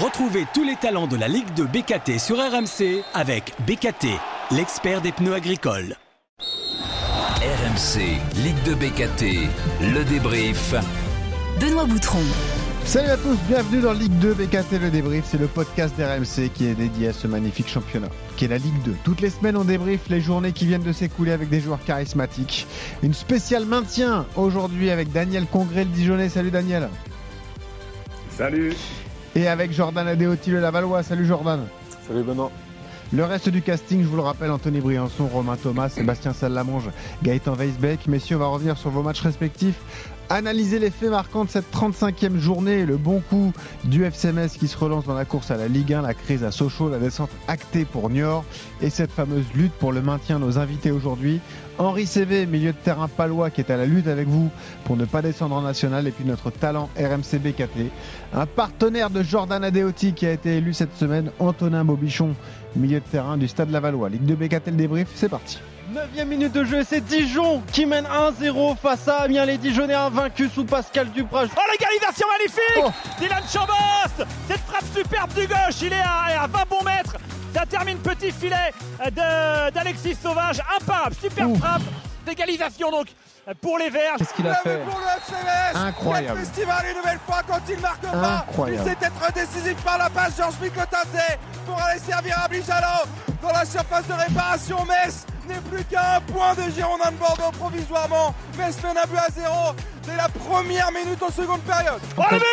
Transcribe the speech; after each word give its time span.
Retrouvez 0.00 0.46
tous 0.54 0.62
les 0.62 0.76
talents 0.76 1.08
de 1.08 1.16
la 1.16 1.26
Ligue 1.26 1.52
de 1.54 1.64
BKT 1.64 2.20
sur 2.20 2.36
RMC 2.36 3.02
avec 3.14 3.52
BKT, 3.66 4.06
l'expert 4.52 5.00
des 5.00 5.10
pneus 5.10 5.34
agricoles. 5.34 5.96
RMC, 6.38 7.98
Ligue 8.36 8.62
de 8.64 8.74
BKT, 8.74 9.48
le 9.92 10.04
débrief. 10.04 10.76
Benoît 11.60 11.86
Boutron. 11.86 12.22
Salut 12.84 13.08
à 13.08 13.16
tous, 13.16 13.36
bienvenue 13.48 13.80
dans 13.80 13.92
Ligue 13.92 14.16
2 14.20 14.34
BKT 14.34 14.80
Le 14.80 14.90
Débrief, 14.90 15.24
c'est 15.26 15.36
le 15.36 15.48
podcast 15.48 15.96
d'RMC 15.98 16.52
qui 16.54 16.66
est 16.66 16.74
dédié 16.74 17.08
à 17.08 17.12
ce 17.12 17.26
magnifique 17.26 17.68
championnat, 17.68 18.08
qui 18.36 18.44
est 18.44 18.48
la 18.48 18.58
Ligue 18.58 18.80
2. 18.84 18.94
Toutes 19.02 19.20
les 19.20 19.30
semaines 19.30 19.56
on 19.56 19.64
débrief 19.64 20.08
les 20.08 20.20
journées 20.20 20.52
qui 20.52 20.66
viennent 20.66 20.84
de 20.84 20.92
s'écouler 20.92 21.32
avec 21.32 21.48
des 21.48 21.60
joueurs 21.60 21.82
charismatiques. 21.84 22.68
Une 23.02 23.14
spéciale 23.14 23.64
maintien 23.64 24.26
aujourd'hui 24.36 24.90
avec 24.90 25.10
Daniel 25.10 25.46
Congré 25.46 25.82
le 25.82 25.90
Dijonais. 25.90 26.28
Salut 26.28 26.52
Daniel. 26.52 26.88
Salut. 28.36 28.76
Et 29.38 29.46
avec 29.46 29.72
Jordan 29.72 30.08
Adéoti 30.08 30.50
le 30.50 30.58
Lavallois. 30.58 31.04
Salut 31.04 31.24
Jordan. 31.24 31.60
Salut 32.08 32.24
Benoît. 32.24 32.50
Le 33.12 33.24
reste 33.24 33.48
du 33.50 33.62
casting, 33.62 34.02
je 34.02 34.08
vous 34.08 34.16
le 34.16 34.22
rappelle, 34.22 34.50
Anthony 34.50 34.80
Briançon, 34.80 35.28
Romain 35.28 35.56
Thomas, 35.56 35.88
Sébastien 35.90 36.32
Sallamonge, 36.32 36.90
Gaëtan 37.22 37.54
Weisbeck. 37.54 38.08
Messieurs, 38.08 38.34
on 38.34 38.40
va 38.40 38.46
revenir 38.48 38.76
sur 38.76 38.90
vos 38.90 39.00
matchs 39.00 39.20
respectifs 39.20 39.78
analyser 40.30 40.78
les 40.78 40.90
faits 40.90 41.10
marquants 41.10 41.44
de 41.44 41.50
cette 41.50 41.72
35e 41.72 42.38
journée, 42.38 42.84
le 42.84 42.96
bon 42.96 43.20
coup 43.20 43.52
du 43.84 44.04
FCMS 44.04 44.48
qui 44.58 44.68
se 44.68 44.76
relance 44.76 45.04
dans 45.04 45.14
la 45.14 45.24
course 45.24 45.50
à 45.50 45.56
la 45.56 45.68
Ligue 45.68 45.94
1, 45.94 46.02
la 46.02 46.14
crise 46.14 46.44
à 46.44 46.50
Sochaux, 46.50 46.88
la 46.88 46.98
descente 46.98 47.30
actée 47.46 47.84
pour 47.84 48.10
Niort 48.10 48.44
et 48.82 48.90
cette 48.90 49.10
fameuse 49.10 49.46
lutte 49.54 49.72
pour 49.72 49.92
le 49.92 50.02
maintien. 50.02 50.38
Nos 50.38 50.58
invités 50.58 50.90
aujourd'hui, 50.90 51.40
Henri 51.78 52.06
CV, 52.06 52.46
milieu 52.46 52.72
de 52.72 52.76
terrain 52.76 53.08
palois 53.08 53.50
qui 53.50 53.60
est 53.60 53.70
à 53.70 53.76
la 53.76 53.86
lutte 53.86 54.06
avec 54.06 54.28
vous 54.28 54.50
pour 54.84 54.96
ne 54.96 55.04
pas 55.04 55.22
descendre 55.22 55.54
en 55.54 55.62
national 55.62 56.06
et 56.06 56.10
puis 56.10 56.24
notre 56.24 56.50
talent 56.50 56.90
RMC 56.96 57.38
BKT, 57.38 57.90
un 58.34 58.46
partenaire 58.46 59.10
de 59.10 59.22
Jordan 59.22 59.64
Adeoti 59.64 60.12
qui 60.12 60.26
a 60.26 60.32
été 60.32 60.56
élu 60.56 60.74
cette 60.74 60.96
semaine, 60.96 61.30
Antonin 61.38 61.84
Bobichon, 61.84 62.34
milieu 62.76 63.00
de 63.00 63.04
terrain 63.04 63.36
du 63.36 63.48
Stade 63.48 63.70
Lavallois. 63.70 64.08
Ligue 64.08 64.26
de 64.26 64.34
BKT 64.34 64.68
le 64.68 64.72
débrief, 64.72 65.08
c'est 65.14 65.28
parti. 65.28 65.58
9 65.90 66.26
minute 66.26 66.52
de 66.52 66.64
jeu, 66.64 66.84
c'est 66.86 67.00
Dijon 67.00 67.62
qui 67.72 67.86
mène 67.86 68.04
1-0 68.04 68.76
face 68.76 69.08
à 69.08 69.22
Amiens. 69.22 69.46
Les 69.46 69.56
Dijonais 69.56 69.94
invaincus 69.94 70.52
sous 70.52 70.64
Pascal 70.64 71.10
Duprat. 71.10 71.44
Oh 71.56 71.60
l'égalisation 71.70 72.26
magnifique 72.28 72.84
oh. 72.84 72.90
Dylan 73.18 73.42
Chambos 73.50 74.24
Cette 74.46 74.60
frappe 74.60 74.84
superbe 74.94 75.32
du 75.32 75.46
gauche, 75.46 75.80
il 75.80 75.92
est 75.94 76.00
à, 76.00 76.46
20 76.46 76.68
bons 76.68 76.82
mètres. 76.84 77.16
Ça 77.54 77.64
termine 77.64 77.96
petit 77.98 78.30
filet 78.30 78.72
d'Alexis 79.72 80.16
Sauvage. 80.22 80.60
Imparable, 80.78 81.16
super 81.18 81.48
frappe 81.58 81.82
d'égalisation 82.26 82.90
donc 82.90 83.06
pour 83.62 83.78
les 83.78 83.88
Verts. 83.88 84.16
Qu'est-ce 84.18 84.34
qu'il 84.34 84.46
a 84.46 84.56
fait 84.56 84.84
pour 84.84 84.98
le 84.98 85.78
Incroyable. 85.78 86.40
festival 86.40 86.84
une 86.90 86.96
nouvelle 86.98 87.18
fois 87.26 87.40
quand 87.48 87.60
il 87.66 87.80
marque 87.80 88.02
pas. 88.02 88.44
Il 88.70 88.78
s'est 88.80 88.90
être 89.00 89.32
décisif 89.32 89.76
par 89.82 89.96
la 89.96 90.10
passe 90.10 90.36
Georges 90.36 90.60
Mikotadze 90.60 91.38
pour 91.64 91.80
aller 91.80 91.98
servir 91.98 92.38
à 92.44 92.48
Bijalo 92.48 93.06
dans 93.40 93.52
la 93.52 93.64
surface 93.64 94.06
de 94.06 94.12
réparation. 94.12 94.84
Metz 94.84 95.24
n'est 95.48 95.60
plus 95.60 95.84
qu'à 95.84 96.16
un 96.16 96.20
point 96.20 96.54
de 96.54 96.70
Girondin 96.70 97.10
de 97.10 97.16
Bordeaux 97.16 97.50
provisoirement. 97.58 98.34
Mène 98.56 98.72
un 98.84 99.06
but 99.06 99.18
à 99.18 99.30
zéro 99.30 99.74
dès 100.04 100.16
la 100.16 100.28
première 100.28 100.92
minute 100.92 101.22
en 101.22 101.30
seconde 101.30 101.62
période. 101.62 102.00
Oh 102.16 102.22
le 102.30 102.38
but 102.38 102.44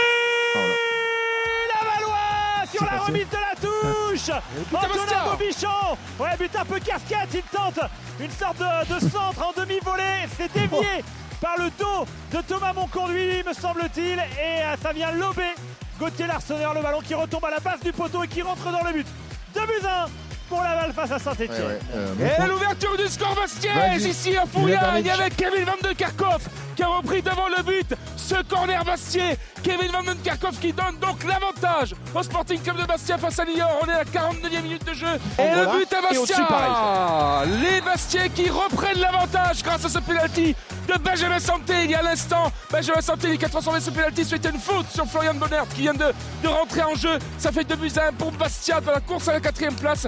La 1.73 1.91
Valois 1.91 2.71
sur 2.71 2.85
la 2.85 2.99
remise 2.99 3.27
de 3.29 3.35
la 3.35 3.55
touche 3.59 4.29
Antonin 4.73 5.31
Bobichon 5.31 5.97
Ouais, 6.19 6.37
but 6.39 6.55
un 6.55 6.65
peu 6.65 6.79
casquette, 6.79 7.29
il 7.33 7.43
tente 7.43 7.79
une 8.19 8.31
sorte 8.31 8.59
de, 8.59 8.99
centre 9.09 9.45
en 9.45 9.59
demi-volée. 9.59 10.27
C'est 10.37 10.51
dévié 10.53 11.03
par 11.41 11.57
le 11.57 11.69
dos 11.77 12.05
de 12.31 12.41
Thomas 12.41 12.73
Monconduit, 12.73 13.43
me 13.45 13.53
semble-t-il. 13.53 14.19
Et 14.19 14.61
euh, 14.63 14.75
ça 14.81 14.93
vient 14.93 15.11
lober 15.11 15.53
Gauthier 15.99 16.27
Larsonneur, 16.27 16.73
le 16.73 16.81
ballon 16.81 17.01
qui 17.01 17.13
retombe 17.13 17.45
à 17.45 17.51
la 17.51 17.59
base 17.59 17.81
du 17.81 17.91
poteau 17.91 18.23
et 18.23 18.27
qui 18.27 18.41
rentre 18.41 18.71
dans 18.71 18.83
le 18.83 18.93
but. 18.93 19.07
2 19.53 19.61
buts 19.61 19.85
1 19.85 20.24
pour 20.49 20.61
Laval 20.61 20.93
face 20.93 21.11
à 21.11 21.19
Saint-Etienne. 21.19 21.79
Euh, 21.95 22.13
et 22.19 22.47
l'ouverture 22.47 22.97
du 22.97 23.07
score 23.07 23.35
Bastiaise 23.35 24.05
ici 24.05 24.35
à 24.37 24.45
Fouillade 24.45 25.07
avec 25.07 25.35
Kevin 25.37 25.65
Van 25.65 25.87
de 25.89 25.93
Kerkhoff 25.93 26.47
qui 26.75 26.83
a 26.83 26.87
repris 26.87 27.21
devant 27.21 27.47
le 27.55 27.63
but 27.63 27.95
ce 28.17 28.35
corner 28.43 28.83
Bastier. 28.83 29.37
Kevin 29.63 29.91
Van 29.91 30.03
den 30.03 30.17
Kerkhoff 30.23 30.59
qui 30.59 30.73
donne 30.73 30.97
donc 30.99 31.23
l'avantage 31.23 31.95
au 32.13 32.21
Sporting 32.21 32.59
Club 32.61 32.77
de 32.81 32.85
Bastia 32.85 33.17
face 33.17 33.39
à 33.39 33.45
Niort. 33.45 33.79
On 33.83 33.87
est 33.87 33.93
à 33.93 33.97
la 33.99 34.03
49e 34.03 34.61
minute 34.61 34.85
de 34.85 34.93
jeu. 34.93 35.07
Et 35.39 35.49
le 35.55 35.77
but 35.77 35.91
à 35.93 36.01
Bastia. 36.01 37.43
Les 37.61 37.81
Bastiais 37.81 38.29
qui 38.29 38.49
reprennent 38.49 38.99
l'avantage 38.99 39.63
grâce 39.63 39.85
à 39.85 39.89
ce 39.89 39.99
penalty 39.99 40.55
de 40.87 40.97
Benjamin 40.99 41.39
Santé 41.39 41.73
il 41.85 41.91
y 41.91 41.95
a 41.95 42.01
l'instant. 42.01 42.51
Benjamin 42.71 43.01
Santé 43.01 43.37
qui 43.37 43.45
a 43.45 43.49
transformé 43.49 43.79
ce 43.79 43.89
penalty. 43.89 44.25
C'était 44.25 44.49
une 44.49 44.59
faute 44.59 44.87
sur 44.93 45.05
Florian 45.05 45.35
Bonner 45.35 45.61
qui 45.73 45.81
vient 45.81 45.93
de, 45.93 46.11
de 46.43 46.47
rentrer 46.47 46.83
en 46.83 46.95
jeu. 46.95 47.17
Ça 47.37 47.51
fait 47.51 47.63
2 47.63 47.75
buts 47.75 47.91
à 47.97 48.09
1 48.09 48.13
pour 48.13 48.31
Bastia 48.33 48.81
dans 48.81 48.91
la 48.91 48.99
course 49.01 49.27
à 49.29 49.33
la 49.33 49.39
quatrième 49.39 49.75
place. 49.75 50.07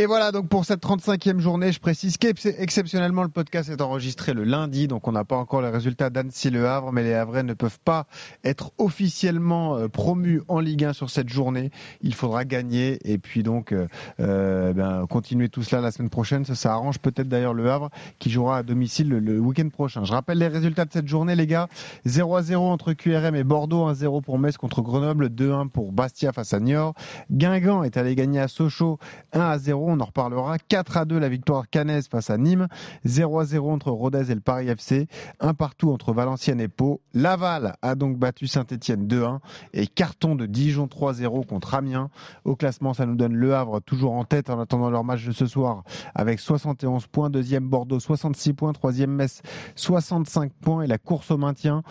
Et 0.00 0.06
voilà 0.06 0.30
donc 0.30 0.48
pour 0.48 0.64
cette 0.64 0.80
35e 0.80 1.40
journée, 1.40 1.72
je 1.72 1.80
précise 1.80 2.18
qu'exceptionnellement 2.18 3.24
le 3.24 3.28
podcast 3.30 3.68
est 3.68 3.80
enregistré 3.80 4.32
le 4.32 4.44
lundi, 4.44 4.86
donc 4.86 5.08
on 5.08 5.10
n'a 5.10 5.24
pas 5.24 5.34
encore 5.34 5.60
les 5.60 5.70
résultats 5.70 6.08
d'Annecy-Le 6.08 6.68
Havre, 6.68 6.92
mais 6.92 7.02
les 7.02 7.14
Havrais 7.14 7.42
ne 7.42 7.52
peuvent 7.52 7.80
pas 7.84 8.06
être 8.44 8.70
officiellement 8.78 9.76
euh, 9.76 9.88
promus 9.88 10.42
en 10.46 10.60
Ligue 10.60 10.84
1 10.84 10.92
sur 10.92 11.10
cette 11.10 11.28
journée. 11.28 11.72
Il 12.00 12.14
faudra 12.14 12.44
gagner 12.44 13.00
et 13.10 13.18
puis 13.18 13.42
donc 13.42 13.72
euh, 13.72 13.88
euh, 14.20 14.72
ben, 14.72 15.04
continuer 15.08 15.48
tout 15.48 15.64
cela 15.64 15.82
la 15.82 15.90
semaine 15.90 16.10
prochaine. 16.10 16.44
Ça, 16.44 16.54
ça 16.54 16.74
arrange 16.74 17.00
peut-être 17.00 17.28
d'ailleurs 17.28 17.54
Le 17.54 17.68
Havre 17.68 17.90
qui 18.20 18.30
jouera 18.30 18.58
à 18.58 18.62
domicile 18.62 19.08
le, 19.08 19.40
week-end 19.40 19.68
prochain. 19.68 20.04
Je 20.04 20.12
rappelle 20.12 20.38
les 20.38 20.46
résultats 20.46 20.84
de 20.84 20.92
cette 20.92 21.08
journée 21.08 21.34
les 21.34 21.48
gars. 21.48 21.66
0 22.04 22.36
à 22.36 22.42
0 22.42 22.70
entre 22.70 22.92
QRM 22.92 23.34
et 23.34 23.42
Bordeaux, 23.42 23.90
1-0 23.90 24.22
pour 24.22 24.38
Metz 24.38 24.58
contre 24.58 24.80
Grenoble, 24.80 25.26
2-1 25.26 25.70
pour 25.70 25.90
Bastia 25.90 26.32
face 26.32 26.54
à 26.54 26.60
Niort. 26.60 26.94
Guingamp 27.32 27.82
est 27.82 27.96
allé 27.96 28.14
gagner 28.14 28.38
à 28.38 28.46
Sochaux 28.46 29.00
1 29.32 29.40
à 29.40 29.58
0 29.58 29.87
on 29.88 30.00
en 30.00 30.04
reparlera. 30.04 30.58
4 30.58 30.96
à 30.96 31.04
2 31.04 31.18
la 31.18 31.28
victoire 31.28 31.68
cannaise 31.68 32.08
face 32.08 32.30
à 32.30 32.38
Nîmes, 32.38 32.68
0 33.04 33.40
à 33.40 33.44
0 33.44 33.70
entre 33.70 33.90
Rodez 33.90 34.30
et 34.30 34.34
le 34.34 34.40
Paris 34.40 34.68
FC, 34.68 35.08
un 35.40 35.54
partout 35.54 35.90
entre 35.90 36.12
Valenciennes 36.12 36.60
et 36.60 36.68
Pau. 36.68 37.00
Laval 37.14 37.76
a 37.82 37.94
donc 37.94 38.18
battu 38.18 38.46
Saint-Etienne 38.46 39.06
2-1 39.06 39.38
et 39.72 39.86
carton 39.86 40.34
de 40.34 40.46
Dijon 40.46 40.86
3-0 40.86 41.46
contre 41.46 41.74
Amiens. 41.74 42.10
Au 42.44 42.56
classement, 42.56 42.94
ça 42.94 43.06
nous 43.06 43.16
donne 43.16 43.34
Le 43.34 43.54
Havre 43.54 43.80
toujours 43.80 44.12
en 44.12 44.24
tête 44.24 44.50
en 44.50 44.60
attendant 44.60 44.90
leur 44.90 45.04
match 45.04 45.24
de 45.24 45.32
ce 45.32 45.46
soir 45.46 45.84
avec 46.14 46.40
71 46.40 47.06
points, 47.06 47.30
deuxième 47.30 47.68
Bordeaux 47.68 48.00
66 48.00 48.54
points, 48.54 48.72
troisième 48.72 49.10
Metz 49.10 49.42
65 49.76 50.52
points 50.60 50.82
et 50.82 50.86
la 50.86 50.98
course 50.98 51.30
au 51.30 51.38
maintien. 51.38 51.82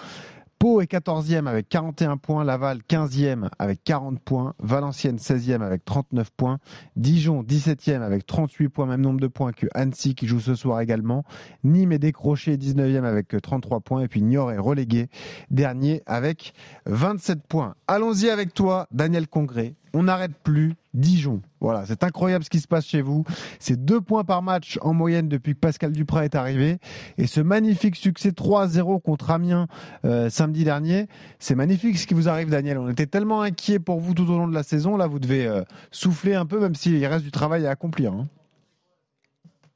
Pau 0.60 0.82
est 0.82 0.92
14e 0.92 1.46
avec 1.46 1.70
41 1.70 2.18
points, 2.18 2.44
Laval 2.44 2.80
15e 2.90 3.50
avec 3.60 3.84
40 3.84 4.20
points, 4.20 4.56
Valenciennes 4.58 5.18
16e 5.18 5.62
avec 5.62 5.86
39 5.86 6.32
points, 6.32 6.58
Dijon 6.96 7.44
17e 7.44 8.02
avec 8.02 8.26
38 8.26 8.70
points, 8.70 8.88
même 8.88 9.02
nombre 9.02 9.20
de 9.20 9.28
points 9.28 9.52
que 9.52 9.68
Annecy 9.76 10.16
qui 10.16 10.26
joue 10.26 10.40
ce 10.40 10.56
soir 10.56 10.82
également, 10.82 11.26
Nîmes 11.64 11.92
est 11.92 12.00
décroché 12.00 12.58
19e 12.58 13.04
avec 13.04 13.40
33 13.40 13.82
points 13.82 14.02
et 14.02 14.08
puis 14.08 14.24
Niort 14.24 14.52
est 14.52 14.58
relégué 14.58 15.10
dernier 15.52 16.02
avec 16.08 16.54
27 16.88 17.46
points. 17.48 17.76
Allons-y 17.88 18.32
avec 18.32 18.56
toi 18.56 18.88
Daniel 18.90 19.28
Congré, 19.28 19.76
on 19.94 20.04
n'arrête 20.04 20.34
plus 20.44 20.74
Dijon. 20.98 21.42
Voilà, 21.62 21.86
c'est 21.86 22.04
incroyable 22.04 22.44
ce 22.44 22.50
qui 22.50 22.60
se 22.60 22.68
passe 22.68 22.86
chez 22.86 23.02
vous. 23.02 23.24
C'est 23.60 23.84
deux 23.84 24.02
points 24.02 24.24
par 24.24 24.42
match 24.42 24.78
en 24.82 24.94
moyenne 24.94 25.30
depuis 25.30 25.54
que 25.54 25.60
Pascal 25.60 25.92
Duprat 25.92 26.26
est 26.26 26.36
arrivé. 26.36 26.80
Et 27.18 27.28
ce 27.28 27.40
magnifique 27.40 27.96
succès 27.96 28.30
3-0 28.30 29.02
contre 29.02 29.32
Amiens 29.32 29.68
euh, 30.06 30.30
samedi 30.30 30.64
dernier, 30.64 31.08
c'est 31.40 31.56
magnifique 31.56 31.98
ce 31.98 32.08
qui 32.08 32.14
vous 32.14 32.28
arrive, 32.28 32.50
Daniel. 32.50 32.78
On 32.78 32.90
était 32.90 33.06
tellement 33.06 33.42
inquiets 33.42 33.80
pour 33.80 34.00
vous 34.00 34.14
tout 34.14 34.30
au 34.30 34.38
long 34.38 34.48
de 34.48 34.54
la 34.54 34.64
saison. 34.64 34.98
Là, 34.98 35.08
vous 35.08 35.20
devez 35.20 35.48
euh, 35.48 35.62
souffler 35.92 36.36
un 36.36 36.46
peu, 36.46 36.60
même 36.60 36.76
s'il 36.76 37.06
reste 37.06 37.24
du 37.24 37.32
travail 37.32 37.66
à 37.68 37.72
accomplir. 37.72 38.14
Hein. 38.14 38.28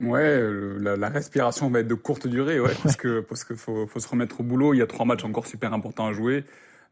Ouais, 0.01 0.41
la, 0.79 1.09
respiration 1.09 1.69
va 1.69 1.81
être 1.81 1.87
de 1.87 1.93
courte 1.93 2.27
durée, 2.27 2.59
ouais, 2.59 2.73
parce 2.81 2.95
que 2.95 3.19
parce 3.29 3.43
qu'il 3.43 3.55
faut, 3.57 3.85
faut 3.85 3.99
se 3.99 4.07
remettre 4.07 4.41
au 4.41 4.43
boulot. 4.43 4.73
Il 4.73 4.77
y 4.77 4.81
a 4.81 4.87
trois 4.87 5.05
matchs 5.05 5.23
encore 5.23 5.45
super 5.45 5.73
importants 5.73 6.07
à 6.07 6.13
jouer. 6.13 6.43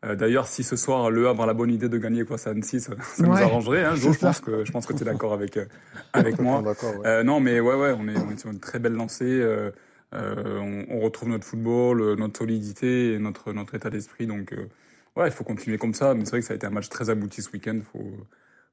Euh, 0.05 0.15
d'ailleurs, 0.15 0.47
si 0.47 0.63
ce 0.63 0.77
soir 0.77 1.11
Le 1.11 1.27
Havre 1.27 1.43
a 1.43 1.45
la 1.45 1.53
bonne 1.53 1.71
idée 1.71 1.89
de 1.89 1.97
gagner 1.97 2.23
quoi, 2.23 2.37
ça 2.37 2.51
Annecy, 2.51 2.79
ça, 2.79 2.93
ça 3.01 3.23
nous 3.23 3.33
arrangerait. 3.33 3.83
Hein, 3.83 3.95
je, 3.95 4.07
pense 4.17 4.39
que 4.39 4.63
je 4.63 4.71
pense 4.71 4.85
que 4.85 4.93
tu 4.93 5.01
es 5.01 5.05
d'accord 5.05 5.33
avec 5.33 5.57
euh, 5.57 5.65
avec 6.13 6.39
moi. 6.39 6.63
Euh, 7.05 7.23
non, 7.23 7.39
mais 7.41 7.59
ouais, 7.59 7.75
ouais, 7.75 7.93
on 7.99 8.07
est, 8.07 8.17
on 8.17 8.31
est 8.31 8.39
sur 8.39 8.49
une 8.49 8.59
très 8.59 8.79
belle 8.79 8.93
lancée. 8.93 9.25
Euh, 9.25 9.71
on, 10.13 10.85
on, 10.89 10.99
retrouve 11.01 11.29
notre 11.29 11.45
football, 11.45 12.15
notre 12.17 12.39
solidité 12.39 13.13
et 13.13 13.19
notre 13.19 13.51
notre 13.51 13.75
état 13.75 13.89
d'esprit. 13.89 14.25
Donc, 14.25 14.55
ouais, 15.17 15.27
il 15.27 15.31
faut 15.31 15.43
continuer 15.43 15.77
comme 15.77 15.93
ça. 15.93 16.13
Mais 16.13 16.23
c'est 16.23 16.31
vrai 16.31 16.39
que 16.39 16.45
ça 16.45 16.53
a 16.53 16.55
été 16.55 16.65
un 16.65 16.71
match 16.71 16.87
très 16.87 17.09
abouti 17.09 17.41
ce 17.41 17.51
week-end. 17.51 17.79
Faut 17.91 18.11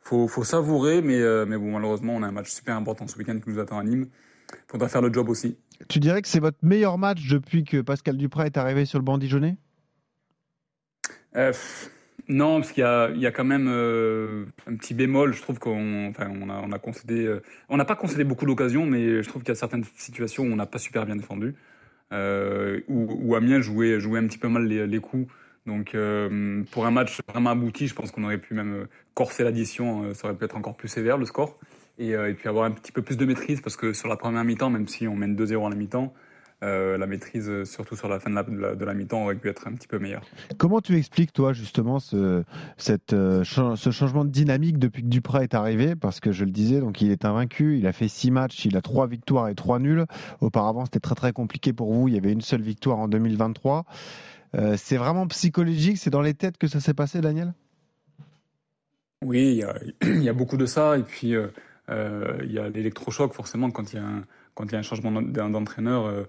faut 0.00 0.28
faut 0.28 0.44
savourer, 0.44 1.02
mais 1.02 1.20
mais 1.44 1.58
bon, 1.58 1.72
malheureusement, 1.72 2.14
on 2.14 2.22
a 2.22 2.28
un 2.28 2.32
match 2.32 2.52
super 2.52 2.76
important 2.76 3.08
ce 3.08 3.18
week-end 3.18 3.40
qui 3.42 3.50
nous 3.50 3.58
attend 3.58 3.78
à 3.78 3.84
Nîmes. 3.84 4.06
Faudra 4.68 4.88
faire 4.88 5.02
le 5.02 5.12
job 5.12 5.28
aussi. 5.28 5.58
Tu 5.88 5.98
dirais 5.98 6.22
que 6.22 6.28
c'est 6.28 6.38
votre 6.38 6.58
meilleur 6.62 6.98
match 6.98 7.28
depuis 7.28 7.64
que 7.64 7.80
Pascal 7.80 8.16
Duprat 8.16 8.46
est 8.46 8.56
arrivé 8.56 8.84
sur 8.84 9.00
le 9.00 9.04
banc 9.04 9.18
dijonnais 9.18 9.56
euh, 11.36 11.52
non, 12.28 12.60
parce 12.60 12.72
qu'il 12.72 12.82
y 12.82 13.20
y 13.20 13.26
a 13.26 13.30
quand 13.30 13.44
même 13.44 13.68
euh, 13.68 14.46
un 14.66 14.74
petit 14.76 14.94
bémol. 14.94 15.32
Je 15.32 15.42
trouve 15.42 15.58
qu'on, 15.58 16.08
enfin, 16.08 16.28
on 16.28 16.48
a, 16.50 16.62
on 16.62 16.70
euh, 17.10 17.40
on 17.68 17.76
n'a 17.76 17.84
pas 17.84 17.96
concédé 17.96 18.24
beaucoup 18.24 18.46
d'occasions, 18.46 18.86
mais 18.86 19.22
je 19.22 19.28
trouve 19.28 19.42
qu'il 19.42 19.50
y 19.50 19.52
a 19.52 19.56
certaines 19.56 19.84
situations 19.96 20.44
où 20.44 20.52
on 20.52 20.56
n'a 20.56 20.66
pas 20.66 20.78
super 20.78 21.06
bien 21.06 21.16
défendu, 21.16 21.54
où, 22.10 23.34
Amiens 23.34 23.60
jouait, 23.60 24.00
jouait 24.00 24.18
un 24.18 24.26
petit 24.26 24.38
peu 24.38 24.48
mal 24.48 24.66
les, 24.66 24.86
les 24.86 25.00
coups. 25.00 25.30
Donc 25.66 25.96
pour 26.70 26.86
un 26.86 26.90
match 26.92 27.20
vraiment 27.28 27.50
abouti, 27.50 27.88
je 27.88 27.94
pense 27.94 28.12
qu'on 28.12 28.24
aurait 28.24 28.38
pu 28.38 28.54
même 28.54 28.86
corser 29.14 29.42
l'addition, 29.42 30.14
ça 30.14 30.28
aurait 30.28 30.36
pu 30.36 30.44
être 30.44 30.56
encore 30.56 30.76
plus 30.76 30.88
sévère 30.88 31.18
le 31.18 31.26
score. 31.26 31.58
Et, 31.98 32.10
et, 32.10 32.34
puis 32.34 32.48
avoir 32.48 32.66
un 32.66 32.70
petit 32.70 32.92
peu 32.92 33.02
plus 33.02 33.16
de 33.16 33.24
maîtrise 33.24 33.60
parce 33.60 33.76
que 33.76 33.92
sur 33.92 34.08
la 34.08 34.16
première 34.16 34.44
mi-temps, 34.44 34.70
même 34.70 34.86
si 34.86 35.08
on 35.08 35.16
mène 35.16 35.34
2-0 35.34 35.66
à 35.66 35.70
la 35.70 35.76
mi-temps, 35.76 36.14
euh, 36.62 36.96
la 36.96 37.06
maîtrise, 37.06 37.50
euh, 37.50 37.66
surtout 37.66 37.96
sur 37.96 38.08
la 38.08 38.18
fin 38.18 38.30
de 38.30 38.34
la, 38.34 38.74
de 38.74 38.84
la, 38.86 38.94
mi-temps, 38.94 39.24
aurait 39.24 39.34
pu 39.34 39.50
être 39.50 39.68
un 39.68 39.74
petit 39.74 39.86
peu 39.86 39.98
meilleure. 39.98 40.22
Comment 40.56 40.80
tu 40.80 40.96
expliques, 40.96 41.34
toi, 41.34 41.52
justement, 41.52 42.00
ce, 42.00 42.44
cette, 42.78 43.12
euh, 43.12 43.44
ce 43.44 43.90
changement 43.90 44.24
de 44.24 44.30
dynamique 44.30 44.78
depuis 44.78 45.02
que 45.02 45.08
Duprat 45.08 45.42
est 45.42 45.52
arrivé? 45.52 45.96
Parce 45.96 46.18
que 46.18 46.32
je 46.32 46.46
le 46.46 46.50
disais, 46.50 46.80
donc 46.80 47.02
il 47.02 47.10
est 47.10 47.26
invaincu, 47.26 47.76
il 47.76 47.86
a 47.86 47.92
fait 47.92 48.08
six 48.08 48.30
matchs, 48.30 48.64
il 48.64 48.74
a 48.78 48.80
trois 48.80 49.06
victoires 49.06 49.48
et 49.48 49.54
trois 49.54 49.78
nuls. 49.78 50.06
Auparavant, 50.40 50.86
c'était 50.86 50.98
très 50.98 51.14
très 51.14 51.32
compliqué 51.34 51.74
pour 51.74 51.92
vous. 51.92 52.08
Il 52.08 52.14
y 52.14 52.16
avait 52.16 52.32
une 52.32 52.40
seule 52.40 52.62
victoire 52.62 53.00
en 53.00 53.08
2023. 53.08 53.84
c'est 54.76 54.96
vraiment 54.96 55.26
psychologique, 55.26 55.98
c'est 55.98 56.08
dans 56.08 56.22
les 56.22 56.32
têtes 56.32 56.56
que 56.56 56.68
ça 56.68 56.80
s'est 56.80 56.94
passé, 56.94 57.20
Daniel? 57.20 57.52
Oui, 59.22 59.42
il 59.42 59.56
y, 59.56 59.62
a, 59.62 59.74
il 60.02 60.22
y, 60.22 60.30
a, 60.30 60.32
beaucoup 60.32 60.56
de 60.56 60.64
ça. 60.64 60.96
Et 60.96 61.02
puis, 61.02 61.34
il 61.34 62.52
y 62.52 62.58
a 62.58 62.68
l'électrochoc, 62.70 63.34
forcément, 63.34 63.70
quand 63.70 63.92
il 63.92 63.96
y 63.96 63.98
a 63.98 64.06
un, 64.06 64.24
quand 64.54 64.64
il 64.64 64.72
y 64.72 64.76
a 64.76 64.78
un 64.78 64.82
changement 64.82 65.12
d'entraîneur 65.12 66.26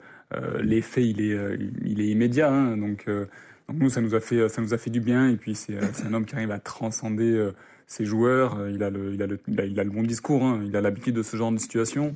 l'effet 0.61 1.07
il 1.07 1.21
est, 1.21 1.33
euh, 1.33 1.57
il 1.83 2.01
est 2.01 2.07
immédiat. 2.07 2.51
Hein, 2.51 2.77
donc, 2.77 3.05
euh, 3.07 3.25
donc, 3.67 3.77
nous, 3.77 3.89
ça 3.89 4.01
nous 4.01 4.15
a 4.15 4.19
fait, 4.19 4.47
ça 4.49 4.61
nous 4.61 4.73
a 4.73 4.77
fait 4.77 4.89
du 4.89 4.99
bien. 4.99 5.29
Et 5.29 5.37
puis 5.37 5.55
c'est 5.55 5.77
un 6.05 6.13
homme 6.13 6.25
qui 6.25 6.35
arrive 6.35 6.51
à 6.51 6.59
transcender 6.59 7.51
ses 7.85 8.05
joueurs. 8.05 8.69
Il 8.69 8.83
a 8.83 8.89
le, 8.89 9.13
il 9.13 9.21
a 9.21 9.27
le, 9.27 9.39
il 9.47 9.79
a, 9.79 9.83
le 9.83 9.89
bon 9.89 10.03
discours. 10.03 10.43
Hein, 10.43 10.61
il 10.65 10.75
a 10.75 10.81
l'habitude 10.81 11.15
de 11.15 11.23
ce 11.23 11.35
genre 11.35 11.51
de 11.51 11.57
situation. 11.57 12.15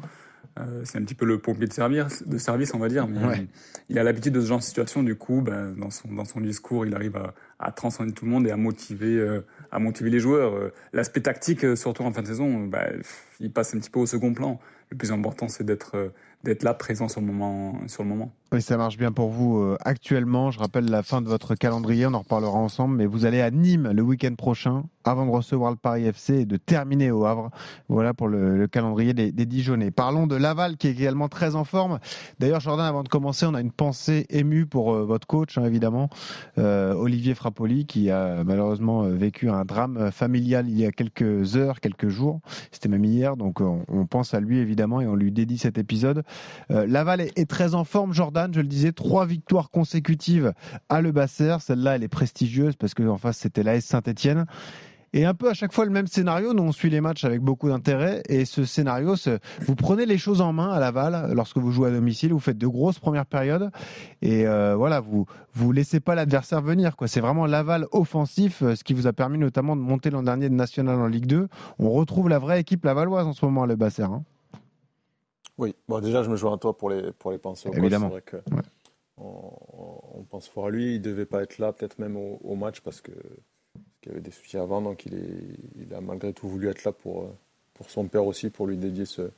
c'est 0.84 0.98
un 0.98 1.04
petit 1.04 1.16
peu 1.16 1.25
le 1.25 1.40
pompier 1.40 1.68
de 1.68 1.74
service, 1.74 2.25
de 2.25 2.38
service 2.38 2.74
on 2.74 2.80
va 2.80 2.88
dire. 2.88 3.06
Mais 3.08 3.48
il 3.90 4.00
a 4.00 4.04
l'habitude 4.04 4.34
de 4.34 4.40
ce 4.42 4.48
genre 4.48 4.60
de 4.60 4.63
situation. 4.63 5.04
Du 5.04 5.16
coup, 5.16 5.42
ben, 5.42 5.74
dans, 5.78 5.90
son, 5.90 6.13
dans 6.13 6.25
son 6.25 6.40
discours, 6.40 6.86
il 6.86 6.96
arrive 6.96 7.18
à, 7.18 7.34
à 7.60 7.72
transcender 7.72 8.13
tout 8.13 8.24
le 8.24 8.31
monde 8.31 8.48
et 8.48 8.52
à 8.52 8.58
motiver, 8.58 9.42
à 9.72 9.80
motiver 9.80 10.10
les 10.10 10.19
joueurs. 10.19 10.72
L'aspect 10.94 11.22
tactique, 11.22 11.66
surtout 11.75 12.04
en 12.04 12.13
fin 12.13 12.22
de 12.22 12.28
saison, 12.28 12.66
ben, 12.66 13.02
il 13.42 13.52
passe 13.52 13.75
un 13.75 13.80
petit 13.80 13.90
peu 13.90 14.00
au 14.00 14.06
second 14.06 14.34
plan. 14.34 14.60
Le 14.90 14.96
plus 14.96 15.12
important, 15.12 15.50
c'est 15.50 15.66
d'être 15.66 16.12
d'être 16.44 16.64
là 16.64 16.74
présent 16.74 17.08
sur 17.08 17.22
le 17.22 17.28
moment. 17.28 17.88
Sur 17.88 18.04
le 18.04 18.10
moment. 18.10 18.32
Oui, 18.53 18.62
ça 18.62 18.75
marche 18.75 18.98
bien 18.98 19.13
pour 19.13 19.30
vous 19.30 19.59
euh, 19.59 19.77
actuellement. 19.80 20.51
Je 20.51 20.59
rappelle 20.59 20.83
la 20.83 21.03
fin 21.03 21.21
de 21.21 21.30
votre 21.30 21.56
calendrier, 21.56 22.06
on 22.06 22.13
en 22.13 22.19
reparlera 22.19 22.57
ensemble, 22.57 22.98
mais 22.98 23.06
vous 23.06 23.25
allez 23.25 23.39
à 23.39 23.50
Nîmes 23.50 23.92
le 23.94 24.01
week-end 24.01 24.36
prochain 24.36 24.83
avant 25.06 25.25
de 25.25 25.31
recevoir 25.31 25.71
le 25.71 25.77
Paris 25.77 26.06
FC 26.06 26.39
et 26.42 26.45
de 26.45 26.57
terminer 26.57 27.12
au 27.12 27.25
Havre. 27.25 27.50
Voilà 27.88 28.13
pour 28.13 28.27
le, 28.27 28.68
calendrier 28.68 29.13
des, 29.13 29.31
des 29.31 29.45
Dijonais. 29.45 29.89
Parlons 29.89 30.27
de 30.27 30.36
Laval 30.36 30.75
qui 30.75 30.88
est 30.88 30.92
également 30.92 31.30
très 31.30 31.56
en 31.56 31.63
forme. 31.63 32.00
D'ailleurs, 32.39 32.59
Jordan, 32.59 32.86
avant 32.86 33.03
de 33.03 33.07
commencer, 33.07 33.45
on 33.45 33.53
a 33.53 33.62
une 33.62 33.71
pensée 33.71 34.25
émue 34.30 34.65
pour 34.65 34.94
euh, 34.94 35.06
votre 35.06 35.27
coach, 35.27 35.57
hein, 35.57 35.63
évidemment, 35.63 36.09
euh, 36.57 36.94
Olivier 36.94 37.36
Frappoli, 37.36 37.86
qui 37.86 38.12
a 38.12 38.44
malheureusement 38.44 39.03
vécu 39.03 39.50
un 39.50 39.63
drame 39.63 40.12
familial 40.12 40.68
il 40.68 40.77
y 40.77 40.86
a 40.86 40.92
quelques 40.92 41.56
heures, 41.56 41.80
quelques 41.80 42.09
jours. 42.09 42.42
C'était 42.74 42.89
même 42.89 43.06
hier, 43.06 43.38
donc 43.38 43.62
on, 43.62 44.06
pense 44.07 44.33
à 44.33 44.42
lui 44.42 44.57
évidemment 44.57 45.00
et 45.00 45.07
on 45.07 45.15
lui 45.15 45.31
dédie 45.31 45.57
cet 45.57 45.77
épisode. 45.77 46.24
Laval 46.69 47.21
est 47.21 47.50
très 47.50 47.75
en 47.75 47.86
forme, 47.86 48.13
Jordan 48.13 48.41
je 48.52 48.62
le 48.62 48.68
disais, 48.68 48.92
trois 48.92 49.26
victoires 49.26 49.70
consécutives 49.70 50.54
à 50.90 51.02
Le 51.02 51.12
Basser. 51.12 51.58
Celle-là, 51.60 51.96
elle 51.96 52.04
est 52.04 52.08
prestigieuse 52.08 52.76
parce 52.76 52.94
que 52.94 53.04
en 53.04 53.18
face, 53.18 53.38
c'était 53.38 53.64
l'AS 53.64 53.82
Saint-Etienne. 53.82 54.46
Et 55.14 55.26
un 55.26 55.34
peu 55.34 55.50
à 55.50 55.54
chaque 55.54 55.74
fois 55.74 55.84
le 55.86 55.92
même 55.92 56.08
scénario. 56.08 56.54
Nous, 56.54 56.64
on 56.64 56.72
suit 56.72 56.90
les 56.90 57.02
matchs 57.02 57.26
avec 57.26 57.42
beaucoup 57.42 57.68
d'intérêt. 57.68 58.24
Et 58.30 58.46
ce 58.46 58.64
scénario, 58.64 59.16
vous 59.68 59.76
prenez 59.76 60.06
les 60.06 60.18
choses 60.18 60.40
en 60.40 60.54
main 60.54 60.72
à 60.72 60.80
Laval 60.80 61.34
lorsque 61.34 61.58
vous 61.58 61.72
jouez 61.72 61.90
à 61.90 61.92
domicile. 61.92 62.32
Vous 62.32 62.40
faites 62.40 62.58
de 62.58 62.68
grosses 62.68 63.00
premières 63.00 63.26
périodes. 63.26 63.72
Et 64.22 64.48
euh, 64.48 64.76
voilà, 64.76 65.02
vous 65.02 65.26
vous 65.54 65.72
laissez 65.74 66.00
pas 66.00 66.16
l'adversaire 66.16 66.62
venir. 66.62 66.96
C'est 67.08 67.20
vraiment 67.20 67.46
Laval 67.46 67.88
offensif, 67.92 68.64
euh, 68.64 68.76
ce 68.76 68.84
qui 68.86 68.94
vous 68.94 69.08
a 69.08 69.14
permis 69.14 69.38
notamment 69.38 69.76
de 69.76 69.82
monter 69.82 70.10
l'an 70.12 70.24
dernier 70.24 70.48
de 70.48 70.56
national 70.56 70.96
en 70.96 71.08
Ligue 71.08 71.26
2. 71.26 71.50
On 71.80 71.92
retrouve 71.92 72.30
la 72.30 72.40
vraie 72.40 72.62
équipe 72.62 72.86
lavalloise 72.86 73.28
en 73.28 73.34
ce 73.34 73.46
moment 73.46 73.64
à 73.64 73.68
Le 73.68 73.76
Basser. 73.76 74.04
Hein. 74.04 74.24
Oui, 75.62 75.75
bon, 75.88 76.00
déjà, 76.00 76.24
je 76.24 76.30
me 76.31 76.36
joins 76.36 76.56
à 76.56 76.58
toi 76.58 76.75
pour 76.75 76.90
les, 76.90 77.12
pour 77.12 77.31
les 77.31 77.38
pensées 77.38 77.69
au 77.69 77.74
Évidemment. 77.74 78.10
Vrai 78.10 78.24
que 78.24 78.38
on, 79.18 80.24
pense 80.28 80.50
fort 80.50 80.66
à 80.66 80.69
lui. 80.72 80.96
Il 80.96 81.02
ne 81.02 81.04
devait 81.04 81.28
pas 81.28 81.44
être 81.44 81.60
là, 81.60 81.72
peut-être 81.72 82.00
même 82.00 82.18
au, 82.18 82.56
match, 82.56 82.81
parce 82.81 83.00
qu'il 83.00 83.13
y 84.08 84.10
avait 84.10 84.22
des 84.22 84.31
soucis 84.31 84.58
avant. 84.58 84.81
Donc, 84.81 85.06
il, 85.06 85.13
est, 85.13 85.86
il, 85.88 85.94
a 85.94 86.02
malgré 86.02 86.34
tout 86.34 86.50
voulu 86.50 86.68
être 86.68 86.84
là 86.84 86.92
pour, 86.92 87.30
pour 87.75 87.92
son 87.92 88.06
père 88.06 88.25
aussi, 88.25 88.50
pour 88.50 88.66
lui 88.66 88.75
dédier 88.75 89.06
ce, 89.06 89.30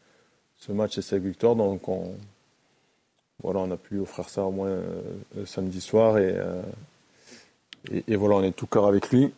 ce 0.55 0.71
match 0.71 0.97
et 0.97 1.01
cette 1.01 1.21
victoire. 1.21 1.57
Donc, 1.57 1.89
on, 1.89 2.15
voilà, 3.43 3.59
on 3.59 3.71
a 3.71 3.77
pu 3.77 3.99
offrir 3.99 4.29
ça 4.29 4.45
au 4.45 4.51
moins 4.51 4.69
euh, 4.69 5.01
samedi 5.45 5.81
soir. 5.81 6.15
Euh, 6.15 6.61
et, 7.91 8.05
et, 8.07 8.15
voilà, 8.15 8.35
on 8.35 8.43
est 8.43 8.55
tout 8.55 8.67
cœur 8.67 8.85
avec 8.85 9.09
lui. 9.09 9.33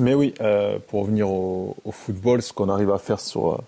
Mais 0.00 0.14
oui, 0.14 0.32
euh, 0.40 0.78
pour 0.78 1.02
revenir 1.02 1.28
au, 1.28 1.76
au, 1.84 1.90
football, 1.90 2.40
ce 2.40 2.54
qu'on 2.54 2.70
arrive 2.70 2.90
à 2.90 2.98
faire 2.98 3.20
sur 3.20 3.62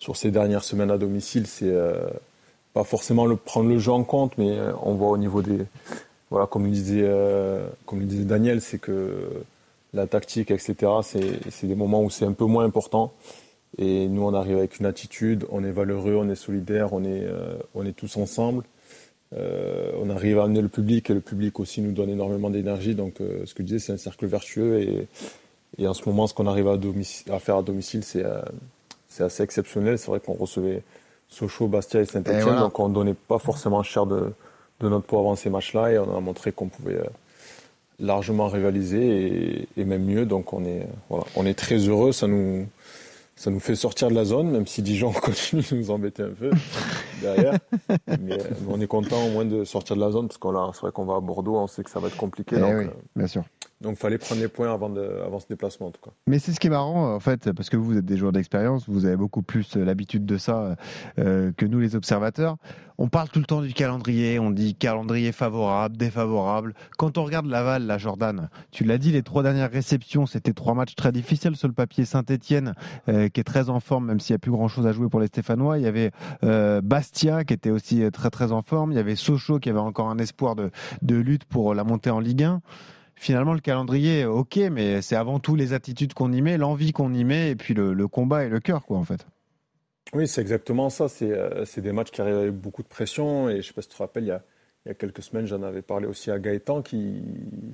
sur 0.00 0.16
ces 0.16 0.30
dernières 0.30 0.64
semaines 0.64 0.90
à 0.90 0.98
domicile, 0.98 1.46
c'est 1.46 1.68
euh, 1.68 2.08
pas 2.72 2.84
forcément 2.84 3.28
prendre 3.36 3.68
le 3.68 3.78
jeu 3.78 3.92
en 3.92 4.02
compte, 4.02 4.36
mais 4.38 4.58
euh, 4.58 4.72
on 4.82 4.94
voit 4.94 5.10
au 5.10 5.18
niveau 5.18 5.42
des. 5.42 5.58
Voilà, 6.30 6.46
comme 6.46 6.64
le 6.64 6.70
disait, 6.70 7.02
euh, 7.02 7.68
comme 7.86 8.00
le 8.00 8.06
disait 8.06 8.24
Daniel, 8.24 8.60
c'est 8.60 8.78
que 8.78 9.44
la 9.92 10.06
tactique, 10.06 10.50
etc., 10.50 10.74
c'est 11.02 11.66
des 11.66 11.74
moments 11.74 12.02
où 12.02 12.10
c'est 12.10 12.24
un 12.24 12.32
peu 12.32 12.44
moins 12.46 12.64
important. 12.64 13.12
Et 13.78 14.08
nous, 14.08 14.22
on 14.22 14.32
arrive 14.32 14.56
avec 14.56 14.78
une 14.78 14.86
attitude, 14.86 15.46
on 15.50 15.64
est 15.64 15.72
valeureux, 15.72 16.14
on 16.14 16.28
est 16.30 16.36
solidaire, 16.36 16.92
on 16.92 17.04
est, 17.04 17.26
on 17.74 17.84
est 17.84 17.92
tous 17.92 18.16
ensemble. 18.16 18.62
on 19.32 20.10
arrive 20.10 20.38
à 20.38 20.44
amener 20.44 20.62
le 20.62 20.68
public 20.68 21.10
et 21.10 21.14
le 21.14 21.20
public 21.20 21.58
aussi 21.58 21.80
nous 21.80 21.90
donne 21.90 22.10
énormément 22.10 22.50
d'énergie. 22.50 22.94
Donc, 22.94 23.14
ce 23.18 23.52
que 23.52 23.62
je 23.62 23.66
disais, 23.66 23.78
c'est 23.80 23.92
un 23.92 23.96
cercle 23.96 24.26
vertueux. 24.26 25.08
Et, 25.78 25.88
en 25.88 25.94
ce 25.94 26.08
moment, 26.08 26.28
ce 26.28 26.34
qu'on 26.34 26.46
arrive 26.46 26.68
à, 26.68 27.38
faire 27.40 27.56
à 27.56 27.62
domicile, 27.62 28.04
c'est 28.04 28.24
c'est 29.10 29.24
assez 29.24 29.42
exceptionnel. 29.42 29.98
C'est 29.98 30.06
vrai 30.06 30.20
qu'on 30.20 30.32
recevait 30.32 30.82
Sochaux, 31.28 31.66
Bastia 31.66 32.00
et 32.00 32.06
Saint-Etienne, 32.06 32.58
donc 32.58 32.78
on 32.78 32.88
ne 32.88 32.94
donnait 32.94 33.14
pas 33.14 33.38
forcément 33.38 33.82
cher 33.82 34.06
de, 34.06 34.32
de 34.80 34.88
notre 34.88 35.04
poids 35.04 35.20
avant 35.20 35.36
ces 35.36 35.50
matchs-là 35.50 35.92
et 35.92 35.98
on 35.98 36.16
a 36.16 36.20
montré 36.20 36.52
qu'on 36.52 36.68
pouvait 36.68 36.96
euh, 36.96 37.04
largement 37.98 38.48
rivaliser 38.48 39.68
et, 39.76 39.84
même 39.84 40.04
mieux. 40.04 40.26
Donc 40.26 40.52
on 40.52 40.64
est, 40.64 40.86
voilà, 41.08 41.24
on 41.36 41.44
est 41.44 41.54
très 41.54 41.76
heureux. 41.76 42.12
Ça 42.12 42.26
nous, 42.26 42.66
ça 43.36 43.50
nous 43.50 43.60
fait 43.60 43.74
sortir 43.76 44.08
de 44.08 44.14
la 44.14 44.24
zone, 44.24 44.50
même 44.50 44.66
si 44.66 44.80
Dijon 44.82 45.12
continue 45.22 45.62
de 45.62 45.76
nous 45.76 45.90
embêter 45.90 46.22
un 46.22 46.30
peu 46.30 46.50
derrière. 47.20 47.58
Mais, 48.20 48.38
on 48.68 48.80
est 48.80 48.86
content 48.86 49.24
au 49.26 49.30
moins 49.30 49.44
de 49.44 49.64
sortir 49.64 49.96
de 49.96 50.00
la 50.00 50.10
zone 50.10 50.28
parce 50.28 50.38
qu'on 50.38 50.72
c'est 50.72 50.80
vrai 50.80 50.92
qu'on 50.92 51.04
va 51.04 51.16
à 51.16 51.20
Bordeaux, 51.20 51.56
on 51.56 51.66
sait 51.66 51.82
que 51.82 51.90
ça 51.90 52.00
va 52.00 52.08
être 52.08 52.16
compliqué. 52.16 52.56
Eh 52.58 52.62
oui, 52.62 52.84
euh, 52.86 52.90
bien 53.14 53.26
sûr. 53.26 53.44
Donc, 53.80 53.96
fallait 53.96 54.18
prendre 54.18 54.42
les 54.42 54.48
points 54.48 54.70
avant, 54.70 54.90
de, 54.90 55.00
avant 55.24 55.40
ce 55.40 55.46
déplacement, 55.48 55.86
en 55.86 55.90
tout 55.90 56.02
cas. 56.02 56.10
Mais 56.26 56.38
c'est 56.38 56.52
ce 56.52 56.60
qui 56.60 56.66
est 56.66 56.70
marrant, 56.70 57.14
en 57.14 57.20
fait, 57.20 57.50
parce 57.52 57.70
que 57.70 57.78
vous 57.78 57.96
êtes 57.96 58.04
des 58.04 58.18
joueurs 58.18 58.32
d'expérience, 58.32 58.86
vous 58.86 59.06
avez 59.06 59.16
beaucoup 59.16 59.40
plus 59.40 59.76
euh, 59.76 59.84
l'habitude 59.84 60.26
de 60.26 60.36
ça 60.36 60.76
euh, 61.18 61.50
que 61.56 61.64
nous, 61.64 61.80
les 61.80 61.96
observateurs. 61.96 62.58
On 62.98 63.08
parle 63.08 63.30
tout 63.30 63.38
le 63.38 63.46
temps 63.46 63.62
du 63.62 63.72
calendrier, 63.72 64.38
on 64.38 64.50
dit 64.50 64.74
calendrier 64.74 65.32
favorable, 65.32 65.96
défavorable. 65.96 66.74
Quand 66.98 67.16
on 67.16 67.24
regarde 67.24 67.46
Laval, 67.46 67.86
la 67.86 67.96
Jordan, 67.96 68.50
tu 68.70 68.84
l'as 68.84 68.98
dit, 68.98 69.12
les 69.12 69.22
trois 69.22 69.42
dernières 69.42 69.70
réceptions, 69.70 70.26
c'était 70.26 70.52
trois 70.52 70.74
matchs 70.74 70.94
très 70.94 71.10
difficiles 71.10 71.56
sur 71.56 71.66
le 71.66 71.72
papier. 71.72 72.04
Saint-Etienne, 72.04 72.74
euh, 73.08 73.30
qui 73.30 73.40
est 73.40 73.44
très 73.44 73.70
en 73.70 73.80
forme, 73.80 74.04
même 74.04 74.20
s'il 74.20 74.34
n'y 74.34 74.36
a 74.36 74.40
plus 74.40 74.50
grand-chose 74.50 74.86
à 74.86 74.92
jouer 74.92 75.08
pour 75.08 75.20
les 75.20 75.28
Stéphanois. 75.28 75.78
Il 75.78 75.84
y 75.84 75.86
avait 75.86 76.10
Bastia, 76.42 77.44
qui 77.44 77.54
était 77.54 77.70
aussi 77.70 78.02
très 78.12 78.28
très 78.28 78.52
en 78.52 78.60
forme. 78.60 78.92
Il 78.92 78.96
y 78.96 79.00
avait 79.00 79.16
Sochaux, 79.16 79.58
qui 79.58 79.70
avait 79.70 79.78
encore 79.78 80.10
un 80.10 80.18
espoir 80.18 80.54
de, 80.54 80.70
de 81.00 81.16
lutte 81.16 81.46
pour 81.46 81.74
la 81.74 81.84
montée 81.84 82.10
en 82.10 82.20
Ligue 82.20 82.42
1 82.42 82.60
finalement, 83.20 83.52
le 83.52 83.60
calendrier, 83.60 84.24
ok, 84.24 84.56
mais 84.72 85.02
c'est 85.02 85.14
avant 85.14 85.40
tout 85.40 85.54
les 85.54 85.74
attitudes 85.74 86.14
qu'on 86.14 86.32
y 86.32 86.40
met, 86.40 86.56
l'envie 86.56 86.92
qu'on 86.92 87.12
y 87.12 87.22
met, 87.22 87.50
et 87.50 87.54
puis 87.54 87.74
le, 87.74 88.08
combat 88.08 88.44
et 88.44 88.48
le 88.48 88.60
cœur, 88.60 88.86
quoi, 88.86 88.96
en 88.96 89.04
fait. 89.04 89.26
Oui, 90.14 90.26
c'est 90.26 90.40
exactement 90.40 90.88
ça. 90.88 91.06
Euh, 91.20 91.64
c'est 91.66 91.82
des 91.82 91.92
matchs 91.92 92.10
qui 92.10 92.22
arrivent 92.22 92.38
avec 92.38 92.54
beaucoup 92.54 92.82
de 92.82 92.88
pression. 92.88 93.50
Et 93.50 93.52
je 93.52 93.56
ne 93.58 93.62
sais 93.62 93.72
pas 93.74 93.82
si 93.82 93.88
tu 93.88 93.94
te 93.94 94.02
rappelles, 94.02 94.24
il 94.24 94.28
y 94.28 94.32
a, 94.32 94.42
il 94.86 94.88
y 94.88 94.90
a 94.90 94.94
quelques 94.94 95.22
semaines, 95.22 95.44
j'en 95.44 95.62
avais 95.62 95.82
parlé 95.82 96.06
aussi 96.06 96.30
à 96.30 96.38
Gaëtan 96.38 96.80
qui, 96.80 97.22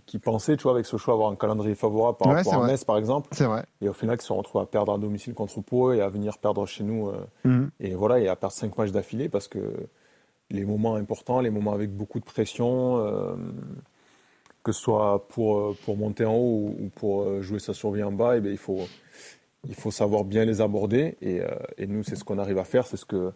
qui 0.04 0.18
pensait, 0.18 0.56
tu 0.56 0.64
vois, 0.64 0.72
avec 0.72 0.84
ce 0.84 0.96
choix, 0.96 1.14
avoir 1.14 1.30
un 1.30 1.36
calendrier 1.36 1.76
favorable 1.76 2.18
par 2.18 2.34
rapport 2.34 2.64
à 2.64 2.66
Metz, 2.66 2.84
par 2.84 2.98
exemple. 2.98 3.28
C'est 3.30 3.46
vrai. 3.46 3.64
Et 3.80 3.88
au 3.88 3.92
final, 3.92 4.18
ils 4.20 4.24
se 4.24 4.32
retrouvent 4.32 4.62
à 4.62 4.66
perdre 4.66 4.92
à 4.92 4.98
domicile 4.98 5.32
contre 5.32 5.60
Pau 5.60 5.92
et 5.92 6.00
à 6.00 6.08
venir 6.08 6.38
perdre 6.38 6.66
chez 6.66 6.82
nous. 6.82 7.08
Euh, 7.08 7.24
mhm. 7.44 7.70
Et 7.78 7.94
voilà, 7.94 8.18
et 8.18 8.26
à 8.26 8.34
perdre 8.34 8.54
cinq 8.54 8.76
matchs 8.76 8.90
d'affilée 8.90 9.28
parce 9.28 9.46
que 9.46 9.60
les 10.50 10.64
moments 10.64 10.96
importants, 10.96 11.40
les 11.40 11.50
moments 11.50 11.72
avec 11.72 11.96
beaucoup 11.96 12.18
de 12.18 12.24
pression, 12.24 12.98
euh, 12.98 13.36
que 14.66 14.72
ce 14.72 14.80
soit 14.80 15.28
pour, 15.28 15.58
euh, 15.58 15.76
pour 15.84 15.96
monter 15.96 16.24
en 16.24 16.34
haut 16.34 16.74
ou 16.76 16.90
pour 16.96 17.22
euh, 17.22 17.40
jouer 17.40 17.60
sa 17.60 17.72
survie 17.72 18.02
en 18.02 18.10
bas, 18.10 18.36
et 18.36 18.42
eh 18.44 18.50
il, 18.50 18.58
faut, 18.58 18.80
il 19.68 19.76
faut 19.76 19.92
savoir 19.92 20.24
bien 20.24 20.44
les 20.44 20.60
aborder. 20.60 21.16
Et, 21.20 21.40
euh, 21.40 21.46
et 21.78 21.86
nous, 21.86 22.02
c'est 22.02 22.16
ce 22.16 22.24
qu'on 22.24 22.38
arrive 22.38 22.58
à 22.58 22.64
faire. 22.64 22.84
C'est 22.84 22.96
ce 22.96 23.04
que 23.04 23.30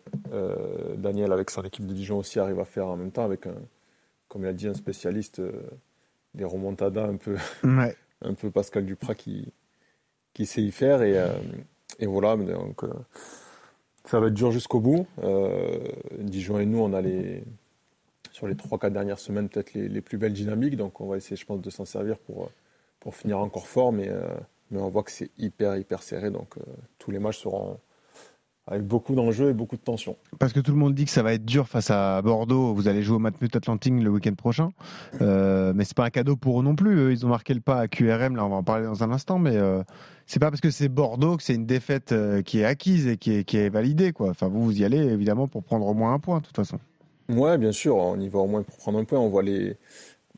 Daniel, 0.96 1.30
avec 1.30 1.50
son 1.50 1.62
équipe 1.62 1.86
de 1.86 1.94
Dijon 1.94 2.18
aussi, 2.18 2.40
arrive 2.40 2.58
à 2.58 2.64
faire 2.64 2.88
en 2.88 2.96
même 2.96 3.12
temps, 3.12 3.24
avec, 3.24 3.46
un, 3.46 3.54
comme 4.26 4.42
il 4.42 4.48
a 4.48 4.52
dit, 4.52 4.66
un 4.66 4.74
spécialiste 4.74 5.40
des 6.34 6.44
remontadas 6.44 7.06
un 7.06 7.16
peu, 7.16 7.36
un 7.62 8.34
peu 8.34 8.50
Pascal 8.50 8.84
Duprat 8.84 9.14
qui, 9.14 9.52
qui 10.34 10.46
sait 10.46 10.62
y 10.62 10.72
faire. 10.72 11.00
Et, 11.02 11.14
et 12.00 12.06
voilà, 12.06 12.36
donc, 12.36 12.82
ça 14.04 14.18
va 14.18 14.26
être 14.26 14.34
dur 14.34 14.50
jusqu'au 14.50 14.80
bout. 14.80 15.06
Dijon 16.18 16.58
et 16.58 16.66
nous, 16.66 16.80
on 16.80 16.92
a 16.92 17.00
les 17.00 17.44
sur 18.40 18.48
les 18.48 18.54
3-4 18.54 18.90
dernières 18.90 19.18
semaines 19.18 19.50
peut-être 19.50 19.74
les, 19.74 20.00
plus 20.00 20.16
belles 20.16 20.32
dynamiques. 20.32 20.76
Donc 20.76 21.00
on 21.02 21.06
va 21.06 21.18
essayer, 21.18 21.36
je 21.36 21.44
pense, 21.44 21.60
de 21.60 21.68
s'en 21.68 21.84
servir 21.84 22.16
pour, 22.18 22.50
pour 22.98 23.14
finir 23.14 23.38
encore 23.38 23.66
fort. 23.66 23.92
Mais, 23.92 24.10
mais 24.70 24.80
on 24.80 24.88
voit 24.88 25.02
que 25.02 25.10
c'est 25.10 25.30
hyper, 25.38 25.76
hyper 25.76 26.02
serré. 26.02 26.30
Donc 26.30 26.54
tous 26.98 27.10
les 27.10 27.18
matchs 27.18 27.40
seront 27.40 27.76
avec 28.70 28.86
beaucoup 28.86 29.14
d'enjeux 29.14 29.50
et 29.50 29.52
beaucoup 29.52 29.76
de 29.76 29.82
tensions. 29.82 30.16
Parce 30.38 30.52
que 30.52 30.60
tout 30.60 30.70
le 30.70 30.76
monde 30.76 30.94
dit 30.94 31.04
que 31.04 31.10
ça 31.10 31.22
va 31.22 31.34
être 31.34 31.44
dur 31.44 31.68
face 31.68 31.90
à 31.90 32.22
Bordeaux. 32.22 32.72
Vous 32.72 32.86
allez 32.86 33.02
jouer 33.02 33.16
au 33.16 33.18
Matmut 33.18 33.54
Atlantique 33.54 33.94
le 33.94 34.10
week-end 34.10 34.34
prochain. 34.34 34.70
Euh, 35.20 35.72
mais 35.74 35.84
c'est 35.84 35.96
pas 35.96 36.04
un 36.04 36.10
cadeau 36.10 36.36
pour 36.36 36.60
eux 36.60 36.62
non 36.62 36.76
plus. 36.76 37.12
Ils 37.12 37.26
ont 37.26 37.28
marqué 37.28 37.52
le 37.52 37.60
pas 37.60 37.80
à 37.80 37.88
QRM. 37.88 38.36
Là, 38.36 38.44
on 38.44 38.48
va 38.48 38.56
en 38.56 38.62
parler 38.62 38.86
dans 38.86 39.02
un 39.02 39.10
instant. 39.10 39.38
Mais 39.38 39.56
euh, 39.56 39.82
c'est 40.26 40.38
pas 40.38 40.50
parce 40.50 40.60
que 40.60 40.70
c'est 40.70 40.88
Bordeaux 40.88 41.36
que 41.36 41.42
c'est 41.42 41.54
une 41.54 41.66
défaite 41.66 42.12
euh, 42.12 42.42
qui 42.42 42.60
est 42.60 42.64
acquise 42.64 43.08
et 43.08 43.16
qui 43.16 43.32
est, 43.32 43.44
qui 43.44 43.56
est 43.56 43.70
validée. 43.70 44.12
Enfin, 44.20 44.48
vous, 44.48 44.62
vous 44.62 44.80
y 44.80 44.84
allez 44.84 44.98
évidemment 44.98 45.48
pour 45.48 45.64
prendre 45.64 45.86
au 45.86 45.94
moins 45.94 46.14
un 46.14 46.20
point, 46.20 46.38
de 46.38 46.46
toute 46.46 46.56
façon. 46.56 46.78
Ouais, 47.30 47.58
bien 47.58 47.72
sûr. 47.72 47.96
On 47.96 48.18
y 48.18 48.28
va 48.28 48.38
au 48.40 48.46
moins 48.46 48.62
pour 48.62 48.76
prendre 48.76 48.98
un 48.98 49.04
point. 49.04 49.18
On 49.18 49.28
voit 49.28 49.42
les, 49.42 49.76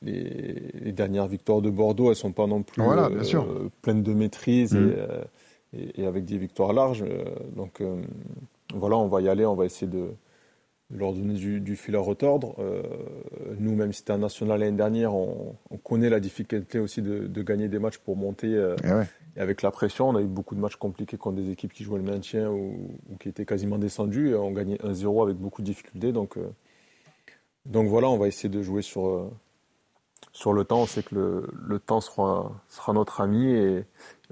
les, 0.02 0.92
dernières 0.92 1.26
victoires 1.26 1.60
de 1.60 1.70
Bordeaux. 1.70 2.10
Elles 2.10 2.16
sont 2.16 2.32
pas 2.32 2.46
non 2.46 2.62
plus 2.62 2.82
voilà, 2.82 3.08
euh, 3.10 3.68
pleines 3.82 4.02
de 4.02 4.14
maîtrise. 4.14 4.74
Mm. 4.74 4.90
Et, 4.90 4.96
et, 5.74 6.06
avec 6.06 6.24
des 6.24 6.38
victoires 6.38 6.72
larges. 6.72 7.04
Euh, 7.06 7.24
donc 7.54 7.80
euh, 7.80 8.02
voilà, 8.74 8.96
on 8.96 9.08
va 9.08 9.20
y 9.20 9.28
aller, 9.28 9.46
on 9.46 9.54
va 9.54 9.64
essayer 9.64 9.90
de 9.90 10.08
leur 10.94 11.14
donner 11.14 11.34
du, 11.34 11.76
fil 11.76 11.96
à 11.96 12.00
retordre. 12.00 12.54
Euh, 12.58 12.82
nous, 13.58 13.74
même 13.74 13.92
si 13.92 14.00
c'était 14.00 14.12
un 14.12 14.18
national 14.18 14.60
l'année 14.60 14.76
dernière, 14.76 15.14
on, 15.14 15.56
connaît 15.82 16.10
la 16.10 16.20
difficulté 16.20 16.78
aussi 16.78 17.00
de, 17.00 17.42
gagner 17.42 17.68
des 17.68 17.78
matchs 17.78 17.96
pour 17.96 18.16
monter. 18.16 18.48
Eh 18.84 18.88
et 19.34 19.40
avec 19.40 19.62
la 19.62 19.70
pression, 19.70 20.10
on 20.10 20.16
a 20.16 20.20
eu 20.20 20.26
beaucoup 20.26 20.54
de 20.54 20.60
matchs 20.60 20.76
compliqués 20.76 21.16
contre 21.16 21.36
des 21.36 21.50
équipes 21.50 21.72
qui 21.72 21.82
jouaient 21.82 21.98
le 21.98 22.04
maintien 22.04 22.50
ou, 22.50 22.90
qui 23.18 23.30
étaient 23.30 23.46
quasiment 23.46 23.78
descendues. 23.78 24.32
Et 24.32 24.34
on 24.34 24.50
gagnait 24.50 24.76
1-0 24.76 25.22
avec 25.22 25.36
beaucoup 25.38 25.62
de 25.62 25.66
difficultés. 25.66 26.12
Donc, 26.12 26.36
donc 27.66 27.88
voilà, 27.88 28.08
on 28.08 28.18
va 28.18 28.28
essayer 28.28 28.48
de 28.48 28.62
jouer 28.62 28.82
sur, 28.82 29.30
sur 30.32 30.52
le 30.52 30.64
temps. 30.64 30.80
On 30.80 30.86
sait 30.86 31.02
que 31.02 31.14
le, 31.14 31.48
le 31.52 31.78
temps 31.78 32.00
sera, 32.00 32.52
sera 32.68 32.92
notre 32.92 33.20
ami 33.20 33.52
et, 33.52 33.84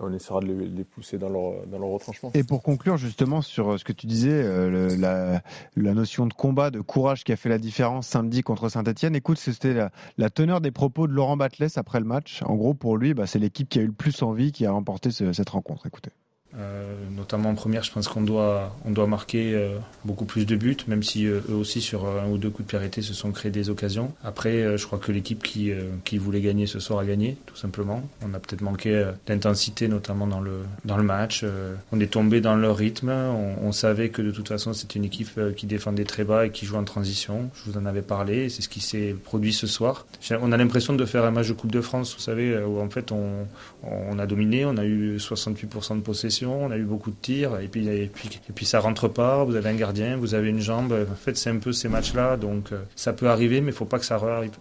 on 0.03 0.15
essaiera 0.15 0.41
de 0.41 0.47
les, 0.47 0.85
pousser 0.85 1.19
dans 1.19 1.29
leur, 1.29 1.67
dans 1.67 1.79
leur 1.79 1.91
retranchement. 1.91 2.31
Et 2.33 2.43
pour 2.43 2.63
conclure 2.63 2.97
justement 2.97 3.43
sur 3.43 3.73
euh, 3.73 3.77
ce 3.77 3.85
que 3.85 3.93
tu 3.93 4.07
disais, 4.07 4.31
euh, 4.33 4.97
la, 4.97 5.43
la, 5.77 5.95
notion 5.95 6.27
de 6.27 6.33
combat, 6.33 6.71
de 6.71 6.81
courage 6.81 7.23
qui 7.23 7.33
a 7.33 7.37
fait 7.37 7.51
la 7.51 7.59
différence 7.59 8.07
samedi 8.07 8.41
contre 8.41 8.71
Saint-Etienne, 8.71 9.15
écoute, 9.15 9.37
c'était 9.37 9.75
la, 9.75 9.91
la, 10.17 10.31
teneur 10.31 10.63
des 10.63 10.71
propos 10.71 11.07
de 11.07 11.13
Laurent 11.13 11.37
Batles 11.37 11.67
après 11.77 12.01
le 12.01 12.07
match. 12.07 12.43
En 12.47 12.57
gros, 12.57 12.73
pour 12.73 12.97
lui, 12.97 13.13
bah, 13.13 13.27
c'est 13.27 13.39
l'équipe 13.39 13.69
qui 13.69 13.79
a 13.79 13.83
eu 13.83 13.87
le 13.89 13.93
plus 13.93 14.23
envie 14.23 14.53
qui 14.53 14.65
a 14.65 14.73
remporté 14.73 15.11
cette 15.11 15.51
rencontre. 15.51 15.87
Écoutez. 15.87 16.13
Euh, 16.59 16.95
notamment 17.17 17.51
en 17.51 17.55
première, 17.55 17.85
je 17.85 17.93
pense 17.93 18.09
qu'on 18.09 18.23
doit, 18.23 18.77
on 18.85 18.91
doit 18.91 19.07
marquer 19.07 19.55
euh, 19.55 19.79
beaucoup 20.05 20.25
plus 20.25 20.47
de 20.47 20.57
buts, 20.57 20.77
même 20.89 21.03
si 21.03 21.27
euh, 21.27 21.41
eux 21.49 21.55
aussi 21.55 21.81
sur 21.81 22.07
un 22.07 22.29
ou 22.29 22.39
deux 22.39 22.51
coups 22.51 22.67
de 22.67 22.71
pied 22.71 22.79
arrêtés 22.79 23.03
se 23.03 23.15
sont 23.15 23.31
créés 23.31 23.53
des 23.53 23.71
occasions. 23.71 24.13
Après, 24.25 24.77
je 24.77 24.85
crois 24.85 24.99
que 24.99 25.13
l'équipe 25.13 25.43
qui, 25.43 25.73
qui 26.05 26.19
voulait 26.19 26.41
gagner 26.41 26.67
ce 26.67 26.81
soir 26.81 26.99
a 26.99 27.05
gagné, 27.05 27.37
tout 27.47 27.57
simplement. 27.57 28.03
On 28.23 28.35
a 28.35 28.41
peut-être 28.41 28.63
manqué 28.63 29.11
d'intensité, 29.27 29.87
notamment 29.89 30.27
dans 30.27 30.41
le, 30.41 30.63
dans 30.85 30.97
le 30.97 31.03
match. 31.03 31.45
on 31.93 32.01
est 32.01 32.11
tombé 32.11 32.41
dans 32.41 32.57
leur 32.57 32.77
rythme. 32.77 33.11
On, 33.11 33.71
savait 33.73 34.09
que 34.09 34.21
de 34.21 34.31
toute 34.33 34.49
façon, 34.49 34.73
c'était 34.73 34.99
une 34.99 35.05
équipe 35.05 35.39
qui 35.57 35.67
défendait 35.67 36.05
très 36.05 36.25
bas 36.25 36.47
et 36.47 36.51
qui 36.51 36.67
jouait 36.67 36.79
en 36.79 36.85
transition. 36.85 37.51
Je 37.55 37.71
vous 37.71 37.79
en 37.79 37.87
avais 37.87 38.03
parlé. 38.03 38.49
C'est 38.49 38.63
ce 38.63 38.69
qui 38.69 38.81
s'est 38.81 39.15
produit 39.25 39.53
ce 39.53 39.67
soir. 39.67 40.07
On 40.43 40.53
a 40.53 40.57
l'impression 40.57 40.95
de 40.95 41.05
faire 41.05 41.25
un 41.25 41.31
match 41.31 41.49
de 41.49 41.53
Coupe 41.53 41.73
de 41.73 41.81
France, 41.81 42.15
vous 42.15 42.21
savez, 42.21 42.59
où 42.59 42.81
en 42.81 42.91
fait 42.91 43.13
on, 43.13 43.47
on 43.85 44.19
a 44.19 44.27
dominé. 44.27 44.65
On 44.65 44.77
a 44.77 44.85
eu 44.85 45.17
68% 45.17 45.97
de 45.97 46.01
possession 46.01 46.40
on 46.47 46.71
a 46.71 46.77
eu 46.77 46.85
beaucoup 46.85 47.11
de 47.11 47.17
tirs, 47.17 47.59
et 47.61 47.69
puis, 47.69 47.87
et 47.89 48.07
puis, 48.07 48.41
et 48.49 48.53
puis 48.53 48.67
ça 48.67 48.81
rentre 48.81 49.09
pas, 49.09 49.45
vous 49.45 49.57
avez 49.57 49.69
un 49.71 49.75
gardien, 49.75 50.17
vous 50.17 50.35
avez 50.35 50.49
une 50.49 50.61
jambe. 50.61 50.93
En 50.93 51.15
fait, 51.15 51.37
c'est 51.37 51.51
un 51.51 51.59
peu 51.59 51.73
ces 51.73 51.89
matchs-là, 51.89 52.37
donc 52.37 52.73
euh, 52.73 52.83
ça 52.97 53.13
peut 53.13 53.29
arriver, 53.29 53.61
mais 53.61 53.71
il 53.71 53.75
faut 53.75 53.85
pas 53.85 53.99
que 53.99 54.05
ça 54.05 54.17
arrive. 54.17 54.53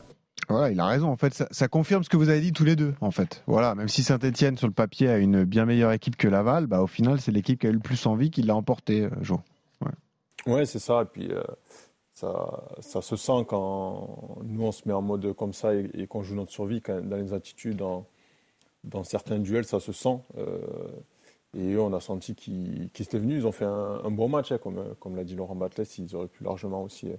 Voilà, 0.48 0.72
il 0.72 0.80
a 0.80 0.88
raison. 0.88 1.10
En 1.10 1.18
fait, 1.18 1.44
ça, 1.52 1.68
confirme 1.68 2.04
ce 2.04 2.10
que 2.10 2.18
vous 2.18 2.30
avez 2.30 2.42
dit 2.42 2.54
tous 2.54 2.64
les 2.64 2.76
deux. 2.76 2.96
En 3.02 3.12
fait, 3.12 3.44
voilà. 3.46 3.76
Même 3.76 3.88
si 3.88 4.04
Saint-Etienne 4.04 4.58
sur 4.58 4.68
le 4.68 4.74
papier 4.74 5.10
a 5.10 5.18
une 5.18 5.44
bien 5.44 5.66
meilleure 5.66 5.92
équipe 5.92 6.16
que 6.16 6.28
Laval, 6.28 6.66
bah 6.68 6.82
au 6.82 6.88
final, 6.88 7.20
c'est 7.20 7.32
l'équipe 7.32 7.60
qui 7.60 7.68
a 7.68 7.70
eu 7.70 7.74
le 7.74 7.80
plus 7.80 8.06
envie 8.06 8.32
qui 8.32 8.42
l'a 8.42 8.56
emporté, 8.56 9.04
euh, 9.04 9.10
Jo. 9.22 9.42
Ouais. 9.82 10.54
ouais 10.54 10.66
c'est 10.66 10.80
ça. 10.80 11.04
Et 11.04 11.06
puis 11.06 11.32
euh, 11.32 11.44
ça, 12.14 12.64
ça 12.80 13.02
se 13.02 13.16
sent 13.16 13.46
quand 13.48 14.38
nous 14.44 14.64
on 14.64 14.72
se 14.72 14.88
met 14.88 14.94
en 14.94 15.02
mode 15.02 15.34
comme 15.34 15.54
ça 15.54 15.76
et, 15.76 16.08
qu'on 16.08 16.24
joue 16.24 16.36
notre 16.36 16.52
survie 16.52 16.82
quand, 16.82 17.02
dans 17.02 17.18
les 17.18 17.34
attitudes, 17.34 17.78
dans, 17.78 18.08
dans 18.84 19.04
certains 19.04 19.40
duels, 19.40 19.66
ça 19.66 19.80
se 19.80 19.92
sent. 19.92 20.20
Et 21.58 21.74
eux, 21.74 21.82
on 21.82 21.94
a 21.94 22.00
senti 22.00 22.36
qu'ils 22.36 22.90
étaient 23.00 23.18
venus. 23.18 23.42
Ils 23.42 23.48
ont 23.48 23.52
fait 23.52 23.66
un, 23.66 24.12
bon 24.12 24.30
match, 24.30 24.52
hein, 24.52 24.60
comme, 24.62 24.84
comme 25.00 25.16
l'a 25.16 25.24
dit 25.24 25.36
Laurent 25.36 25.56
Batles. 25.56 25.84
Ils 25.98 26.16
auraient 26.16 26.28
pu 26.28 26.44
largement 26.44 26.84
aussi. 26.84 27.08
Euh, 27.08 27.16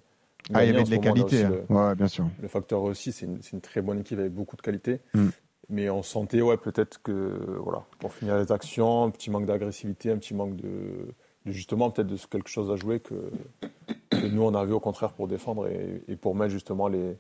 ah, 0.54 0.64
il 0.64 0.72
y 0.72 0.74
avait 0.74 0.84
de 0.84 0.90
la 0.90 0.98
qualité. 0.98 1.44
Hein. 1.44 1.52
Le, 1.68 1.74
ouais, 1.74 1.94
bien 1.96 2.08
sûr. 2.08 2.26
Le 2.40 2.48
facteur 2.48 2.82
aussi, 2.82 3.12
c'est 3.12 3.26
une, 3.26 3.40
une, 3.52 3.60
très 3.60 3.82
bonne 3.82 4.00
équipe 4.00 4.18
avec 4.18 4.32
beaucoup 4.32 4.56
de 4.56 4.62
qualité. 4.62 5.00
Mm. 5.14 5.28
Mais 5.68 5.90
on 5.90 6.02
sentait, 6.02 6.40
ouais, 6.40 6.56
peut-être 6.56 7.00
que, 7.02 7.58
voilà, 7.62 7.84
pour 7.98 8.12
finir 8.12 8.38
les 8.38 8.50
actions, 8.50 9.04
un 9.04 9.10
petit 9.10 9.30
manque 9.30 9.46
d'agressivité, 9.46 10.10
un 10.10 10.18
petit 10.18 10.34
manque 10.34 10.56
de, 10.56 11.12
de 11.46 11.52
justement, 11.52 11.90
peut-être 11.90 12.08
de 12.08 12.16
quelque 12.16 12.48
chose 12.48 12.70
à 12.70 12.76
jouer 12.76 13.00
que, 13.00 13.30
que, 14.10 14.26
nous, 14.26 14.42
on 14.42 14.54
avait 14.54 14.72
au 14.72 14.80
contraire 14.80 15.12
pour 15.12 15.28
défendre 15.28 15.68
et, 15.68 16.02
et 16.08 16.16
pour 16.16 16.34
mettre 16.34 16.52
justement 16.52 16.88
les, 16.88 17.16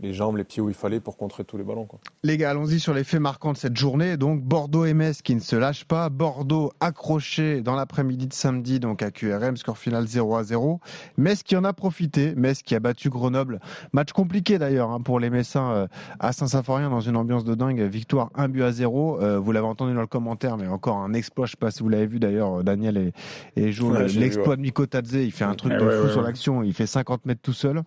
les 0.00 0.14
jambes, 0.14 0.36
les 0.36 0.44
pieds 0.44 0.62
où 0.62 0.68
il 0.68 0.74
fallait 0.74 1.00
pour 1.00 1.16
contrer 1.16 1.44
tous 1.44 1.58
les 1.58 1.64
ballons. 1.64 1.84
Quoi. 1.84 1.98
Les 2.22 2.36
gars, 2.36 2.50
allons-y 2.50 2.78
sur 2.78 2.94
les 2.94 3.02
faits 3.02 3.20
marquants 3.20 3.52
de 3.52 3.58
cette 3.58 3.76
journée. 3.76 4.16
Donc 4.16 4.42
Bordeaux 4.42 4.84
et 4.84 4.94
Metz 4.94 5.22
qui 5.22 5.34
ne 5.34 5.40
se 5.40 5.56
lâchent 5.56 5.86
pas. 5.86 6.08
Bordeaux 6.08 6.72
accroché 6.78 7.62
dans 7.62 7.74
l'après-midi 7.74 8.28
de 8.28 8.32
samedi 8.32 8.78
donc 8.78 9.02
à 9.02 9.10
QRM, 9.10 9.56
score 9.56 9.76
final 9.76 10.06
0 10.06 10.36
à 10.36 10.44
0. 10.44 10.80
Metz 11.16 11.42
qui 11.42 11.56
en 11.56 11.64
a 11.64 11.72
profité. 11.72 12.34
Metz 12.36 12.62
qui 12.62 12.76
a 12.76 12.80
battu 12.80 13.10
Grenoble. 13.10 13.60
Match 13.92 14.12
compliqué 14.12 14.58
d'ailleurs 14.58 14.90
hein, 14.90 15.00
pour 15.00 15.18
les 15.18 15.30
Messins 15.30 15.70
euh, 15.72 15.86
à 16.20 16.32
Saint-Symphorien 16.32 16.90
dans 16.90 17.00
une 17.00 17.16
ambiance 17.16 17.44
de 17.44 17.56
dingue. 17.56 17.80
Victoire 17.82 18.30
1 18.36 18.48
but 18.48 18.62
à 18.62 18.70
0. 18.70 19.20
Euh, 19.20 19.38
vous 19.40 19.50
l'avez 19.50 19.66
entendu 19.66 19.94
dans 19.94 20.00
le 20.00 20.06
commentaire, 20.06 20.56
mais 20.58 20.68
encore 20.68 20.98
un 20.98 21.12
exploit. 21.12 21.46
Je 21.46 21.50
ne 21.50 21.56
sais 21.56 21.60
pas 21.60 21.70
si 21.72 21.82
vous 21.82 21.88
l'avez 21.88 22.06
vu 22.06 22.20
d'ailleurs, 22.20 22.62
Daniel 22.62 22.96
et, 22.98 23.12
et 23.56 23.72
Jo. 23.72 23.92
L'exploit 23.92 24.54
de 24.54 24.60
Mikotadze, 24.60 25.14
il 25.14 25.32
fait 25.32 25.44
un 25.44 25.54
truc 25.54 25.72
de 25.72 25.90
fou 25.90 26.08
sur 26.08 26.22
l'action. 26.22 26.62
Il 26.62 26.72
fait 26.72 26.86
50 26.86 27.26
mètres 27.26 27.42
tout 27.42 27.52
seul. 27.52 27.82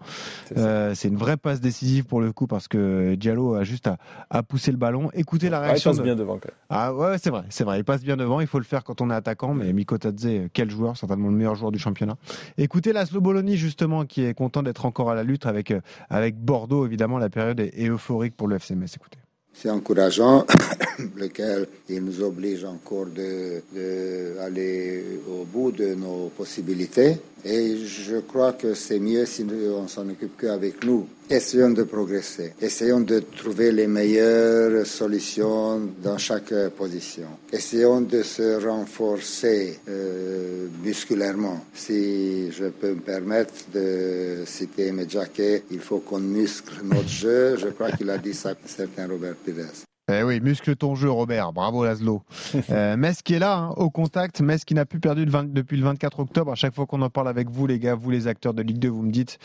C'est 0.48 0.58
euh, 0.58 0.94
une 1.06 1.16
vraie 1.16 1.38
passe 1.38 1.62
décisive 1.62 2.01
pour 2.04 2.22
le 2.22 2.32
coup 2.32 2.48
parce 2.48 2.68
que 2.68 3.16
Diallo 3.16 3.56
a 3.56 3.64
juste 3.64 3.90
à, 4.30 4.44
pousser 4.44 4.72
le 4.72 4.78
ballon. 4.78 5.10
Écoutez 5.14 5.50
la 5.50 5.60
réaction. 5.60 5.92
il 5.92 5.96
passe 5.98 6.04
bien 6.04 6.16
devant. 6.16 6.40
Ah 6.70 6.94
ouais, 6.94 7.18
c'est 7.18 7.30
vrai, 7.30 7.44
c'est 7.50 7.64
vrai. 7.64 7.80
Il 7.80 7.84
passe 7.84 8.04
bien 8.04 8.18
devant. 8.18 8.40
Il 8.40 8.48
faut 8.48 8.60
le 8.60 8.66
faire 8.66 8.84
quand 8.84 9.02
on 9.02 9.10
est 9.10 9.16
attaquant. 9.16 9.54
Mais 9.54 9.72
Miko 9.74 9.98
Tadze, 9.98 10.50
quel 10.54 10.70
joueur, 10.70 10.98
certainement 10.98 11.30
le 11.30 11.36
meilleur 11.36 11.56
joueur 11.56 11.72
du 11.72 11.80
championnat. 11.80 12.16
Écoutez 12.58 12.94
Laszlo 12.94 13.22
Bologna 13.22 13.56
justement 13.56 14.06
qui 14.06 14.24
est 14.24 14.34
content 14.34 14.64
d'être 14.64 14.86
encore 14.86 15.10
à 15.10 15.16
la 15.16 15.24
lutte 15.24 15.46
avec 15.46 15.74
avec 16.10 16.38
Bordeaux. 16.38 16.86
Évidemment, 16.86 17.18
la 17.18 17.30
période 17.30 17.60
est, 17.60 17.88
euphorique 17.88 18.36
pour 18.36 18.48
le 18.48 18.58
FCMS. 18.58 18.88
Écoutez. 18.96 19.18
C'est 19.54 19.70
encourageant, 19.70 20.46
lequel 21.18 21.68
il 21.90 22.04
nous 22.06 22.24
oblige 22.24 22.64
encore 22.64 23.08
d'aller 23.08 23.60
de, 23.76 25.30
au 25.30 25.44
bout 25.44 25.72
de 25.72 25.94
nos 25.94 26.30
possibilités. 26.30 27.18
Et 27.44 27.78
je 27.78 28.18
crois 28.20 28.54
que 28.54 28.74
c'est 28.74 29.00
mieux 29.00 29.26
si 29.26 29.46
on 29.76 29.88
s'en 29.88 30.08
occupe 30.10 30.40
qu'avec 30.40 30.84
nous. 30.86 31.08
Essayons 31.32 31.70
de 31.70 31.84
progresser. 31.84 32.52
Essayons 32.62 33.00
de 33.00 33.20
trouver 33.20 33.72
les 33.72 33.88
meilleures 33.88 34.86
solutions 34.86 35.80
dans 36.04 36.18
chaque 36.18 36.54
position. 36.78 37.28
Essayons 37.54 38.02
de 38.02 38.22
se 38.22 38.62
renforcer 38.68 39.80
euh, 39.88 40.68
musculairement. 40.84 41.64
Si 41.74 42.52
je 42.52 42.66
peux 42.66 42.96
me 42.96 43.00
permettre 43.00 43.54
de 43.74 44.44
citer 44.46 44.92
Medjake, 44.92 45.64
il 45.72 45.80
faut 45.80 46.00
qu'on 46.00 46.20
muscle 46.20 46.84
notre 46.84 47.08
jeu. 47.08 47.56
Je 47.56 47.70
crois 47.70 47.92
qu'il 47.92 48.10
a 48.10 48.18
dit 48.18 48.34
ça, 48.34 48.54
certain 48.66 49.08
Robert 49.08 49.36
Pires. 49.36 49.86
Eh 50.10 50.24
oui, 50.24 50.40
muscle 50.42 50.76
ton 50.76 50.96
jeu, 50.96 51.10
Robert. 51.10 51.54
Bravo, 51.54 51.86
Laszlo. 51.86 52.24
Euh, 52.70 52.96
Metz 52.96 53.22
qui 53.22 53.34
est 53.34 53.40
là, 53.40 53.58
hein, 53.58 53.70
au 53.78 53.90
contact. 53.90 54.42
Metz 54.42 54.66
qui 54.66 54.74
n'a 54.74 54.86
plus 54.86 55.00
perdu 55.00 55.26
depuis 55.26 55.78
le 55.78 55.84
24 55.84 56.20
octobre. 56.20 56.52
À 56.52 56.56
chaque 56.56 56.74
fois 56.74 56.86
qu'on 56.86 57.02
en 57.02 57.10
parle 57.10 57.28
avec 57.28 57.50
vous, 57.50 57.68
les 57.68 57.80
gars, 57.80 57.96
vous 57.96 58.10
les 58.10 58.28
acteurs 58.28 58.54
de 58.54 58.62
Ligue 58.62 58.80
2, 58.80 58.88
vous 58.88 59.02
me 59.04 59.12
dites, 59.12 59.40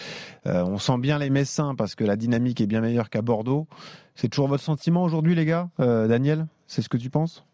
euh, 0.46 0.64
on 0.64 0.78
sent 0.78 0.98
bien 0.98 1.18
les 1.18 1.30
Messins 1.30 1.74
parce 1.76 1.94
que 1.94 2.04
la 2.04 2.16
dynamique 2.16 2.60
est 2.60 2.66
bien 2.66 2.80
meilleure 2.80 3.10
qu'à 3.10 3.22
Bordeaux. 3.22 3.66
C'est 4.14 4.28
toujours 4.28 4.48
votre 4.48 4.62
sentiment 4.62 5.02
aujourd'hui, 5.02 5.34
les 5.34 5.44
gars 5.44 5.68
euh, 5.80 6.06
Daniel, 6.08 6.46
c'est 6.66 6.82
ce 6.82 6.88
que 6.88 6.96
tu 6.96 7.10
penses? 7.10 7.44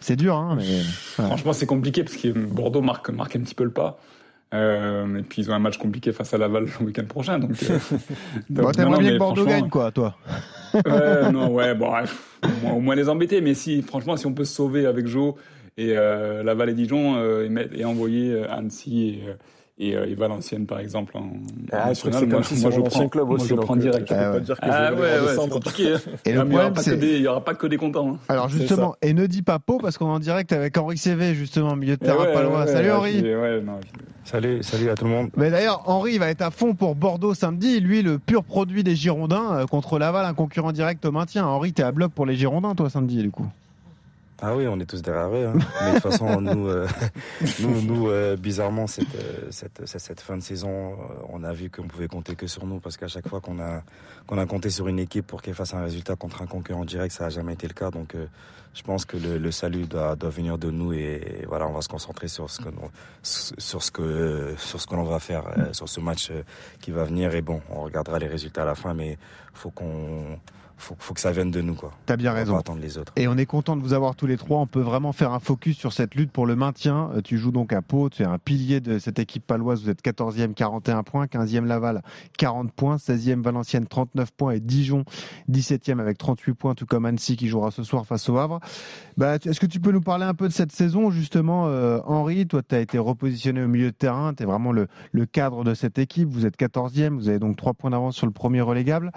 C'est 0.00 0.16
dur, 0.16 0.36
hein, 0.36 0.56
mais... 0.56 0.82
Franchement, 0.82 1.52
c'est 1.52 1.66
compliqué 1.66 2.04
parce 2.04 2.16
que 2.16 2.28
Bordeaux 2.28 2.82
marque, 2.82 3.10
marque 3.10 3.36
un 3.36 3.40
petit 3.40 3.54
peu 3.54 3.64
le 3.64 3.72
pas. 3.72 3.98
Euh, 4.54 5.18
et 5.18 5.22
puis 5.22 5.42
ils 5.42 5.50
ont 5.50 5.54
un 5.54 5.58
match 5.58 5.76
compliqué 5.76 6.12
face 6.12 6.32
à 6.32 6.38
Laval 6.38 6.66
le 6.78 6.86
week-end 6.86 7.04
prochain. 7.04 7.38
Donc, 7.38 7.50
euh, 7.68 7.78
donc 8.50 8.72
t'aimerais 8.72 9.00
bien 9.00 9.12
que 9.12 9.18
Bordeaux 9.18 9.44
gagne, 9.44 9.68
quoi, 9.68 9.90
toi 9.90 10.16
ouais, 10.74 11.32
non, 11.32 11.52
ouais, 11.52 11.74
bon, 11.74 11.92
au, 12.72 12.80
moins, 12.80 12.94
les 12.94 13.08
embêter. 13.08 13.40
Mais 13.40 13.54
si, 13.54 13.82
franchement, 13.82 14.16
si 14.16 14.26
on 14.26 14.32
peut 14.32 14.44
se 14.44 14.54
sauver 14.54 14.86
avec 14.86 15.06
Joe 15.06 15.34
et 15.76 15.96
euh, 15.96 16.42
Laval 16.44 16.70
et 16.70 16.74
Dijon 16.74 17.16
euh, 17.16 17.48
et, 17.48 17.80
et, 17.80 17.84
envoyer 17.84 18.44
Annecy 18.48 19.08
et, 19.08 19.20
euh, 19.78 20.06
et, 20.06 20.14
Valenciennes 20.14 20.64
par 20.64 20.78
exemple 20.78 21.18
en, 21.18 21.32
ah, 21.70 21.88
national. 21.88 22.26
Moi, 22.26 22.40
moi, 22.40 22.70
je 22.70 22.80
prends, 22.80 23.08
club 23.08 23.30
aussi, 23.30 23.52
moi, 23.52 23.60
je 23.60 23.66
prends 23.66 23.76
direct. 23.76 24.10
Euh, 24.10 24.32
pas 24.32 24.40
dire 24.40 24.56
que 24.56 24.66
ah 24.66 24.94
ouais, 24.94 25.00
ouais 25.00 25.18
c'est 25.38 25.48
compliqué. 25.50 25.94
Hein. 25.94 26.10
Et 26.24 26.32
le 26.32 26.48
problème, 26.48 26.74
il 27.02 27.20
n'y 27.20 27.26
aura 27.26 27.44
pas 27.44 27.54
que 27.54 27.66
des 27.66 27.76
contents. 27.76 28.14
Hein. 28.14 28.18
Alors 28.28 28.48
justement, 28.48 28.96
et 29.02 29.12
ne 29.12 29.26
dis 29.26 29.42
pas 29.42 29.58
Pau 29.58 29.78
parce 29.78 29.98
qu'on 29.98 30.06
est 30.06 30.14
en 30.14 30.18
direct 30.18 30.52
avec 30.52 30.78
Henri 30.78 30.96
CV 30.96 31.34
justement, 31.34 31.76
milieu 31.76 31.96
de 31.96 32.04
terrain 32.04 32.24
ouais, 32.24 32.32
palois. 32.32 32.66
salut 32.66 32.90
Henri. 32.90 33.22
Non, 33.22 33.80
salut, 34.24 34.62
salut 34.62 34.88
à 34.88 34.94
tout 34.94 35.04
le 35.04 35.10
monde. 35.10 35.30
Mais 35.36 35.50
d'ailleurs, 35.50 35.82
Henri 35.84 36.16
va 36.16 36.30
être 36.30 36.42
à 36.42 36.50
fond 36.50 36.74
pour 36.74 36.94
Bordeaux 36.94 37.34
samedi. 37.34 37.80
Lui, 37.80 38.00
le 38.00 38.18
pur 38.18 38.44
produit 38.44 38.82
des 38.82 38.96
Girondins 38.96 39.58
euh, 39.58 39.66
contre 39.66 39.98
Laval, 39.98 40.24
un 40.24 40.34
concurrent 40.34 40.72
direct 40.72 41.04
au 41.04 41.12
maintien. 41.12 41.46
Henri, 41.46 41.74
t'es 41.74 41.82
à 41.82 41.92
bloc 41.92 42.12
pour 42.12 42.24
les 42.24 42.36
Girondins, 42.36 42.74
toi 42.74 42.88
samedi, 42.88 43.22
du 43.22 43.30
coup. 43.30 43.46
Ah 44.42 44.54
oui, 44.54 44.66
on 44.68 44.78
est 44.78 44.84
tous 44.86 45.00
derrière 45.00 45.34
eux. 45.34 45.46
Hein. 45.46 45.58
Mais 45.80 45.88
de 45.88 45.94
toute 45.94 46.10
façon, 46.10 46.40
nous, 46.40 46.68
euh, 46.68 46.86
nous, 47.60 47.80
nous 47.80 48.08
euh, 48.08 48.36
bizarrement, 48.36 48.86
cette, 48.86 49.14
euh, 49.14 49.48
cette, 49.50 49.86
cette, 49.86 50.20
fin 50.20 50.36
de 50.36 50.42
saison, 50.42 50.94
on 51.30 51.42
a 51.42 51.52
vu 51.52 51.70
qu'on 51.70 51.88
pouvait 51.88 52.08
compter 52.08 52.34
que 52.34 52.46
sur 52.46 52.66
nous 52.66 52.78
parce 52.78 52.98
qu'à 52.98 53.08
chaque 53.08 53.28
fois 53.28 53.40
qu'on 53.40 53.58
a, 53.60 53.82
qu'on 54.26 54.38
a 54.38 54.44
compté 54.44 54.68
sur 54.68 54.88
une 54.88 54.98
équipe 54.98 55.26
pour 55.26 55.40
qu'elle 55.40 55.54
fasse 55.54 55.72
un 55.72 55.82
résultat 55.82 56.16
contre 56.16 56.42
un 56.42 56.46
concurrent 56.46 56.84
direct, 56.84 57.14
ça 57.14 57.24
n'a 57.24 57.30
jamais 57.30 57.54
été 57.54 57.66
le 57.66 57.72
cas. 57.72 57.90
Donc, 57.90 58.14
je 58.74 58.82
pense 58.82 59.06
que 59.06 59.16
le, 59.16 59.38
le 59.38 59.50
salut 59.50 59.86
doit, 59.86 60.16
doit, 60.16 60.28
venir 60.28 60.58
de 60.58 60.70
nous 60.70 60.92
et, 60.92 61.46
voilà, 61.48 61.66
on 61.66 61.72
va 61.72 61.80
se 61.80 61.88
concentrer 61.88 62.28
sur 62.28 62.50
ce 62.50 62.60
que, 62.60 62.68
sur 63.22 63.82
ce 63.82 63.90
que, 63.90 64.54
sur 64.58 64.78
ce 64.82 64.86
que 64.86 64.94
l'on 64.94 65.04
va 65.04 65.18
faire, 65.18 65.44
sur 65.72 65.88
ce 65.88 66.00
match 66.00 66.30
qui 66.82 66.90
va 66.90 67.04
venir. 67.04 67.34
Et 67.34 67.40
bon, 67.40 67.62
on 67.70 67.80
regardera 67.80 68.18
les 68.18 68.26
résultats 68.26 68.62
à 68.62 68.66
la 68.66 68.74
fin, 68.74 68.92
mais 68.92 69.16
faut 69.54 69.70
qu'on 69.70 70.38
faut, 70.76 70.96
faut 70.98 71.14
que 71.14 71.20
ça 71.20 71.32
vienne 71.32 71.50
de 71.50 71.60
nous. 71.60 71.74
quoi. 71.74 71.92
T'as 72.06 72.16
bien 72.16 72.32
raison. 72.32 72.56
attendre 72.56 72.80
les 72.80 72.98
autres. 72.98 73.12
Et 73.16 73.28
on 73.28 73.36
est 73.36 73.46
content 73.46 73.76
de 73.76 73.82
vous 73.82 73.92
avoir 73.92 74.14
tous 74.14 74.26
les 74.26 74.36
trois. 74.36 74.60
On 74.60 74.66
peut 74.66 74.80
vraiment 74.80 75.12
faire 75.12 75.32
un 75.32 75.40
focus 75.40 75.76
sur 75.76 75.92
cette 75.92 76.14
lutte 76.14 76.30
pour 76.30 76.46
le 76.46 76.56
maintien. 76.56 77.10
Euh, 77.14 77.20
tu 77.22 77.38
joues 77.38 77.52
donc 77.52 77.72
à 77.72 77.82
Pau, 77.82 78.08
tu 78.10 78.22
es 78.22 78.26
un 78.26 78.38
pilier 78.38 78.80
de 78.80 78.98
cette 78.98 79.18
équipe 79.18 79.46
paloise. 79.46 79.82
Vous 79.82 79.90
êtes 79.90 80.04
14e, 80.04 80.54
41 80.54 81.02
points, 81.02 81.26
15e 81.26 81.64
Laval, 81.64 82.02
40 82.38 82.72
points, 82.72 82.96
16e 82.96 83.42
Valenciennes, 83.42 83.86
39 83.86 84.32
points 84.32 84.52
et 84.52 84.60
Dijon, 84.60 85.04
17e 85.50 85.98
avec 85.98 86.18
38 86.18 86.54
points, 86.54 86.74
tout 86.74 86.86
comme 86.86 87.06
Annecy 87.06 87.36
qui 87.36 87.48
jouera 87.48 87.70
ce 87.70 87.82
soir 87.82 88.06
face 88.06 88.28
au 88.28 88.36
Havre. 88.38 88.60
Bah, 89.16 89.36
Est-ce 89.36 89.60
que 89.60 89.66
tu 89.66 89.80
peux 89.80 89.92
nous 89.92 90.00
parler 90.00 90.24
un 90.24 90.34
peu 90.34 90.48
de 90.48 90.52
cette 90.52 90.72
saison 90.72 91.10
justement, 91.10 91.66
euh, 91.68 92.00
Henri? 92.04 92.46
Toi, 92.46 92.62
tu 92.62 92.74
as 92.74 92.80
été 92.80 92.98
repositionné 92.98 93.62
au 93.62 93.68
milieu 93.68 93.90
de 93.90 93.96
terrain, 93.96 94.34
tu 94.34 94.42
es 94.42 94.46
vraiment 94.46 94.72
le, 94.72 94.88
le, 95.12 95.26
cadre 95.26 95.64
de 95.64 95.74
cette 95.74 95.98
équipe. 95.98 96.28
Vous 96.28 96.46
êtes 96.46 96.58
14e, 96.58 97.14
vous 97.14 97.28
avez 97.28 97.38
donc 97.38 97.56
3 97.56 97.74
points 97.74 97.90
d'avance 97.90 98.16
sur 98.16 98.26
le 98.26 98.32
premier 98.32 98.60
relégable. 98.60 99.10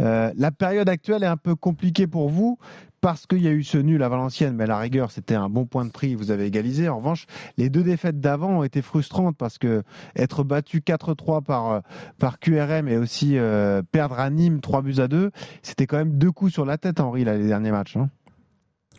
Euh, 0.00 0.32
la 0.36 0.50
période 0.50 0.88
actuelle, 0.88 1.05
est 1.14 1.26
un 1.26 1.36
peu 1.36 1.54
compliqué 1.54 2.06
pour 2.06 2.28
vous 2.28 2.58
parce 3.00 3.26
qu'il 3.26 3.42
y 3.42 3.46
a 3.46 3.52
eu 3.52 3.62
ce 3.62 3.78
nul 3.78 4.02
à 4.02 4.08
Valenciennes, 4.08 4.56
mais 4.56 4.64
à 4.64 4.66
la 4.66 4.78
rigueur, 4.78 5.10
c'était 5.10 5.34
un 5.34 5.48
bon 5.48 5.64
point 5.64 5.84
de 5.84 5.90
prix, 5.90 6.14
vous 6.14 6.30
avez 6.30 6.46
égalisé. 6.46 6.88
En 6.88 6.98
revanche, 6.98 7.26
les 7.56 7.70
deux 7.70 7.82
défaites 7.82 8.20
d'avant 8.20 8.58
ont 8.58 8.64
été 8.64 8.82
frustrantes 8.82 9.36
parce 9.36 9.58
que 9.58 9.82
être 10.16 10.42
battu 10.42 10.80
4-3 10.80 11.42
par, 11.44 11.82
par 12.18 12.38
QRM 12.40 12.88
et 12.88 12.96
aussi 12.96 13.38
euh, 13.38 13.82
perdre 13.92 14.18
à 14.18 14.28
Nîmes 14.30 14.60
3 14.60 14.82
buts 14.82 14.98
à 14.98 15.08
2, 15.08 15.30
c'était 15.62 15.86
quand 15.86 15.98
même 15.98 16.18
deux 16.18 16.32
coups 16.32 16.52
sur 16.52 16.64
la 16.64 16.78
tête, 16.78 16.98
Henri, 16.98 17.24
là, 17.24 17.36
les 17.36 17.46
derniers 17.46 17.70
matchs. 17.70 17.96
Hein. 17.96 18.10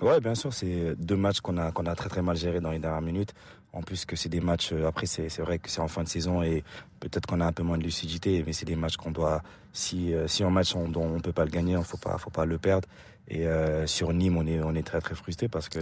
Ouais, 0.02 0.20
bien 0.20 0.36
sûr, 0.36 0.54
c'est 0.54 0.96
deux 0.96 1.16
matchs 1.16 1.40
qu'on 1.40 1.58
a, 1.58 1.72
qu'on 1.72 1.86
a 1.88 1.96
très 1.96 2.10
très 2.10 2.22
mal 2.22 2.38
gérés 2.38 2.60
dans 2.60 2.72
les 2.72 2.80
dernières 2.80 3.02
minutes. 3.02 3.34
En 3.74 3.82
plus 3.82 4.06
que 4.06 4.16
c'est 4.16 4.30
des 4.30 4.42
matchs, 4.42 4.72
euh, 4.72 4.88
après 4.88 5.06
c'est 5.06 5.36
vrai 5.40 5.60
que 5.60 5.70
c'est 5.70 5.82
en 5.82 5.88
fin 5.88 6.04
de 6.04 6.08
saison 6.08 6.42
et 6.42 6.64
peut-être 7.00 7.26
qu'on 7.26 7.42
a 7.42 7.46
un 7.46 7.52
peu 7.52 7.64
moins 7.64 7.78
de 7.78 7.84
lucidité, 7.84 8.44
mais 8.46 8.54
c'est 8.54 8.66
des 8.66 8.76
matchs 8.76 8.96
qu'on 8.96 9.12
doit, 9.12 9.42
si, 9.74 10.14
euh, 10.14 10.28
si 10.28 10.44
un 10.44 10.50
match 10.50 10.76
on, 10.76 10.88
dont 10.88 11.16
on 11.16 11.20
peut 11.20 11.34
pas 11.34 11.46
le 11.46 11.52
gagner, 11.52 11.78
faut 11.84 11.98
pas, 11.98 12.18
faut 12.18 12.30
pas 12.30 12.46
le 12.46 12.58
perdre. 12.58 12.88
Et 13.28 13.46
euh, 13.46 13.86
sur 13.88 14.14
Nîmes, 14.14 14.38
on 14.38 14.48
est, 14.48 14.62
on 14.62 14.74
est 14.74 14.86
très 14.86 15.02
très 15.02 15.16
frustré 15.16 15.48
parce 15.48 15.68
que 15.68 15.80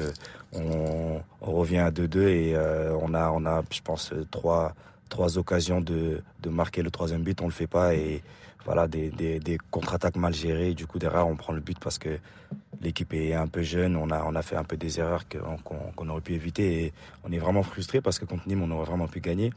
on, 0.53 1.21
on 1.41 1.51
revient 1.51 1.77
à 1.77 1.91
2-2 1.91 2.27
et 2.27 2.57
on 2.99 3.13
a, 3.13 3.29
on 3.31 3.45
a, 3.45 3.63
je 3.71 3.81
pense, 3.81 4.13
trois, 4.31 4.73
trois 5.09 5.37
occasions 5.37 5.79
de, 5.81 6.21
de 6.41 6.49
marquer 6.49 6.81
le 6.81 6.89
troisième 6.89 7.21
but, 7.21 7.41
on 7.41 7.45
le 7.45 7.51
fait 7.51 7.67
pas 7.67 7.93
et 7.93 8.23
voilà 8.65 8.87
des, 8.87 9.09
des, 9.11 9.57
contre-attaques 9.71 10.17
mal 10.17 10.33
gérées. 10.33 10.73
Du 10.73 10.87
coup 10.87 10.99
derrière 10.99 11.27
on 11.27 11.35
prend 11.35 11.53
le 11.53 11.61
but 11.61 11.79
parce 11.79 11.97
que 11.97 12.19
l'équipe 12.81 13.13
est 13.13 13.33
un 13.33 13.47
peu 13.47 13.61
jeune, 13.61 13.95
on 13.95 14.09
a, 14.11 14.23
on 14.25 14.35
a 14.35 14.41
fait 14.41 14.55
un 14.55 14.63
peu 14.63 14.77
des 14.77 14.99
erreurs 14.99 15.23
qu'on 15.63 16.09
aurait 16.09 16.21
pu 16.21 16.33
éviter 16.33 16.85
et 16.85 16.93
on 17.23 17.31
est 17.31 17.37
vraiment 17.37 17.63
frustré 17.63 18.01
parce 18.01 18.19
que 18.19 18.25
contre 18.25 18.47
Nîmes, 18.47 18.63
on 18.63 18.71
aurait 18.71 18.85
vraiment 18.85 19.07
pu 19.07 19.19
gagner. 19.19 19.51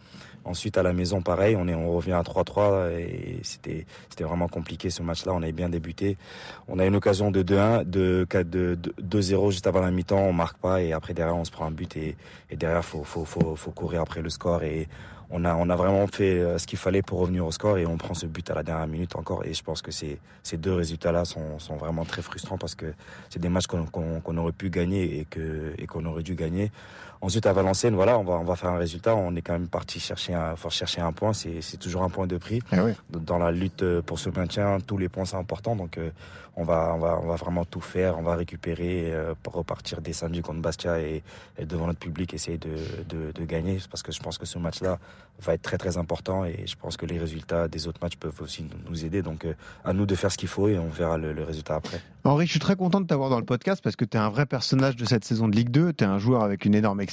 Ensuite, 0.45 0.79
à 0.79 0.83
la 0.83 0.93
maison, 0.93 1.21
pareil, 1.21 1.57
on, 1.57 1.69
est, 1.69 1.75
on 1.75 1.93
revient 1.93 2.13
à 2.13 2.23
3-3 2.23 2.91
et 2.99 3.41
c'était 3.43 3.85
vraiment 4.21 4.49
compliqué 4.49 4.89
ce 4.91 5.03
match-là. 5.03 5.33
On 5.35 5.43
avait 5.43 5.53
bien 5.53 5.69
débuté. 5.69 6.17
On 6.69 6.79
a 6.79 6.87
une 6.87 6.97
occasion 6.97 7.31
de 7.31 7.43
2-1, 7.43 7.85
de 7.85 8.27
2-0 9.03 9.51
juste 9.51 9.67
avant 9.67 9.81
la 9.81 9.91
mi-temps, 9.91 10.19
on 10.19 10.33
marque 10.33 10.59
pas 10.59 10.83
et 10.83 10.93
après 10.93 11.15
derrière, 11.15 11.37
on 11.37 11.45
se 11.45 11.51
prend 11.51 11.67
un 11.67 11.71
but 11.71 11.97
et, 11.97 12.17
et 12.51 12.57
derrière, 12.57 12.85
faut, 12.85 13.05
faut, 13.05 13.25
faut, 13.25 13.57
faut 13.57 13.71
courir 13.73 14.03
après 14.03 14.23
le 14.23 14.31
score 14.31 14.63
et 14.63 14.89
on 15.31 15.45
a, 15.45 15.55
on 15.55 15.69
a 15.69 15.77
vraiment 15.77 16.07
fait 16.07 16.39
euh, 16.39 16.59
ce 16.59 16.67
qu'il 16.67 16.79
fallait 16.79 17.03
pour 17.03 17.19
revenir 17.19 17.47
au 17.47 17.53
score 17.53 17.79
et 17.79 17.87
on 17.87 17.97
prend 17.97 18.15
ce 18.15 18.27
but 18.27 18.51
à 18.51 18.55
la 18.55 18.63
dernière 18.63 18.87
minute 18.87 19.15
encore. 19.17 19.45
Et 19.45 19.53
je 19.53 19.63
pense 19.63 19.83
que 19.83 19.91
ces, 19.91 20.19
ces 20.43 20.57
deux 20.57 20.73
résultats-là 20.73 21.25
sont, 21.25 21.59
sont 21.59 21.77
vraiment 21.77 22.05
très 22.05 22.23
frustrants 22.23 22.59
parce 22.59 22.75
que 22.75 22.95
c'est 23.29 23.41
des 23.41 23.49
matchs 23.49 23.67
qu'on 23.67 24.37
aurait 24.37 24.53
pu 24.53 24.71
gagner 24.71 25.21
et 25.21 25.25
que 25.25 25.75
et 25.77 25.87
qu'on 25.87 26.05
aurait 26.07 26.23
dû 26.23 26.35
gagner. 26.35 26.71
Ensuite 27.21 27.47
à 27.47 27.53
Valenciennes, 27.53 27.95
voilà, 27.95 28.19
on 28.19 28.25
va 28.25 28.35
on 28.35 28.45
va 28.45 28.57
faire 28.57 28.71
un 28.71 28.79
résultat. 28.79 29.17
On 29.17 29.35
est 29.35 29.43
quand 29.43 29.53
même 29.53 29.69
parti 29.69 29.99
chercher 30.01 30.35
un, 30.35 30.55
faut 30.57 30.71
chercher 30.71 31.01
un 31.01 31.13
point. 31.13 31.33
C'est 31.33 31.79
toujours 31.79 32.03
un 32.03 32.11
point 32.11 32.27
de 32.27 32.37
prix. 32.37 32.61
Eh 32.73 32.77
Dans 33.11 33.39
la 33.39 33.51
lutte 33.51 33.85
pour 34.03 34.19
ce 34.19 34.31
maintien, 34.31 34.79
tous 34.87 34.99
les 34.99 35.09
points 35.09 35.25
sont 35.25 35.39
importants. 35.39 35.77
Donc 35.77 35.99
euh, 35.99 36.11
on 36.57 36.65
va 36.65 36.93
on 36.95 36.99
va 36.99 37.19
on 37.23 37.27
va 37.27 37.37
vraiment 37.37 37.65
tout 37.65 37.81
faire. 37.81 38.19
On 38.19 38.23
va 38.23 38.37
récupérer 38.37 39.13
euh, 39.13 39.35
pour 39.43 39.55
repartir 39.55 40.01
des 40.01 40.13
samedis 40.13 40.43
contre 40.43 40.61
Bastia 40.61 41.01
et, 41.01 41.23
devant 41.61 41.87
notre 41.87 41.99
public 41.99 42.35
essayer 42.35 42.59
de, 42.59 42.77
de, 43.09 43.33
de 43.33 43.45
gagner 43.45 43.79
parce 43.91 44.03
que 44.03 44.13
je 44.13 44.21
pense 44.21 44.39
que 44.39 44.47
ce 44.47 44.59
match-là 44.59 44.99
va 45.41 45.55
être 45.55 45.63
très 45.63 45.79
très 45.79 45.97
important 45.99 46.45
et 46.45 46.65
je 46.67 46.77
pense 46.77 46.97
que 46.97 47.07
les 47.07 47.19
résultats 47.19 47.69
des 47.69 47.87
autres 47.87 48.01
matchs 48.03 48.17
peuvent 48.17 48.41
aussi 48.41 48.67
nous 48.89 49.05
aider. 49.05 49.23
Donc 49.23 49.45
euh, 49.45 49.55
à 49.85 49.93
nous 49.93 50.07
de 50.07 50.15
faire 50.15 50.33
ce 50.33 50.39
qu'il 50.39 50.49
faut 50.49 50.69
et 50.69 50.79
on 50.79 50.89
verra 50.89 51.17
le, 51.17 51.45
résultat 51.45 51.77
après. 51.77 52.01
Henri, 52.25 52.47
je 52.47 52.51
suis 52.51 52.61
très 52.61 52.77
content 52.77 53.01
de 53.01 53.07
t'avoir 53.07 53.31
dans 53.31 53.39
le 53.39 53.45
podcast 53.45 53.83
parce 53.83 53.97
que 53.97 54.05
tu 54.05 54.17
es 54.17 54.21
un 54.21 54.29
vrai 54.29 54.47
personnage 54.47 54.97
de 54.97 55.05
cette 55.05 55.25
saison 55.25 55.49
de 55.49 55.55
Ligue 55.55 55.71
2. 55.71 55.93
Tu 55.93 56.05
es 56.05 56.07
un 56.07 56.19
joueur 56.19 56.43
avec 56.43 56.65
une 56.65 56.75
énorme 56.75 57.01
expérience, 57.01 57.08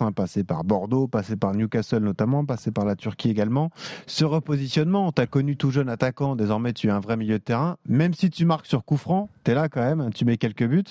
hein, 0.00 0.12
passé 0.12 0.44
par 0.44 0.64
Bordeaux, 0.64 1.06
passé 1.06 1.36
par 1.36 1.54
Newcastle 1.54 2.02
notamment, 2.02 2.44
passé 2.44 2.70
par 2.70 2.84
la 2.84 2.96
Turquie 2.96 3.30
également. 3.30 3.70
Ce 4.06 4.24
repositionnement, 4.24 5.06
on 5.06 5.12
t'a 5.12 5.26
connu 5.26 5.56
tout 5.56 5.70
jeune 5.70 5.88
attaquant, 5.88 6.36
désormais 6.36 6.72
tu 6.72 6.88
es 6.88 6.90
un 6.90 7.00
vrai 7.00 7.16
milieu 7.16 7.38
de 7.38 7.42
terrain. 7.44 7.76
Même 7.88 8.14
si 8.14 8.30
tu 8.30 8.44
marques 8.44 8.66
sur 8.66 8.84
coup 8.84 8.96
franc, 8.96 9.28
tu 9.44 9.50
es 9.50 9.54
là 9.54 9.68
quand 9.68 9.82
même, 9.82 10.12
tu 10.12 10.24
mets 10.24 10.36
quelques 10.36 10.66
buts. 10.66 10.84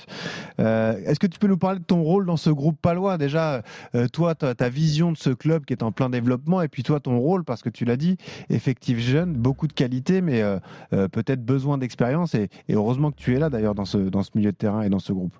Euh, 0.60 0.93
Est-ce 1.06 1.19
que 1.19 1.28
tu 1.28 1.39
peux 1.39 1.48
nous 1.48 1.58
parler 1.58 1.80
de 1.80 1.86
ton 1.86 2.02
rôle 2.02 2.26
dans 2.26 2.38
ce 2.38 2.50
groupe 2.50 2.80
palois? 2.82 3.17
Déjà, 3.17 3.62
euh, 3.95 4.08
toi, 4.08 4.36
ta, 4.36 4.69
vision 4.69 5.12
de 5.12 5.17
ce 5.17 5.32
club 5.32 5.65
qui 5.65 5.74
est 5.74 5.84
en 5.84 5.91
plein 5.91 6.10
développement 6.10 6.62
et 6.62 6.67
puis 6.67 6.84
toi, 6.84 7.00
ton 7.00 7.17
rôle, 7.17 7.43
parce 7.43 7.62
que 7.62 7.69
tu 7.69 7.86
l'as 7.86 7.98
dit, 7.98 8.17
effectif 8.50 9.00
jeune, 9.00 9.34
beaucoup 9.34 9.67
de 9.67 9.74
qualité, 9.74 10.22
mais 10.22 10.41
euh, 10.41 10.60
peut-être 11.08 11.43
besoin 11.43 11.78
d'expérience. 11.78 12.36
Et, 12.36 12.50
heureusement 12.69 13.12
que 13.12 13.17
tu 13.17 13.36
es 13.36 13.39
là 13.39 13.50
d'ailleurs 13.50 13.76
dans 13.76 13.86
ce 13.86 13.98
milieu 14.36 14.52
de 14.52 14.58
terrain 14.58 14.82
et 14.82 14.89
dans 14.89 15.00
ce 15.00 15.12
groupe. 15.12 15.34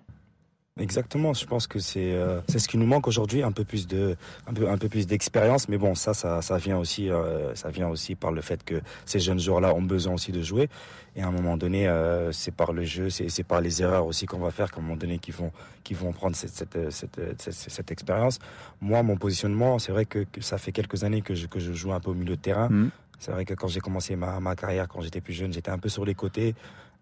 Exactement, 0.80 1.34
je 1.34 1.46
pense 1.46 1.68
que 1.68 1.80
c'est 1.80 2.14
euh, 2.14 2.40
c'est 2.48 2.60
ce 2.60 2.68
qui 2.68 2.78
nous 2.78 2.86
manque 2.86 3.08
aujourd'hui, 3.08 3.44
un 3.44 3.52
peu 3.52 3.64
plus 3.64 3.88
de 3.88 4.16
un 4.48 4.54
peu 4.54 4.70
un 4.70 4.78
peu 4.78 4.90
plus 4.90 5.08
d'expérience, 5.08 5.68
mais 5.68 5.78
bon 5.78 5.96
ça 5.96 6.14
ça 6.14 6.42
ça 6.42 6.58
vient 6.58 6.78
aussi 6.78 7.10
ça 7.54 7.70
vient 7.70 7.88
aussi 7.88 8.16
par 8.16 8.32
le 8.32 8.42
fait 8.42 8.64
que 8.64 8.82
ces 9.06 9.20
jeunes 9.20 9.40
joueurs 9.40 9.62
là 9.62 9.74
ont 9.74 9.82
besoin 9.82 10.14
aussi 10.14 10.32
de 10.32 10.42
jouer 10.42 10.70
et 11.16 11.22
à 11.22 11.28
un 11.28 11.32
moment 11.32 11.58
donné 11.58 11.90
c'est 12.32 12.54
par 12.54 12.74
le 12.74 12.84
jeu, 12.84 13.10
c'est 13.10 13.30
c'est 13.30 13.44
par 13.44 13.62
les 13.62 13.82
erreurs 13.82 14.06
aussi 14.06 14.26
qu'on 14.26 14.40
va 14.40 14.52
faire 14.52 14.72
qu'à 14.72 14.80
un 14.80 14.84
moment 14.84 14.96
donné 14.96 15.20
qui 15.20 15.32
vont 15.32 15.52
qui 15.84 15.94
vont 15.94 16.14
prendre 16.14 16.36
cette 16.36 16.52
cette 16.52 16.92
cette, 16.92 17.52
cette, 17.52 17.92
expérience. 17.92 18.40
Moi 18.82 19.04
mon 19.04 19.18
positionnement, 19.18 19.80
c'est 19.80 19.92
vrai 19.92 20.06
que, 20.06 20.26
ça 20.40 20.58
fait 20.58 20.72
quelques 20.72 21.04
années 21.04 21.22
que 21.22 21.36
je 21.36 21.48
que 21.48 21.60
je 21.60 21.74
joue 21.74 21.92
un 21.92 22.00
peu 22.00 22.12
au 22.12 22.16
milieu 22.16 22.36
de 22.36 22.42
terrain. 22.42 22.70
Mmh. 22.70 22.92
C'est 23.20 23.32
vrai 23.32 23.44
que 23.44 23.54
quand 23.54 23.68
j'ai 23.68 23.82
commencé 23.82 24.16
ma, 24.16 24.40
ma 24.40 24.56
carrière, 24.56 24.88
quand 24.88 25.02
j'étais 25.02 25.20
plus 25.20 25.34
jeune, 25.34 25.52
j'étais 25.52 25.72
un 25.72 25.78
peu 25.78 25.90
sur 25.90 26.06
les 26.06 26.16
côtés 26.16 26.56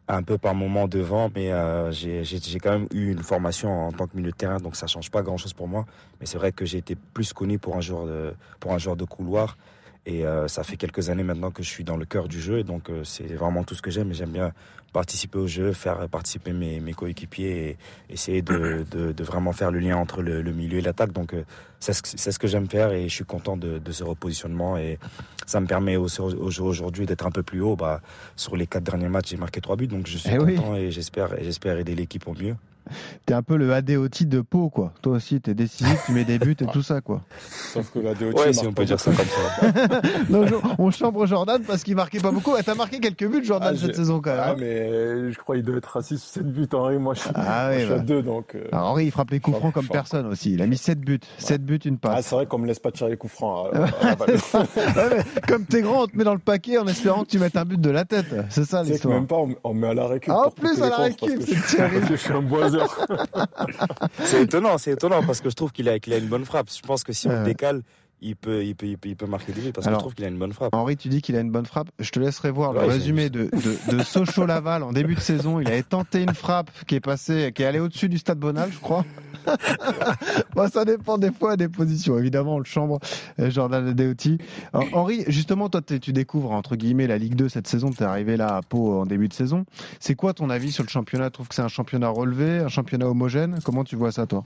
un 0.08 0.24
peu 0.24 0.38
par 0.38 0.56
moment 0.56 0.88
devant, 0.88 1.30
mais 1.36 1.52
euh, 1.52 1.92
j'ai 1.92 2.60
quand 2.60 2.72
même 2.72 2.88
eu 2.94 3.12
une 3.12 3.24
formation 3.24 3.88
en 3.88 3.92
tant 3.92 4.08
que 4.08 4.16
milieu 4.16 4.32
de 4.32 4.36
terrain, 4.36 4.58
donc 4.58 4.76
ça 4.76 4.88
change 4.88 5.12
pas 5.12 5.22
grand 5.22 5.38
chose 5.38 5.54
pour 5.54 5.68
moi. 5.68 5.86
Mais 6.20 6.26
c'est 6.26 6.38
vrai 6.38 6.52
que 6.52 6.66
j'ai 6.66 6.78
été 6.78 6.96
plus 6.96 7.34
connu 7.34 7.60
pour 7.60 7.76
un 7.76 7.82
joueur 7.82 8.06
de, 8.06 8.34
pour 8.60 8.74
un 8.74 8.78
joueur 8.78 8.96
de 8.96 9.04
couloir. 9.04 9.58
Et 10.08 10.26
euh, 10.26 10.48
ça 10.48 10.64
fait 10.64 10.78
quelques 10.78 11.10
années 11.10 11.24
maintenant 11.24 11.52
que 11.52 11.62
je 11.62 11.68
suis 11.68 11.84
dans 11.84 11.98
le 11.98 12.06
cœur 12.06 12.30
du 12.30 12.40
jeu, 12.40 12.60
et 12.60 12.64
donc 12.64 12.90
euh, 12.90 13.04
c'est 13.04 13.28
vraiment 13.34 13.66
tout 13.66 13.76
ce 13.76 13.82
que 13.82 13.92
j'aime. 13.92 14.14
J'aime 14.14 14.30
bien 14.32 14.54
participer 14.94 15.38
au 15.38 15.48
jeu, 15.48 15.74
faire 15.74 16.08
participer 16.08 16.54
mes, 16.54 16.80
mes 16.80 16.94
coéquipiers 16.94 17.68
et 17.68 17.78
essayer 18.10 18.42
de, 18.42 18.86
de, 18.90 19.12
de, 19.12 19.24
vraiment 19.26 19.52
faire 19.52 19.70
le 19.70 19.80
lien 19.80 19.98
entre 19.98 20.22
le, 20.22 20.42
le 20.42 20.54
milieu 20.54 20.78
et 20.78 20.82
l'attaque. 20.82 21.12
Donc 21.12 21.36
c'est 21.82 21.92
ce, 21.92 22.32
ce, 22.32 22.40
que 22.40 22.48
j'aime 22.48 22.70
faire 22.70 22.94
et 22.94 23.10
je 23.10 23.14
suis 23.14 23.26
content 23.26 23.58
de, 23.58 23.80
de, 23.80 23.92
ce 23.92 24.06
repositionnement 24.06 24.78
et 24.78 24.98
ça 25.46 25.60
me 25.60 25.68
permet 25.68 25.98
aujourd'hui 25.98 27.06
d'être 27.06 27.26
un 27.26 27.32
peu 27.32 27.44
plus 27.44 27.60
haut. 27.60 27.76
Bah, 27.76 28.00
sur 28.38 28.56
les 28.56 28.66
quatre 28.66 28.86
derniers 28.86 29.10
matchs, 29.10 29.32
j'ai 29.32 29.38
marqué 29.38 29.60
trois 29.60 29.76
buts, 29.76 29.88
donc 29.88 30.08
je 30.08 30.18
suis 30.18 30.30
eh 30.34 30.38
content 30.38 30.74
et 30.76 30.90
j'espère 30.90 31.78
aider 31.78 31.96
l'équipe 31.96 32.26
au 32.30 32.34
mieux. 32.34 32.56
T'es 33.26 33.34
un 33.34 33.44
peu 33.44 33.58
le 33.58 33.74
ADOT 33.74 34.08
de 34.22 34.42
Pau, 34.42 34.70
quoi. 34.70 34.94
Toi 35.02 35.14
aussi, 35.14 35.40
t'es 35.42 35.54
décisif, 35.54 36.04
tu 36.06 36.12
mets 36.12 36.26
des 36.26 36.40
buts 36.40 36.56
et 36.60 36.66
tout 36.74 36.82
ça, 36.82 37.02
quoi. 37.02 37.22
Sauf 37.50 37.92
que 37.92 38.00
l'ADOT. 38.00 38.32
Ouais, 38.38 38.54
si 38.54 38.66
on 38.66 38.74
peut 38.74 38.86
dire 38.86 39.00
ça 39.00 39.12
comme 39.12 39.26
ça. 39.26 40.02
non, 40.30 40.46
on 40.78 40.92
chambre 40.92 41.26
Jordan 41.26 41.62
parce 41.66 41.84
qu'il 41.84 41.96
marquait 41.96 42.20
pas 42.20 42.32
beaucoup. 42.32 42.54
T'as 42.66 42.76
marqué 42.76 43.00
quelques 43.00 43.28
buts, 43.28 43.44
Jordan, 43.44 43.74
ah, 43.76 43.80
cette 43.80 43.96
saison, 43.96 44.22
quand 44.22 44.32
même. 44.32 44.40
Ah, 44.44 44.52
hein. 44.52 44.56
mais 44.60 45.32
je 45.32 45.38
crois 45.38 45.56
qu'il 45.56 45.66
doit 45.66 45.78
être 45.78 45.98
à 45.98 46.02
6 46.02 46.16
ou 46.16 46.18
7 46.18 46.52
buts, 46.52 46.68
Henri. 46.74 46.98
Moi, 46.98 47.14
je 47.14 47.22
suis, 47.22 47.30
ah, 47.36 47.70
oui, 47.72 47.84
à 47.84 48.00
2, 48.00 48.22
donc. 48.22 48.56
Euh... 48.56 48.68
Alors, 48.72 48.88
Henri, 48.92 49.06
il 49.06 49.12
frappe 49.12 49.32
les 49.32 49.40
coups 49.40 49.58
francs 49.58 49.74
comme 49.74 49.88
personne 49.88 50.26
aussi. 50.28 50.54
Il 50.54 50.62
a 50.62 50.68
mis 50.68 50.78
7 50.78 51.00
buts. 51.00 51.20
7 51.38 51.64
buts, 51.64 51.80
une 51.86 51.98
passe. 51.98 52.14
Ah, 52.18 52.22
c'est 52.22 52.36
vrai 52.36 52.46
qu'on 52.46 52.58
me 52.58 52.68
laisse 52.68 52.80
pas 52.80 52.92
tirer 52.92 53.12
les 53.12 53.18
coups 53.18 53.34
francs. 53.34 53.70
À, 53.74 54.16
comme 55.48 55.66
t'es 55.66 55.82
grand, 55.82 56.04
on 56.04 56.08
te 56.08 56.18
met 56.18 56.24
dans 56.24 56.34
le 56.34 56.40
paquet 56.40 56.78
en 56.78 56.88
espérant 56.88 57.24
que 57.24 57.30
tu 57.30 57.40
mettes 57.40 57.58
un 57.58 57.66
but 57.66 57.80
de 57.80 57.90
la 57.90 58.06
tête. 58.06 58.34
C'est 58.50 58.66
ça 58.66 58.84
l'histoire. 58.84 59.16
même 59.16 59.28
pas, 59.28 59.38
on, 59.64 59.74
met 59.74 59.88
à 59.88 59.94
la 59.94 60.08
récup. 60.08 60.34
Ah, 60.36 60.48
en 60.48 60.52
plus, 60.52 60.82
à 60.82 60.90
la 60.90 60.98
récup, 60.98 61.42
c'est 61.42 61.78
terrible. 61.78 62.08
je 62.10 62.16
suis 62.16 62.34
un 62.34 62.42
c'est 64.24 64.44
étonnant, 64.44 64.78
c'est 64.78 64.92
étonnant 64.92 65.24
parce 65.24 65.42
que 65.42 65.50
je 65.50 65.56
trouve 65.56 65.72
qu'il 65.72 65.90
a, 65.90 66.00
qu'il 66.00 66.14
a 66.14 66.18
une 66.18 66.28
bonne 66.28 66.46
frappe. 66.46 66.70
Je 66.74 66.82
pense 66.82 67.04
que 67.04 67.14
si 67.14 67.28
on 67.28 67.44
décale, 67.44 67.82
il 68.22 68.36
peut, 68.36 68.64
il 68.64 68.76
peut, 68.76 68.88
il 68.88 68.98
peut, 68.98 69.10
il 69.10 69.16
peut 69.16 69.28
marquer 69.28 69.52
des 69.54 69.62
buts 69.62 69.72
parce 69.72 69.86
que 69.86 69.94
je 69.94 70.00
trouve 70.00 70.16
qu'il 70.16 70.26
a 70.26 70.28
une 70.28 70.40
bonne 70.40 70.54
frappe. 70.54 70.74
Henri, 70.74 70.98
tu 70.98 71.08
dis 71.08 71.22
qu'il 71.22 71.36
a 71.36 71.40
une 71.40 71.52
bonne 71.52 71.66
frappe. 71.66 71.90
Je 72.00 72.10
te 72.10 72.20
laisserai 72.20 72.50
voir 72.50 72.74
le 72.74 72.80
résumé 72.80 73.30
de, 73.30 73.46
de, 73.46 73.98
de 73.98 74.04
Sochaux 74.04 74.46
Laval 74.46 74.84
en 74.84 74.92
début 74.92 75.16
de 75.16 75.20
saison. 75.20 75.60
Il 75.60 75.68
avait 75.68 75.84
tenté 75.84 76.24
une 76.24 76.34
frappe 76.34 76.72
qui 76.88 76.96
est 76.96 77.00
passée, 77.00 77.52
qui 77.54 77.64
est 77.64 77.66
allée 77.66 77.80
au-dessus 77.80 78.10
du 78.10 78.18
stade 78.18 78.40
Bonal, 78.40 78.72
je 78.72 78.80
crois. 78.80 79.06
bon, 80.56 80.68
ça 80.70 80.84
dépend 80.84 81.18
des 81.18 81.32
fois 81.32 81.58
des 81.58 81.70
positions. 81.70 82.18
Évidemment, 82.18 82.56
on 82.56 82.60
le 82.60 82.66
chambre, 82.66 83.00
euh, 83.40 83.52
Jordan 83.52 83.94
Deoti. 83.94 84.40
Henri, 84.74 85.24
justement, 85.28 85.70
toi, 85.70 85.82
tu 85.82 86.12
découvres, 86.12 86.52
entre 86.52 86.76
guillemets, 86.76 87.08
la 87.08 87.18
Ligue 87.18 87.36
2 87.36 87.50
cette 87.50 87.68
saison. 87.68 87.92
Tu 87.92 88.04
es 88.04 88.06
arrivé 88.06 88.36
là 88.36 88.58
à 88.58 88.62
Pau 88.62 89.00
en 89.00 89.06
début 89.06 89.28
de 89.28 89.34
saison. 89.34 89.66
C'est 90.00 90.16
quoi 90.16 90.34
ton 90.34 90.50
avis 90.50 90.72
sur 90.72 90.84
le 90.84 90.90
championnat? 90.90 91.30
Tu 91.30 91.34
trouves 91.34 91.48
que 91.48 91.56
c'est 91.56 91.62
un 91.62 91.68
championnat 91.68 92.10
relevé, 92.10 92.60
un 92.60 92.68
championnat 92.68 93.08
homogène? 93.08 93.60
Comment 93.64 93.84
tu 93.84 93.96
vois 93.96 94.12
ça, 94.12 94.26
toi? 94.26 94.44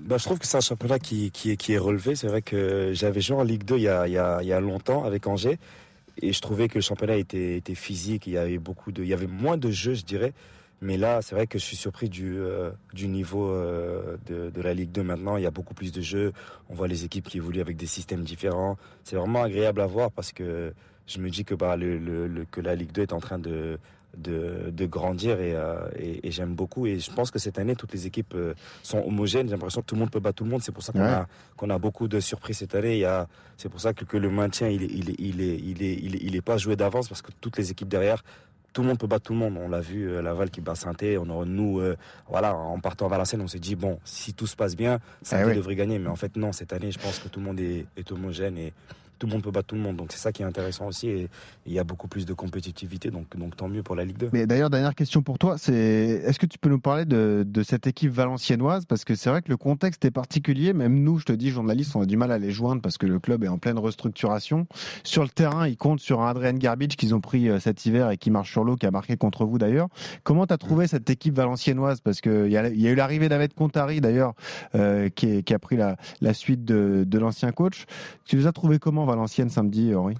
Bah, 0.00 0.18
je 0.18 0.24
trouve 0.24 0.38
que 0.38 0.46
c'est 0.46 0.56
un 0.56 0.60
championnat 0.60 0.98
qui, 0.98 1.30
qui, 1.30 1.56
qui 1.56 1.72
est 1.72 1.78
relevé. 1.78 2.14
C'est 2.14 2.26
vrai 2.26 2.42
que 2.42 2.90
j'avais 2.92 3.20
joué 3.20 3.36
en 3.36 3.42
Ligue 3.42 3.64
2 3.64 3.76
il 3.76 3.82
y, 3.82 3.88
a, 3.88 4.06
il, 4.06 4.12
y 4.12 4.18
a, 4.18 4.38
il 4.42 4.48
y 4.48 4.52
a 4.52 4.60
longtemps 4.60 5.04
avec 5.04 5.26
Angers 5.26 5.58
et 6.20 6.32
je 6.32 6.40
trouvais 6.40 6.68
que 6.68 6.74
le 6.76 6.80
championnat 6.82 7.16
était, 7.16 7.56
était 7.56 7.74
physique. 7.74 8.26
Il 8.26 8.34
y 8.34 8.38
avait 8.38 8.58
beaucoup 8.58 8.92
de, 8.92 9.02
il 9.02 9.08
y 9.08 9.14
avait 9.14 9.26
moins 9.26 9.56
de 9.56 9.70
jeux, 9.70 9.94
je 9.94 10.04
dirais. 10.04 10.32
Mais 10.80 10.96
là, 10.96 11.22
c'est 11.22 11.36
vrai 11.36 11.46
que 11.46 11.58
je 11.58 11.64
suis 11.64 11.76
surpris 11.76 12.08
du, 12.08 12.38
euh, 12.38 12.70
du 12.92 13.06
niveau 13.06 13.48
euh, 13.50 14.16
de, 14.26 14.50
de, 14.50 14.60
la 14.60 14.74
Ligue 14.74 14.90
2 14.90 15.04
maintenant. 15.04 15.36
Il 15.36 15.44
y 15.44 15.46
a 15.46 15.50
beaucoup 15.52 15.74
plus 15.74 15.92
de 15.92 16.00
jeux. 16.00 16.32
On 16.68 16.74
voit 16.74 16.88
les 16.88 17.04
équipes 17.04 17.28
qui 17.28 17.36
évoluent 17.36 17.60
avec 17.60 17.76
des 17.76 17.86
systèmes 17.86 18.24
différents. 18.24 18.76
C'est 19.04 19.14
vraiment 19.14 19.42
agréable 19.44 19.80
à 19.80 19.86
voir 19.86 20.10
parce 20.10 20.32
que 20.32 20.72
je 21.06 21.20
me 21.20 21.30
dis 21.30 21.44
que, 21.44 21.54
bah, 21.54 21.76
le, 21.76 21.98
le, 21.98 22.44
que 22.50 22.60
la 22.60 22.74
Ligue 22.74 22.90
2 22.92 23.02
est 23.02 23.12
en 23.12 23.20
train 23.20 23.38
de, 23.38 23.78
de, 24.16 24.70
de 24.70 24.86
grandir 24.86 25.40
et, 25.40 25.54
euh, 25.54 25.88
et, 25.98 26.26
et 26.26 26.30
j'aime 26.30 26.54
beaucoup. 26.54 26.86
Et 26.86 26.98
je 26.98 27.10
pense 27.12 27.30
que 27.30 27.38
cette 27.38 27.58
année, 27.58 27.76
toutes 27.76 27.92
les 27.92 28.06
équipes 28.06 28.34
euh, 28.34 28.54
sont 28.82 28.98
homogènes. 28.98 29.46
J'ai 29.46 29.52
l'impression 29.52 29.80
que 29.80 29.86
tout 29.86 29.94
le 29.94 30.00
monde 30.00 30.10
peut 30.10 30.20
battre 30.20 30.36
tout 30.36 30.44
le 30.44 30.50
monde. 30.50 30.62
C'est 30.62 30.72
pour 30.72 30.82
ça 30.82 30.92
qu'on 30.92 31.02
a, 31.02 31.26
qu'on 31.56 31.70
a 31.70 31.78
beaucoup 31.78 32.08
de 32.08 32.20
surprises 32.20 32.58
cette 32.58 32.74
année. 32.74 32.94
Il 32.94 33.00
y 33.00 33.04
a, 33.04 33.28
c'est 33.56 33.68
pour 33.68 33.80
ça 33.80 33.92
que, 33.92 34.04
que 34.04 34.16
le 34.16 34.30
maintien, 34.30 34.68
il 34.68 34.82
est, 34.82 34.86
il 34.86 35.10
est, 35.10 35.16
il 35.18 35.40
est, 35.40 35.56
il 35.56 35.82
est, 35.82 35.94
il 35.94 36.16
est, 36.16 36.20
il 36.22 36.36
est 36.36 36.42
pas 36.42 36.56
joué 36.56 36.76
d'avance 36.76 37.08
parce 37.08 37.22
que 37.22 37.30
toutes 37.40 37.56
les 37.58 37.70
équipes 37.70 37.88
derrière 37.88 38.22
tout 38.72 38.82
le 38.82 38.88
monde 38.88 38.98
peut 38.98 39.06
battre 39.06 39.24
tout 39.26 39.32
le 39.34 39.38
monde. 39.38 39.58
On 39.60 39.68
l'a 39.68 39.80
vu, 39.80 40.08
euh, 40.08 40.22
Laval 40.22 40.50
qui 40.50 40.60
bat 40.60 40.74
saint 40.74 40.94
On 41.02 41.44
nous, 41.44 41.80
euh, 41.80 41.96
voilà, 42.28 42.56
en 42.56 42.80
partant 42.80 43.08
vers 43.08 43.18
la 43.18 43.24
scène, 43.24 43.42
on 43.42 43.46
s'est 43.46 43.58
dit 43.58 43.76
bon, 43.76 43.98
si 44.04 44.32
tout 44.34 44.46
se 44.46 44.56
passe 44.56 44.76
bien, 44.76 44.98
saint 45.22 45.46
eh 45.46 45.54
devrait 45.54 45.76
gagner. 45.76 45.98
Mais 45.98 46.08
en 46.08 46.16
fait, 46.16 46.36
non. 46.36 46.52
Cette 46.52 46.72
année, 46.72 46.90
je 46.90 46.98
pense 46.98 47.18
que 47.18 47.28
tout 47.28 47.40
le 47.40 47.46
monde 47.46 47.60
est, 47.60 47.86
est 47.96 48.10
homogène 48.12 48.56
et 48.58 48.72
tout 49.22 49.28
le 49.28 49.34
monde 49.34 49.42
peut 49.42 49.52
battre 49.52 49.68
tout 49.68 49.76
le 49.76 49.80
monde. 49.80 49.94
Donc 49.94 50.10
c'est 50.10 50.18
ça 50.18 50.32
qui 50.32 50.42
est 50.42 50.44
intéressant 50.44 50.88
aussi. 50.88 51.08
Et 51.08 51.28
il 51.64 51.72
y 51.72 51.78
a 51.78 51.84
beaucoup 51.84 52.08
plus 52.08 52.26
de 52.26 52.34
compétitivité. 52.34 53.12
Donc, 53.12 53.36
donc 53.36 53.54
tant 53.54 53.68
mieux 53.68 53.84
pour 53.84 53.94
la 53.94 54.04
Ligue 54.04 54.16
2. 54.16 54.30
Mais 54.32 54.48
d'ailleurs, 54.48 54.68
dernière 54.68 54.96
question 54.96 55.22
pour 55.22 55.38
toi, 55.38 55.58
c'est 55.58 55.74
est-ce 55.74 56.40
que 56.40 56.46
tu 56.46 56.58
peux 56.58 56.68
nous 56.68 56.80
parler 56.80 57.04
de, 57.04 57.44
de 57.46 57.62
cette 57.62 57.86
équipe 57.86 58.10
valenciennoise? 58.10 58.84
Parce 58.84 59.04
que 59.04 59.14
c'est 59.14 59.30
vrai 59.30 59.40
que 59.40 59.48
le 59.48 59.56
contexte 59.56 60.04
est 60.04 60.10
particulier. 60.10 60.72
Même 60.72 61.04
nous, 61.04 61.20
je 61.20 61.24
te 61.24 61.32
dis, 61.32 61.50
journalistes, 61.50 61.94
on 61.94 62.00
a 62.00 62.06
du 62.06 62.16
mal 62.16 62.32
à 62.32 62.38
les 62.38 62.50
joindre 62.50 62.82
parce 62.82 62.98
que 62.98 63.06
le 63.06 63.20
club 63.20 63.44
est 63.44 63.48
en 63.48 63.58
pleine 63.58 63.78
restructuration. 63.78 64.66
Sur 65.04 65.22
le 65.22 65.28
terrain, 65.28 65.68
ils 65.68 65.76
comptent 65.76 66.00
sur 66.00 66.20
un 66.20 66.28
Adrian 66.28 66.54
Garbage 66.54 66.96
qu'ils 66.96 67.14
ont 67.14 67.20
pris 67.20 67.48
euh, 67.48 67.60
cet 67.60 67.86
hiver 67.86 68.10
et 68.10 68.16
qui 68.16 68.32
marche 68.32 68.50
sur 68.50 68.64
l'eau, 68.64 68.74
qui 68.74 68.86
a 68.86 68.90
marqué 68.90 69.16
contre 69.16 69.44
vous 69.44 69.58
d'ailleurs. 69.58 69.86
Comment 70.24 70.48
tu 70.48 70.54
as 70.54 70.58
trouvé 70.58 70.88
cette 70.88 71.08
équipe 71.10 71.36
valenciennoise? 71.36 72.00
Parce 72.00 72.20
qu'il 72.20 72.48
y, 72.48 72.54
y 72.54 72.56
a 72.56 72.90
eu 72.90 72.96
l'arrivée 72.96 73.28
d'Avet 73.28 73.50
Contari 73.50 74.00
d'ailleurs, 74.00 74.34
euh, 74.74 75.10
qui, 75.10 75.44
qui, 75.44 75.54
a 75.54 75.60
pris 75.60 75.76
la, 75.76 75.96
la 76.20 76.34
suite 76.34 76.64
de, 76.64 77.04
de 77.06 77.18
l'ancien 77.20 77.52
coach. 77.52 77.84
Tu 78.24 78.36
les 78.36 78.48
as 78.48 78.52
trouvés 78.52 78.80
comment 78.80 79.11
Valenciennes 79.12 79.50
samedi, 79.50 79.94
Henri 79.94 80.16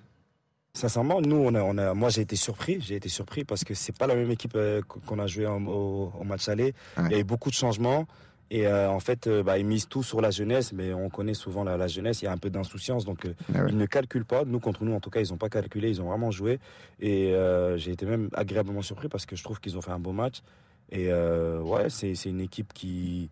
Sincèrement, 0.75 1.21
nous, 1.21 1.37
on 1.37 1.55
a, 1.55 1.63
on 1.63 1.79
a, 1.79 1.95
moi, 1.95 2.11
j'ai 2.11 2.23
été 2.23 2.37
surpris. 2.37 2.79
J'ai 2.81 2.97
été 2.97 3.09
surpris 3.09 3.45
parce 3.45 3.65
que 3.65 3.75
c'est 3.75 3.97
pas 3.97 4.07
la 4.07 4.15
même 4.15 4.31
équipe 4.31 4.55
euh, 4.55 4.81
qu'on 4.83 5.19
a 5.19 5.27
joué 5.27 5.47
au, 5.47 6.25
match 6.25 6.49
aller. 6.49 6.75
Il 6.99 7.13
y 7.13 7.15
a 7.15 7.19
eu 7.19 7.25
beaucoup 7.25 7.51
de 7.51 7.55
changements. 7.55 8.07
Et 8.51 8.67
euh, 8.67 8.91
en 8.91 9.01
fait, 9.01 9.27
euh, 9.27 9.43
bah, 9.43 9.59
ils 9.59 9.65
misent 9.65 9.89
tout 9.89 10.03
sur 10.03 10.21
la 10.21 10.31
jeunesse, 10.31 10.75
mais 10.75 10.93
on 10.93 11.09
connaît 11.09 11.33
souvent 11.33 11.65
la, 11.65 11.87
jeunesse, 11.89 12.21
il 12.21 12.27
y 12.27 12.29
a 12.29 12.33
un 12.33 12.37
peu 12.37 12.51
d'insouciance, 12.51 13.07
donc 13.07 13.27
ah 13.55 13.65
ils 13.67 13.79
ne 13.79 13.87
calculent 13.87 14.27
pas. 14.27 14.45
Nous, 14.45 14.61
contre 14.61 14.85
nous, 14.85 14.93
en 14.93 15.01
tout 15.01 15.09
cas, 15.09 15.21
ils 15.21 15.31
n'ont 15.31 15.39
pas 15.39 15.49
calculé, 15.49 15.89
ils 15.89 16.03
ont 16.03 16.09
vraiment 16.09 16.31
joué. 16.31 16.59
Et 17.01 17.35
j'ai 17.77 17.93
été 17.93 18.05
même 18.05 18.29
agréablement 18.35 18.83
surpris 18.83 19.09
parce 19.09 19.25
que 19.25 19.37
je 19.37 19.43
trouve 19.43 19.59
qu'ils 19.59 19.79
ont 19.79 19.83
fait 19.83 19.93
un 19.93 19.99
beau 19.99 20.13
match. 20.13 20.43
Et 20.91 21.11
ouais, 21.13 21.89
c'est 21.89 22.13
une 22.27 22.41
équipe 22.41 22.75
qui, 22.75 23.31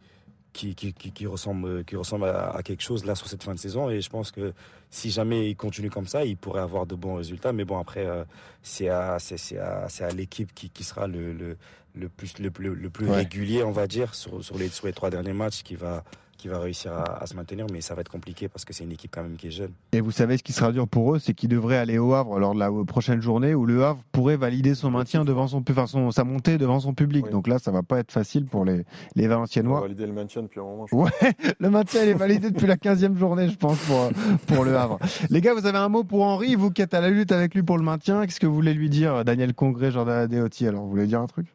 qui, 0.53 0.75
qui, 0.75 0.93
qui, 0.93 1.27
ressemble, 1.27 1.85
qui 1.85 1.97
ressemble 1.97 2.27
à, 2.27 2.61
quelque 2.65 2.83
chose 2.83 3.05
là 3.05 3.15
sur 3.15 3.29
cette 3.29 3.43
fin 3.43 3.55
de 3.55 3.59
saison. 3.59 3.91
Et 3.91 4.01
je 4.01 4.11
pense 4.11 4.31
que 4.31 4.53
si 4.91 5.11
jamais 5.11 5.51
il 5.51 5.57
continue 5.57 5.91
comme 5.91 6.07
ça, 6.07 6.25
il 6.25 6.37
pourrait 6.37 6.63
avoir 6.63 6.87
de 6.87 6.95
bons 6.95 7.15
résultats. 7.15 7.53
Mais 7.53 7.65
bon, 7.65 7.79
après, 7.79 8.07
euh, 8.07 8.25
c'est 8.63 8.89
à, 8.89 9.17
à, 9.17 9.87
à 9.87 10.11
l'équipe 10.11 10.53
qui, 10.55 10.71
qui 10.71 10.85
sera 10.85 11.07
le, 11.07 11.33
le, 11.33 11.57
le 11.95 12.09
plus, 12.09 12.39
le, 12.39 12.51
le 12.59 12.91
plus 12.91 13.11
régulier, 13.11 13.63
on 13.63 13.73
va 13.73 13.87
dire, 13.87 14.15
sur, 14.15 14.45
sur, 14.45 14.59
les, 14.59 14.69
sur 14.69 14.87
les 14.87 14.93
trois 14.93 15.11
derniers 15.11 15.33
matchs, 15.33 15.63
qui 15.63 15.75
va, 15.77 16.05
qui 16.41 16.49
va 16.49 16.59
réussir 16.59 16.93
à, 16.93 17.27
se 17.27 17.35
maintenir, 17.35 17.67
mais 17.71 17.81
ça 17.81 17.95
va 17.95 18.01
être 18.01 18.11
compliqué 18.11 18.49
parce 18.49 18.65
que 18.65 18.73
c'est 18.73 18.85
une 18.85 18.93
équipe 18.93 19.11
quand 19.15 19.23
même 19.23 19.37
qui 19.37 19.49
est 19.49 19.51
jeune. 19.51 19.73
Et 19.93 20.01
vous 20.01 20.11
savez 20.11 20.39
ce 20.39 20.43
qui 20.43 20.53
sera 20.53 20.73
dur 20.73 20.89
pour 20.89 21.15
eux, 21.15 21.19
c'est 21.19 21.35
qu'ils 21.35 21.51
devraient 21.51 21.77
aller 21.77 21.99
au 21.99 22.15
Havre 22.15 22.39
lors 22.39 22.55
de 22.55 22.59
la 22.59 22.71
prochaine 22.87 23.21
journée 23.21 23.55
où 23.55 23.67
le 23.67 23.85
Havre 23.85 24.03
pourrait 24.11 24.37
valider 24.37 24.75
son 24.75 24.91
maintien 24.91 25.25
devant 25.25 25.49
son, 25.49 25.63
enfin 25.69 25.87
son 25.87 26.11
sa 26.11 26.25
montée 26.25 26.57
devant 26.57 26.81
son 26.81 26.95
public. 26.95 27.29
Donc 27.31 27.47
là, 27.47 27.59
ça 27.59 27.71
va 27.71 27.83
pas 27.83 27.99
être 27.99 28.11
facile 28.11 28.47
pour 28.47 28.65
les, 28.65 28.85
les 29.17 29.29
Valenciennois. 29.29 29.81
valider 29.83 30.07
le 30.07 30.13
maintien 30.13 30.43
depuis 30.43 30.61
un 30.61 30.65
moment. 30.65 30.87
Ouais, 30.93 31.11
le 31.61 31.71
maintien 31.71 32.03
est 32.03 32.15
validé 32.15 32.51
depuis 32.51 32.67
la 32.67 32.77
15e 32.77 33.17
journée, 33.17 33.49
je 33.49 33.57
pense, 33.57 33.79
pour, 33.81 34.11
pour 34.47 34.65
le 34.65 34.77
Havre. 34.77 34.99
Les 35.29 35.43
gars, 35.43 35.53
vous 35.53 35.67
avez 35.67 35.79
un 35.79 35.89
mot 35.89 36.05
pour 36.05 36.23
Henri, 36.23 36.55
vous 36.55 36.71
qui 36.71 36.81
êtes 36.81 36.95
à 36.95 37.03
la 37.03 37.11
lutte 37.11 37.33
avec 37.33 37.55
lui 37.55 37.63
pour 37.63 37.77
le 37.77 37.85
maintien. 37.85 38.25
Qu'est-ce 38.25 38.41
que 38.41 38.47
vous 38.47 38.55
voulez 38.55 38.73
lui 38.73 38.89
dire, 38.89 39.25
Daniel 39.25 39.53
Congrès, 39.53 39.91
Jordan 39.91 40.17
Adeoti? 40.17 40.67
Alors, 40.67 40.85
vous 40.85 40.91
voulez 40.91 41.07
dire 41.07 41.21
un 41.21 41.27
truc? 41.27 41.47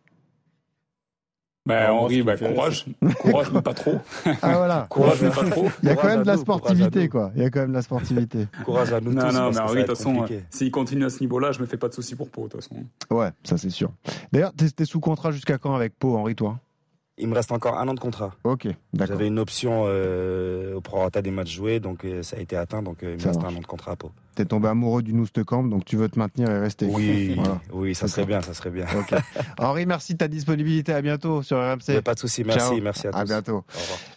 Ben, 1.66 1.92
Henri, 1.92 2.22
ben, 2.22 2.38
courage. 2.38 2.86
Courage, 3.20 3.52
mais 3.52 3.62
pas 3.62 3.74
trop. 3.74 4.00
Ah, 4.42 4.58
voilà. 4.58 4.88
courage, 4.90 5.22
mais 5.22 5.30
pas 5.30 5.50
trop. 5.50 5.68
Il 5.82 5.90
y 5.90 5.92
a 5.92 5.96
quand 5.96 6.08
même 6.08 6.22
de 6.22 6.28
la 6.28 6.38
sportivité, 6.38 7.10
quoi. 7.10 7.32
Il 7.36 7.42
y 7.42 7.46
a 7.46 7.50
quand 7.50 7.62
même 7.62 7.70
de 7.70 7.76
la 7.76 7.82
sportivité. 7.82 8.48
courage 8.66 8.94
à 8.94 9.02
nous 9.02 9.14
non, 9.14 9.22
tous. 9.28 9.34
Non, 9.34 9.52
mais 9.52 9.60
Henri, 9.60 9.82
de 9.82 9.88
toute 9.88 9.98
façon, 9.98 10.26
s'il 10.50 10.72
continue 10.72 11.06
à 11.06 11.10
ce 11.10 11.20
niveau-là, 11.22 11.52
je 11.52 11.60
me 11.60 11.66
fais 11.66 11.78
pas 11.78 11.88
de 11.88 11.94
soucis 11.94 12.16
pour 12.16 12.30
Pau, 12.30 12.44
de 12.44 12.50
toute 12.50 12.62
façon. 12.62 12.76
Ouais, 13.10 13.30
ça, 13.44 13.58
c'est 13.58 13.70
sûr. 13.70 13.92
D'ailleurs, 14.32 14.54
t'es 14.54 14.86
sous 14.86 15.00
contrat 15.00 15.32
jusqu'à 15.32 15.58
quand 15.58 15.76
avec 15.76 15.98
Pau, 15.98 16.16
Henri, 16.16 16.36
toi? 16.36 16.60
Il 17.18 17.30
me 17.30 17.34
reste 17.36 17.54
encore 17.54 17.80
un 17.80 17.88
an 17.88 17.94
de 17.94 18.00
contrat. 18.00 18.34
Ok, 18.44 18.68
d'accord. 18.94 19.16
J'avais 19.16 19.28
une 19.28 19.40
option 19.40 19.86
euh, 19.88 20.76
au 20.76 20.82
prorata 20.82 21.22
des 21.22 21.32
matchs 21.32 21.56
joués, 21.56 21.80
donc 21.80 22.04
euh, 22.04 22.22
ça 22.24 22.36
a 22.36 22.42
été 22.42 22.58
atteint, 22.58 22.82
donc 22.82 23.04
euh, 23.04 23.16
il 23.18 23.24
me 23.24 23.28
reste 23.28 23.42
un 23.42 23.56
an 23.56 23.62
de 23.62 23.66
contrat 23.66 23.94
à 23.94 23.96
Pau. 23.96 24.12
T'es 24.36 24.44
tombé 24.44 24.68
amoureux 24.68 25.02
du 25.02 25.14
Camp, 25.46 25.64
donc 25.64 25.86
tu 25.86 25.96
veux 25.96 26.10
te 26.10 26.20
maintenir 26.20 26.52
et 26.52 26.60
rester. 26.60 26.88
Oui, 26.88 27.40
oui, 27.72 27.96
ça 27.96 28.10
serait 28.10 28.26
bien, 28.26 28.42
ça 28.42 28.54
serait 28.54 28.70
bien. 28.70 28.86
Henri, 29.58 29.86
merci 29.86 30.12
de 30.12 30.18
ta 30.18 30.28
disponibilité. 30.28 30.92
À 30.92 31.02
bientôt 31.02 31.42
sur 31.42 31.58
RMC. 31.58 32.02
pas 32.04 32.16
de 32.16 32.20
souci, 32.20 32.44
merci, 32.44 32.82
merci 32.82 33.08
à 33.08 33.12
tous. 33.12 33.18
À 33.18 33.24
bientôt. 33.24 33.64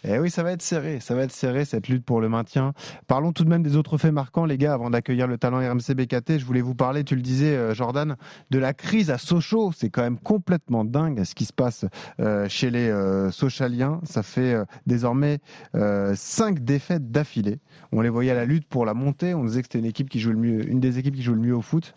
Et 0.03 0.11
eh 0.11 0.19
oui, 0.19 0.29
ça 0.29 0.43
va 0.43 0.51
être 0.51 0.61
serré, 0.61 0.99
ça 0.99 1.15
va 1.15 1.23
être 1.23 1.31
serré 1.31 1.63
cette 1.63 1.87
lutte 1.87 2.03
pour 2.03 2.19
le 2.19 2.27
maintien. 2.27 2.73
Parlons 3.07 3.31
tout 3.31 3.45
de 3.45 3.49
même 3.49 3.63
des 3.63 3.77
autres 3.77 3.97
faits 3.97 4.11
marquants, 4.11 4.43
les 4.43 4.57
gars, 4.57 4.73
avant 4.73 4.89
d'accueillir 4.89 5.25
le 5.25 5.37
talent 5.37 5.59
RMC 5.59 5.95
BKT. 5.95 6.37
Je 6.37 6.45
voulais 6.45 6.59
vous 6.59 6.75
parler, 6.75 7.05
tu 7.05 7.15
le 7.15 7.21
disais, 7.21 7.55
euh, 7.55 7.73
Jordan, 7.73 8.17
de 8.49 8.59
la 8.59 8.73
crise 8.73 9.11
à 9.11 9.17
Sochaux. 9.17 9.71
C'est 9.73 9.89
quand 9.89 10.03
même 10.03 10.19
complètement 10.19 10.83
dingue 10.83 11.23
ce 11.23 11.33
qui 11.33 11.45
se 11.45 11.53
passe 11.53 11.85
chez 12.49 12.69
les 12.69 12.88
euh, 12.89 13.31
Sochaliens. 13.31 13.99
Ça 14.03 14.23
fait 14.23 14.55
désormais 14.85 15.39
cinq 16.15 16.63
défaites 16.63 17.11
d'affilée. 17.11 17.59
On 17.91 18.01
les 18.01 18.09
voyait 18.09 18.31
à 18.31 18.35
la 18.35 18.45
lutte 18.45 18.67
pour 18.67 18.85
la 18.85 18.93
montée. 18.93 19.33
On 19.33 19.43
disait 19.43 19.61
que 19.61 19.65
c'était 19.65 19.79
une 19.79 19.85
équipe 19.85 20.09
qui 20.09 20.19
joue 20.19 20.31
le 20.31 20.37
mieux, 20.37 20.69
une 20.69 20.79
des 20.79 20.99
équipes 20.99 21.15
qui 21.15 21.23
joue 21.23 21.33
le 21.33 21.41
mieux 21.41 21.55
au 21.55 21.61
foot. 21.61 21.93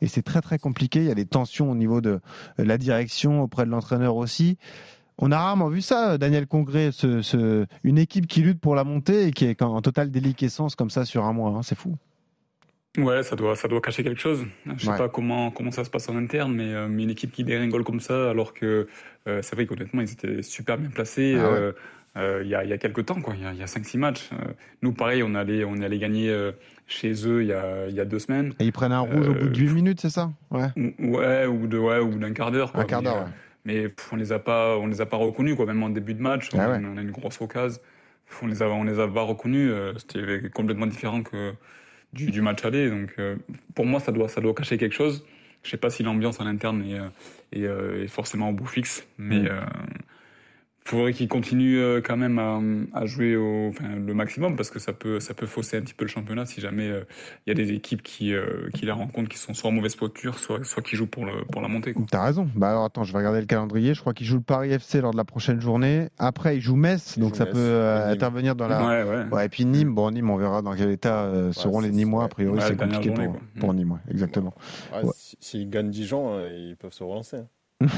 Et 0.00 0.06
c'est 0.06 0.22
très 0.22 0.40
très 0.40 0.58
compliqué. 0.58 1.00
Il 1.00 1.06
y 1.06 1.10
a 1.10 1.14
des 1.14 1.26
tensions 1.26 1.70
au 1.70 1.74
niveau 1.74 2.00
de 2.00 2.20
la 2.58 2.78
direction, 2.78 3.42
auprès 3.42 3.64
de 3.64 3.70
l'entraîneur 3.70 4.16
aussi. 4.16 4.58
On 5.18 5.30
a 5.30 5.38
rarement 5.38 5.68
vu 5.68 5.80
ça, 5.80 6.18
Daniel 6.18 6.46
Congrès, 6.46 6.90
ce, 6.90 7.66
une 7.84 7.98
équipe 7.98 8.26
qui 8.26 8.40
lutte 8.40 8.60
pour 8.60 8.74
la 8.74 8.82
montée 8.82 9.28
et 9.28 9.30
qui 9.32 9.44
est 9.44 9.62
en 9.62 9.80
totale 9.80 10.10
déliquescence 10.10 10.74
comme 10.74 10.90
ça 10.90 11.04
sur 11.04 11.24
un 11.24 11.32
mois. 11.32 11.50
Hein. 11.50 11.62
c'est 11.62 11.76
fou. 11.76 11.96
Ouais, 12.96 13.24
ça 13.24 13.34
doit, 13.34 13.56
ça 13.56 13.66
doit 13.66 13.80
cacher 13.80 14.04
quelque 14.04 14.20
chose. 14.20 14.46
Je 14.76 14.84
sais 14.84 14.96
pas 14.96 15.08
comment, 15.08 15.50
comment 15.50 15.72
ça 15.72 15.84
se 15.84 15.90
passe 15.90 16.08
en 16.08 16.16
interne, 16.16 16.54
mais, 16.54 16.72
euh, 16.72 16.86
une 16.86 17.10
équipe 17.10 17.32
qui 17.32 17.42
déringole 17.42 17.82
comme 17.82 18.00
ça, 18.00 18.30
alors 18.30 18.54
que 18.54 18.86
euh, 19.26 19.40
c'est 19.42 19.56
vrai 19.56 19.66
qu'honnêtement, 19.66 20.00
ils 20.00 20.12
étaient 20.12 20.42
super 20.42 20.78
bien 20.78 20.90
placés. 20.90 21.36
Ah 21.36 21.44
euh, 21.44 21.72
euh, 22.16 22.42
il 22.44 22.48
y, 22.48 22.54
a, 22.54 22.64
y 22.64 22.72
a 22.72 22.78
quelques 22.78 23.06
temps, 23.06 23.20
quoi. 23.20 23.34
Il 23.36 23.42
y 23.42 23.46
a, 23.46 23.52
y 23.52 23.62
a 23.62 23.66
5-6 23.66 23.98
matchs. 23.98 24.30
Nous, 24.82 24.92
pareil, 24.92 25.24
on 25.24 25.34
allait, 25.34 25.64
on 25.64 25.80
allait 25.82 25.98
gagner 25.98 26.32
chez 26.86 27.12
eux 27.26 27.42
il 27.42 27.48
y 27.48 27.52
a, 27.52 27.88
y 27.88 27.98
a 27.98 28.04
deux 28.04 28.20
semaines. 28.20 28.52
Et 28.60 28.64
ils 28.64 28.72
prennent 28.72 28.92
un 28.92 29.00
rouge 29.00 29.28
au 29.28 29.34
bout 29.34 29.48
de 29.48 29.58
8 29.58 29.70
minutes, 29.70 30.00
c'est 30.00 30.10
ça? 30.10 30.30
Ouais. 30.52 30.68
Ouais, 31.00 31.46
ou 31.46 31.66
de, 31.66 31.76
ouais, 31.76 31.98
ou 31.98 32.16
d'un 32.16 32.32
quart 32.32 32.52
d'heure. 32.52 32.70
Un 32.74 32.84
quart 32.84 33.02
d'heure. 33.02 33.26
mais 33.64 33.92
on 34.12 34.16
les 34.16 34.30
a 34.30 34.38
pas, 34.38 34.78
on 34.78 34.86
les 34.86 35.00
a 35.00 35.06
pas 35.06 35.16
reconnus 35.16 35.56
quoi. 35.56 35.66
Même 35.66 35.82
en 35.82 35.90
début 35.90 36.14
de 36.14 36.22
match, 36.22 36.50
ah 36.52 36.78
on, 36.80 36.96
a 36.96 37.00
une 37.00 37.10
grosse 37.10 37.40
occasion, 37.40 37.80
on 38.42 38.46
les 38.46 38.62
a, 38.62 38.68
on 38.68 38.84
les 38.84 39.00
a 39.00 39.08
pas 39.08 39.22
reconnus. 39.22 39.72
C'était 39.96 40.48
complètement 40.50 40.86
différent 40.86 41.24
que 41.24 41.54
du, 42.14 42.30
du 42.30 42.40
match 42.40 42.64
aller. 42.64 42.88
Donc 42.88 43.16
pour 43.74 43.86
moi, 43.86 44.00
ça 44.00 44.12
doit, 44.12 44.28
ça 44.28 44.40
doit 44.40 44.54
cacher 44.54 44.78
quelque 44.78 44.94
chose. 44.94 45.26
Je 45.62 45.70
sais 45.70 45.76
pas 45.76 45.90
si 45.90 46.02
l'ambiance 46.02 46.40
en 46.40 46.46
interne 46.46 46.84
est, 47.52 47.60
est, 47.60 48.08
forcément 48.08 48.50
au 48.50 48.52
bout 48.52 48.66
fixe, 48.66 49.06
mais 49.18 49.40
mm 49.40 49.66
faudrait 50.86 51.12
qu'il 51.14 51.28
continue 51.28 51.78
euh, 51.78 52.02
quand 52.02 52.16
même 52.16 52.88
à, 52.92 53.06
jouer 53.06 53.36
au, 53.36 53.68
enfin, 53.68 53.88
le 53.96 54.14
maximum 54.14 54.54
parce 54.54 54.70
que 54.70 54.78
ça 54.78 54.92
peut, 54.92 55.18
ça 55.18 55.32
peut 55.32 55.46
fausser 55.46 55.78
un 55.78 55.80
petit 55.80 55.94
peu 55.94 56.04
le 56.04 56.10
championnat 56.10 56.44
si 56.44 56.60
jamais 56.60 56.88
euh, 56.88 57.04
il 57.46 57.50
y 57.50 57.52
a 57.52 57.54
des 57.54 57.72
équipes 57.72 58.02
qui, 58.02 58.34
euh, 58.34 58.68
qui 58.74 58.84
les 58.84 58.92
rencontrent 58.92 59.30
qui 59.30 59.38
sont 59.38 59.54
soit 59.54 59.70
en 59.70 59.72
mauvaise 59.72 59.96
posture, 59.96 60.38
soit, 60.38 60.62
soit 60.64 60.82
qui 60.82 60.96
jouent 60.96 61.06
pour, 61.06 61.24
le, 61.24 61.44
pour 61.46 61.62
la 61.62 61.68
montée. 61.68 61.94
T'as 62.10 62.24
raison. 62.24 62.48
Bah 62.54 62.70
alors 62.70 62.84
attends, 62.84 63.04
je 63.04 63.12
vais 63.12 63.18
regarder 63.18 63.40
le 63.40 63.46
calendrier. 63.46 63.94
Je 63.94 64.00
crois 64.00 64.12
qu'ils 64.12 64.26
jouent 64.26 64.36
le 64.36 64.42
Paris 64.42 64.72
FC 64.72 65.00
lors 65.00 65.12
de 65.12 65.16
la 65.16 65.24
prochaine 65.24 65.60
journée. 65.60 66.08
Après, 66.18 66.58
ils 66.58 66.60
jouent 66.60 66.76
Metz, 66.76 67.18
donc 67.18 67.36
ça 67.36 67.46
peut 67.46 67.80
intervenir 68.06 68.54
dans 68.54 68.68
la. 68.68 68.86
Ouais, 68.86 69.02
ouais. 69.02 69.24
ouais, 69.32 69.46
et 69.46 69.48
puis 69.48 69.64
Nîmes, 69.64 69.94
bon, 69.94 70.10
Nîmes, 70.10 70.30
on 70.30 70.36
verra 70.36 70.60
dans 70.60 70.74
quel 70.74 70.90
état 70.90 71.30
seront 71.52 71.80
les 71.80 71.90
Nîmois. 71.90 72.24
A 72.24 72.28
priori, 72.28 72.60
c'est 72.60 72.76
compliqué 72.76 73.10
pour, 73.10 73.36
pour 73.58 73.74
Nîmes, 73.74 73.98
exactement. 74.10 74.54
S'ils 75.40 75.70
gagnent 75.70 75.90
Dijon, 75.90 76.40
ils 76.46 76.76
peuvent 76.76 76.92
se 76.92 77.04
relancer. 77.04 77.38
Hein. 77.84 77.88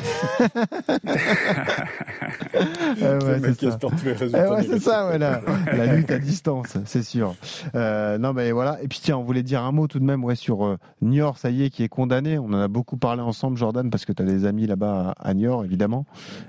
c'est 4.62 4.80
ça, 4.80 5.16
la, 5.76 5.94
lutte 5.94 6.10
à 6.10 6.18
distance, 6.18 6.76
c'est 6.84 7.02
sûr. 7.02 7.34
Euh, 7.74 8.18
non, 8.18 8.32
mais 8.32 8.52
voilà. 8.52 8.82
Et 8.82 8.88
puis 8.88 9.00
tiens, 9.02 9.18
on 9.18 9.22
voulait 9.22 9.42
dire 9.42 9.62
un 9.62 9.72
mot 9.72 9.86
tout 9.86 9.98
de 9.98 10.04
même 10.04 10.24
ouais, 10.24 10.34
sur 10.34 10.64
euh, 10.64 10.78
Niort, 11.02 11.38
ça 11.38 11.50
y 11.50 11.64
est, 11.64 11.70
qui 11.70 11.82
est 11.82 11.88
condamné. 11.88 12.38
On 12.38 12.46
en 12.46 12.60
a 12.60 12.68
beaucoup 12.68 12.96
parlé 12.96 13.22
ensemble, 13.22 13.56
Jordan, 13.56 13.90
parce 13.90 14.04
que 14.04 14.12
tu 14.12 14.22
as 14.22 14.26
des 14.26 14.44
amis 14.44 14.66
là-bas 14.66 15.14
à, 15.18 15.34
Niort, 15.34 15.64
évidemment. 15.64 16.06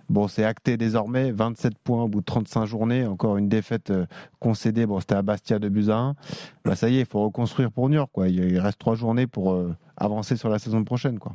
Bon, 0.09 0.27
c'est 0.27 0.43
acté 0.43 0.77
désormais, 0.77 1.31
27 1.31 1.77
points 1.77 2.03
au 2.03 2.07
bout 2.07 2.21
de 2.21 2.25
35 2.25 2.65
journées. 2.65 3.05
Encore 3.05 3.37
une 3.37 3.49
défaite 3.49 3.91
euh, 3.91 4.05
concédée. 4.39 4.85
Bon, 4.85 4.99
c'était 4.99 5.15
à 5.15 5.21
Bastia 5.21 5.59
de 5.59 5.69
Buzyn. 5.69 6.15
Bah, 6.65 6.75
ça 6.75 6.89
y 6.89 6.97
est, 6.97 7.01
il 7.01 7.05
faut 7.05 7.23
reconstruire 7.23 7.71
pour 7.71 7.89
Niort. 7.89 8.11
Quoi. 8.11 8.29
Il 8.29 8.59
reste 8.59 8.79
trois 8.79 8.95
journées 8.95 9.27
pour 9.27 9.59
avancer 9.95 10.37
sur 10.37 10.49
la 10.49 10.59
saison 10.59 10.83
prochaine. 10.83 11.19
Quoi. 11.19 11.33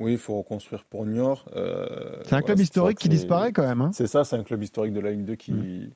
Oui, 0.00 0.12
il 0.12 0.18
faut 0.18 0.38
reconstruire 0.38 0.82
pour 0.84 1.04
Niort. 1.04 1.44
Euh, 1.54 2.22
c'est 2.24 2.34
un 2.34 2.40
club 2.40 2.58
historique 2.58 2.98
qui 2.98 3.10
disparaît 3.10 3.52
quand 3.52 3.66
même. 3.66 3.82
Hein. 3.82 3.90
c'est 3.92 4.06
ça, 4.06 4.24
c'est 4.24 4.34
un 4.34 4.42
club 4.42 4.62
historique 4.62 4.94
de 4.94 5.00
la 5.00 5.10
Ligue 5.10 5.26
2 5.26 5.34
qui, 5.34 5.52
mm. 5.52 5.90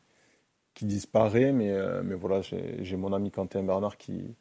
qui 0.74 0.84
disparaît. 0.84 1.52
Mais, 1.52 1.72
euh, 1.72 2.02
mais 2.04 2.14
voilà, 2.14 2.42
j'ai 2.42 2.96
mon 2.96 3.14
ami 3.14 3.30
Quentin 3.30 3.62
Bernard 3.62 3.96
qui, 3.96 4.36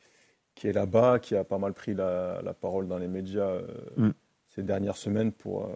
qui 0.53 0.67
est 0.67 0.73
là-bas, 0.73 1.19
qui 1.19 1.37
a 1.37 1.45
pas 1.45 1.57
mal 1.59 1.71
pris 1.71 1.93
la, 1.93 2.41
la 2.43 2.53
parole 2.53 2.89
dans 2.89 2.97
les 2.97 3.07
médias 3.07 3.47
euh, 3.47 3.65
mm. 3.95 4.11
ces 4.49 4.63
dernières 4.63 4.97
semaines 4.97 5.31
pour, 5.31 5.69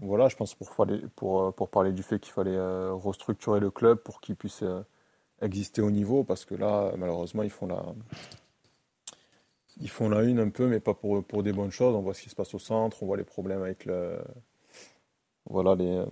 voilà, 0.00 0.28
je 0.28 0.34
pense 0.34 0.56
pour, 0.56 0.74
pour, 1.14 1.54
pour 1.54 1.68
parler 1.68 1.92
du 1.92 2.02
fait 2.02 2.18
qu'il 2.18 2.32
fallait 2.32 2.58
restructurer 2.90 3.60
le 3.60 3.70
club 3.70 3.98
pour 3.98 4.20
qu'il 4.20 4.34
puisse 4.34 4.64
exister 5.40 5.82
au 5.82 5.92
niveau. 5.92 6.24
Parce 6.24 6.44
que 6.44 6.56
là, 6.56 6.92
malheureusement, 6.98 7.44
ils 7.44 7.50
font 7.50 7.68
la 7.68 7.84
ils 9.80 9.90
font 9.90 10.08
la 10.08 10.22
une 10.22 10.38
un 10.38 10.48
peu, 10.48 10.66
mais 10.66 10.80
pas 10.80 10.94
pour, 10.94 11.22
pour 11.24 11.42
des 11.42 11.52
bonnes 11.52 11.70
choses. 11.70 11.94
On 11.94 12.00
voit 12.00 12.14
ce 12.14 12.22
qui 12.22 12.30
se 12.30 12.34
passe 12.34 12.54
au 12.54 12.58
centre, 12.58 13.02
on 13.02 13.06
voit 13.06 13.16
les 13.16 13.24
problèmes 13.24 13.62
avec 13.62 13.84
le, 13.84 14.18
voilà, 15.48 15.74
les, 15.74 16.02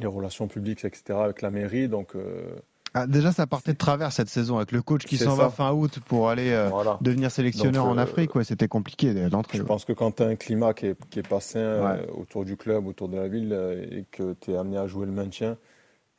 les 0.00 0.06
relations 0.06 0.48
publiques, 0.48 0.84
etc., 0.84 1.18
avec 1.22 1.42
la 1.42 1.50
mairie. 1.50 1.88
Donc, 1.88 2.14
euh, 2.16 2.54
ah, 2.94 3.06
déjà, 3.06 3.32
ça 3.32 3.46
partait 3.46 3.72
de 3.72 3.78
travers 3.78 4.12
cette 4.12 4.28
saison 4.28 4.56
avec 4.56 4.70
le 4.70 4.80
coach 4.80 5.04
qui 5.04 5.16
s'en 5.16 5.34
va 5.34 5.50
fin 5.50 5.72
août 5.72 5.98
pour 6.06 6.28
aller 6.28 6.50
euh, 6.52 6.70
devenir 7.00 7.30
sélectionneur 7.30 7.86
en 7.86 7.98
euh, 7.98 8.02
Afrique. 8.02 8.34
Ouais, 8.36 8.44
c'était 8.44 8.68
compliqué 8.68 9.12
d'entrer. 9.28 9.58
Je 9.58 9.64
pense 9.64 9.84
que 9.84 9.92
quand 9.92 10.12
tu 10.12 10.22
as 10.22 10.26
un 10.26 10.36
climat 10.36 10.74
qui 10.74 10.86
est, 10.86 11.04
qui 11.10 11.18
est 11.18 11.28
pas 11.28 11.40
sain 11.40 11.98
autour 12.16 12.44
du 12.44 12.56
club, 12.56 12.86
autour 12.86 13.08
de 13.08 13.16
la 13.16 13.28
ville, 13.28 13.52
et 13.90 14.04
que 14.10 14.34
tu 14.40 14.52
es 14.52 14.56
amené 14.56 14.78
à 14.78 14.86
jouer 14.86 15.06
le 15.06 15.12
maintien, 15.12 15.56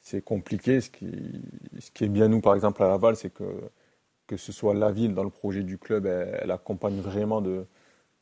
c'est 0.01 0.21
compliqué. 0.21 0.81
Ce 0.81 0.89
qui, 0.89 1.41
ce 1.79 1.91
qui 1.91 2.03
est 2.03 2.09
bien, 2.09 2.27
nous, 2.27 2.41
par 2.41 2.55
exemple, 2.55 2.83
à 2.83 2.89
Laval, 2.89 3.15
c'est 3.15 3.33
que 3.33 3.43
que 4.27 4.37
ce 4.37 4.51
soit 4.51 4.73
la 4.73 4.91
ville 4.91 5.13
dans 5.13 5.23
le 5.23 5.29
projet 5.29 5.63
du 5.63 5.77
club, 5.77 6.05
elle, 6.05 6.51
accompagne 6.51 6.99
vraiment 6.99 7.41
de, 7.41 7.65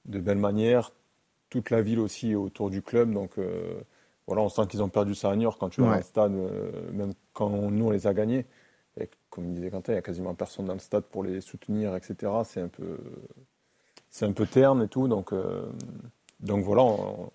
de 0.05 0.19
belle 0.19 0.37
manière. 0.37 0.91
Toute 1.49 1.69
la 1.69 1.81
ville 1.81 1.99
aussi 1.99 2.35
autour 2.35 2.69
du 2.69 2.81
club. 2.81 3.13
Donc 3.13 3.37
euh, 3.37 3.81
voilà, 4.27 4.41
on 4.41 4.49
sent 4.49 4.67
qu'ils 4.67 4.83
ont 4.83 4.89
perdu 4.89 5.15
ça 5.15 5.31
à 5.31 5.35
New 5.35 5.43
York 5.43 5.57
quand 5.59 5.69
tu 5.69 5.81
vas 5.81 5.87
dans 5.87 5.95
le 5.95 6.01
stade, 6.01 6.33
euh, 6.33 6.91
même 6.91 7.13
quand 7.33 7.49
nous 7.49 7.85
on 7.85 7.91
les 7.91 8.07
a 8.07 8.13
gagnés. 8.13 8.45
Et 8.99 9.09
comme 9.29 9.53
disait 9.53 9.71
Quentin, 9.71 9.93
il 9.93 9.95
n'y 9.95 9.99
a 9.99 10.03
quasiment 10.03 10.35
personne 10.35 10.65
dans 10.65 10.73
le 10.73 10.79
stade 10.79 11.03
pour 11.03 11.23
les 11.23 11.41
soutenir, 11.41 11.95
etc. 11.95 12.31
C'est 12.45 12.61
un 12.61 12.67
peu, 12.67 12.97
c'est 14.09 14.25
un 14.25 14.31
peu 14.31 14.45
terne 14.45 14.83
et 14.83 14.87
tout. 14.87 15.07
Donc, 15.07 15.33
euh, 15.33 15.65
donc 16.39 16.63
voilà, 16.63 16.83
on 16.83 17.31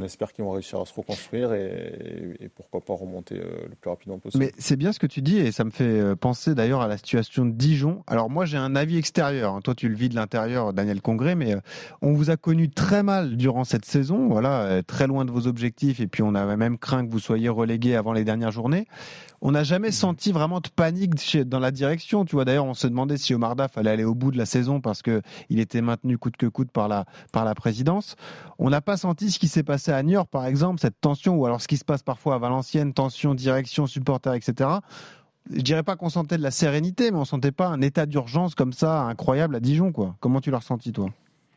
espère 0.00 0.32
qu'ils 0.32 0.44
vont 0.44 0.52
réussir 0.52 0.80
à 0.80 0.86
se 0.86 0.94
reconstruire 0.94 1.52
et, 1.52 2.50
pourquoi 2.54 2.80
pas 2.80 2.94
remonter 2.94 3.36
euh, 3.36 3.66
le 3.68 3.74
plus 3.74 3.90
rapidement 3.90 4.18
possible. 4.18 4.44
Mais 4.44 4.52
c'est 4.58 4.76
bien 4.76 4.92
ce 4.92 4.98
que 4.98 5.06
tu 5.06 5.20
dis 5.20 5.38
et 5.38 5.52
ça 5.52 5.64
me 5.64 5.70
fait 5.70 5.84
euh, 5.84 6.16
penser 6.16 6.54
d'ailleurs 6.54 6.80
à 6.80 6.88
la 6.88 6.96
situation 6.96 7.44
de 7.44 7.50
Dijon. 7.50 8.02
Alors 8.06 8.30
moi 8.30 8.46
j'ai 8.46 8.56
un 8.56 8.74
avis 8.74 8.96
extérieur, 8.96 9.54
hein. 9.54 9.60
toi 9.60 9.74
tu 9.74 9.88
le 9.88 9.94
vis 9.94 10.08
de 10.08 10.14
l'intérieur 10.14 10.72
Daniel 10.72 11.02
Congré, 11.02 11.34
mais 11.34 11.56
euh, 11.56 11.60
on 12.00 12.14
vous 12.14 12.30
a 12.30 12.36
connu 12.36 12.70
très 12.70 13.02
mal 13.02 13.36
durant 13.36 13.64
cette 13.64 13.84
saison, 13.84 14.28
voilà, 14.28 14.82
très 14.82 15.06
loin 15.06 15.24
de 15.24 15.30
vos 15.30 15.46
objectifs 15.46 16.00
et 16.00 16.06
puis 16.06 16.22
on 16.22 16.34
avait 16.34 16.56
même 16.56 16.78
craint 16.78 17.04
que 17.04 17.10
vous 17.10 17.18
soyez 17.18 17.48
relégué 17.48 17.94
avant 17.96 18.12
les 18.12 18.24
dernières 18.24 18.52
journées. 18.52 18.86
On 19.44 19.50
n'a 19.50 19.64
jamais 19.64 19.88
mmh. 19.88 19.92
senti 19.92 20.30
vraiment 20.30 20.60
de 20.60 20.68
panique 20.68 21.36
dans 21.48 21.58
la 21.58 21.72
direction. 21.72 22.24
Tu 22.24 22.36
vois, 22.36 22.44
d'ailleurs, 22.44 22.64
on 22.64 22.74
se 22.74 22.86
demandait 22.86 23.16
si 23.16 23.34
Omar 23.34 23.56
Daf 23.56 23.76
allait 23.76 23.90
aller 23.90 24.04
au 24.04 24.14
bout 24.14 24.30
de 24.30 24.38
la 24.38 24.46
saison 24.46 24.80
parce 24.80 25.02
que 25.02 25.20
il 25.50 25.58
était 25.58 25.80
maintenu 25.80 26.16
coûte 26.16 26.36
que 26.36 26.46
coûte 26.46 26.70
par 26.70 26.86
la, 26.86 27.06
par 27.32 27.44
la 27.44 27.56
présidence. 27.56 28.14
On 28.60 28.70
n'a 28.70 28.80
pas 28.80 28.96
senti 28.96 29.32
ce 29.32 29.40
qui 29.40 29.48
s'est 29.48 29.64
passé 29.64 29.81
à 29.90 30.02
Niort, 30.02 30.28
par 30.28 30.46
exemple, 30.46 30.80
cette 30.80 31.00
tension, 31.00 31.36
ou 31.36 31.46
alors 31.46 31.60
ce 31.60 31.68
qui 31.68 31.76
se 31.76 31.84
passe 31.84 32.02
parfois 32.02 32.36
à 32.36 32.38
Valenciennes, 32.38 32.92
tension, 32.92 33.34
direction, 33.34 33.86
supporter, 33.86 34.34
etc. 34.34 34.70
Je 35.50 35.62
dirais 35.62 35.82
pas 35.82 35.96
qu'on 35.96 36.10
sentait 36.10 36.36
de 36.36 36.42
la 36.42 36.52
sérénité, 36.52 37.10
mais 37.10 37.18
on 37.18 37.24
sentait 37.24 37.52
pas 37.52 37.66
un 37.66 37.80
état 37.80 38.06
d'urgence 38.06 38.54
comme 38.54 38.72
ça 38.72 39.02
incroyable 39.02 39.56
à 39.56 39.60
Dijon, 39.60 39.90
quoi. 39.90 40.14
Comment 40.20 40.40
tu 40.40 40.50
l'as 40.50 40.58
ressenti, 40.58 40.92
toi? 40.92 41.08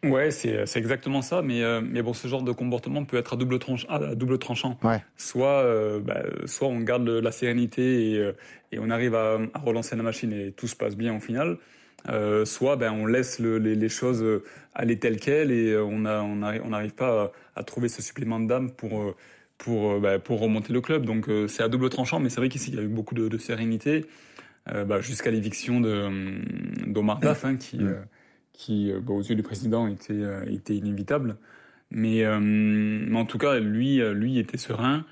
Ouais, 0.04 0.30
c'est 0.30 0.66
exactement 0.76 1.22
ça, 1.22 1.42
mais, 1.42 1.64
euh, 1.64 1.82
mais 1.82 2.02
bon, 2.02 2.14
ce 2.14 2.28
genre 2.28 2.44
de 2.44 2.52
comportement 2.52 3.06
peut 3.06 3.18
être 3.18 3.34
à 3.34 3.38
double, 3.38 3.58
tranche, 3.58 3.86
à 3.90 4.14
double 4.16 4.38
tranchant. 4.38 4.78
Ouais. 4.84 5.04
Soit, 5.18 5.64
euh, 5.64 6.00
bah, 6.00 6.22
soit 6.46 6.68
on 6.68 6.80
garde 6.82 7.08
la 7.10 7.32
sérénité 7.32 8.12
et, 8.12 8.20
euh, 8.20 8.34
et 8.72 8.80
on 8.80 8.90
arrive 8.90 9.16
à, 9.16 9.40
à, 9.54 9.60
relancer 9.60 9.96
la 9.96 10.04
machine 10.04 10.32
et 10.32 10.52
tout 10.52 10.68
se 10.68 10.76
passe 10.76 10.96
bien 10.96 11.16
au 11.16 11.20
final. 11.20 11.58
Soit 12.46 12.76
ben, 12.76 12.92
on 12.92 13.06
laisse 13.06 13.40
le, 13.40 13.58
les, 13.58 13.76
les, 13.76 13.90
choses 13.90 14.24
aller 14.74 15.00
telles 15.00 15.20
quelles 15.20 15.52
et 15.52 15.78
on 15.78 16.00
n'arrive 16.00 16.62
on 16.66 16.74
on 16.74 16.90
pas 16.90 17.32
à, 17.56 17.60
à, 17.60 17.64
trouver 17.64 17.90
ce 17.90 18.02
supplément 18.02 18.40
d'âme 18.40 18.72
pour, 18.72 19.16
pour, 19.58 20.00
bah, 20.00 20.20
pour 20.20 20.40
remonter 20.40 20.74
le 20.74 20.82
club. 20.82 21.06
Donc 21.06 21.30
c'est 21.48 21.64
à 21.64 21.70
double 21.70 21.90
tranchant, 21.90 22.20
mais 22.20 22.30
c'est 22.30 22.42
vrai 22.42 22.50
qu'ici 22.50 22.72
il 22.72 22.76
y 22.76 22.80
a 22.80 22.84
eu 22.84 22.88
beaucoup 22.88 23.16
de, 23.16 23.28
de 23.28 23.38
sérénité 23.38 24.06
bah, 24.68 25.00
jusqu'à 25.02 25.32
l'éviction 25.32 25.82
d'Omar 25.82 27.20
Daf 27.20 27.46
hein, 27.46 27.56
qui 27.56 27.80
qui, 28.58 28.92
euh, 28.92 29.02
aux 29.08 29.22
yeux 29.22 29.36
du 29.36 29.44
président, 29.44 29.88
était, 29.88 30.14
euh, 30.14 30.46
était 30.48 30.76
inévitable. 30.76 31.38
Mais, 31.92 32.24
euh, 32.26 32.40
mais, 32.40 33.18
en 33.18 33.26
tout 33.26 33.38
cas, 33.38 33.60
lui, 33.60 34.00
lui 34.14 34.40
était 34.40 34.58
serein. 34.58 35.06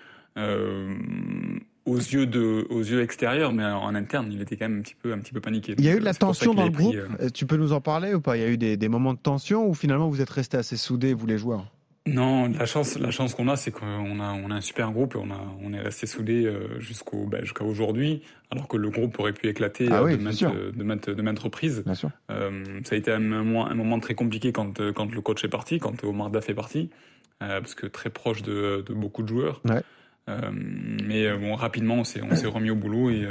Aux 1.86 1.98
yeux 1.98 2.26
de, 2.26 2.66
aux 2.70 2.82
yeux 2.82 3.02
extérieurs, 3.02 3.54
mais 3.54 3.66
en 3.66 3.94
interne, 3.96 4.30
il 4.32 4.42
était 4.42 4.56
quand 4.56 4.70
même 4.70 4.80
un 4.80 4.82
petit 4.82 4.96
peu, 4.96 5.14
un 5.14 5.20
petit 5.20 5.34
peu 5.34 5.42
paniqué. 5.42 5.76
Il 5.78 5.86
y 5.86 5.90
a 5.90 5.96
eu 5.96 6.00
de 6.00 6.06
la 6.06 6.14
tension 6.14 6.54
dans 6.54 6.66
le 6.66 6.72
groupe. 6.72 6.96
Tu 7.34 7.46
peux 7.46 7.58
nous 7.58 7.74
en 7.74 7.82
parler 7.82 8.14
ou 8.14 8.22
pas? 8.22 8.38
Il 8.38 8.42
y 8.42 8.46
a 8.46 8.50
eu 8.50 8.58
des, 8.58 8.78
des 8.78 8.90
moments 8.90 9.14
de 9.14 9.20
tension 9.20 9.68
ou 9.68 9.74
finalement 9.74 10.10
vous 10.10 10.22
êtes 10.22 10.30
restés 10.30 10.58
assez 10.58 10.78
soudés, 10.78 11.14
vous 11.14 11.28
les 11.28 11.38
joueurs? 11.38 11.66
Non, 12.06 12.50
la 12.50 12.66
chance, 12.66 13.00
la 13.00 13.12
chance 13.12 13.34
qu'on 13.34 13.48
a, 13.48 13.56
c'est 13.56 13.72
qu'on 13.72 14.20
a, 14.20 14.34
on 14.34 14.52
a 14.52 14.56
un 14.56 14.62
super 14.62 14.92
groupe 14.92 15.16
et 15.16 15.18
on 15.18 15.32
a, 15.32 15.40
on 15.62 15.72
est 15.72 15.80
resté 15.80 16.06
soudés 16.06 16.46
euh, 16.46 16.78
jusqu'au, 16.82 17.28
bah, 17.28 17.38
jusqu'à 17.42 17.64
aujourd'hui, 17.64 18.22
alors 18.52 18.68
que 18.68 18.76
le 18.76 18.90
groupe 18.90 19.18
aurait 19.20 19.32
pu 19.32 19.48
éclater 19.48 19.88
ah 19.90 20.02
euh, 20.02 20.18
de, 20.18 20.84
maintes, 20.84 21.10
de, 21.10 21.14
de, 21.14 21.40
reprises. 21.40 21.82
Bien 21.86 21.96
sûr. 21.96 22.10
Euh, 22.30 22.66
ça 22.84 22.96
a 22.96 22.98
été 22.98 23.10
un, 23.10 23.32
un, 23.32 23.74
moment 23.74 24.00
très 24.02 24.16
compliqué 24.16 24.52
quand, 24.52 24.82
quand 24.92 25.14
le 25.14 25.22
coach 25.22 25.46
est 25.46 25.50
parti, 25.50 25.80
quand 25.80 26.04
Omar 26.04 26.30
Daf 26.30 26.50
est 26.50 26.54
parti, 26.54 26.90
parce 27.40 27.74
que 27.74 27.88
très 27.88 28.10
proche 28.10 28.42
de, 28.42 28.84
de 28.86 28.94
beaucoup 28.94 29.24
de 29.24 29.30
joueurs. 29.30 29.62
Ouais. 29.64 29.82
Mais 30.28 31.38
bon, 31.38 31.56
rapidement, 31.56 31.96
on 31.96 32.04
s'est, 32.04 32.22
on 32.22 32.36
s'est 32.36 32.48
remis 32.48 32.70
au 32.70 32.76
boulot 32.76 33.10
et 33.10 33.28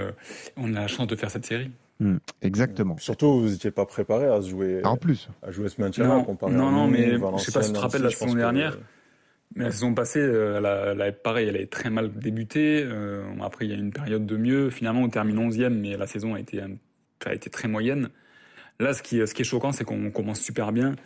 on 0.57 0.74
a 0.74 0.81
la 0.81 0.87
chance 0.87 1.07
de 1.07 1.16
faire 1.16 1.31
cette 1.31 1.46
série. 1.46 1.70
Hmm, 2.02 2.16
exactement. 2.40 2.96
Surtout, 2.98 3.40
vous 3.40 3.50
n'étiez 3.50 3.70
pas 3.70 3.87
préparé 3.87 4.26
à 4.26 4.40
jouer. 4.40 4.81
En 4.85 4.96
plus. 4.96 5.28
À 5.42 5.52
jouer 5.52 5.68
ce 5.68 5.81
maintien-là 5.81 6.22
comparé 6.24 6.52
non, 6.52 6.70
non, 6.70 6.88
mais 6.88 7.12
je 7.12 7.38
sais 7.38 7.52
pas 7.52 7.62
si 7.62 7.70
tu 7.70 7.76
te 7.76 7.81
rappelles 7.81 8.02
la 8.02 8.11
saison 8.11 8.35
dernière. 8.35 8.76
Mais 9.55 9.64
la 9.64 9.70
saison 9.70 9.94
passée, 9.94 10.18
euh, 10.18 10.59
elle 10.59 11.02
a, 11.02 11.12
pareil, 11.12 11.48
elle 11.48 11.57
a 11.57 11.66
très 11.66 11.90
mal 11.90 12.12
débuté. 12.12 12.83
Euh, 12.85 13.22
après, 13.42 13.66
il 13.66 13.70
y 13.70 13.74
a 13.74 13.76
une 13.76 13.92
période 13.92 14.24
de 14.26 14.37
mieux. 14.37 14.70
Finalement, 14.70 15.02
on 15.02 15.11
termine 15.11 15.37
11e, 15.50 15.68
mais 15.68 15.96
la 15.96 16.07
saison 16.07 16.35
a 16.35 16.40
été, 16.40 16.61
a 17.24 17.35
été 17.35 17.50
très 17.50 17.68
moyenne. 17.68 18.09
Là, 18.81 18.94
ce 18.94 19.02
qui, 19.02 19.24
ce 19.26 19.35
qui 19.35 19.42
est 19.42 19.44
choquant, 19.44 19.72
c'est 19.72 19.85
qu'on 19.85 20.11
commence 20.11 20.40
super 20.40 20.72
bien 20.72 20.96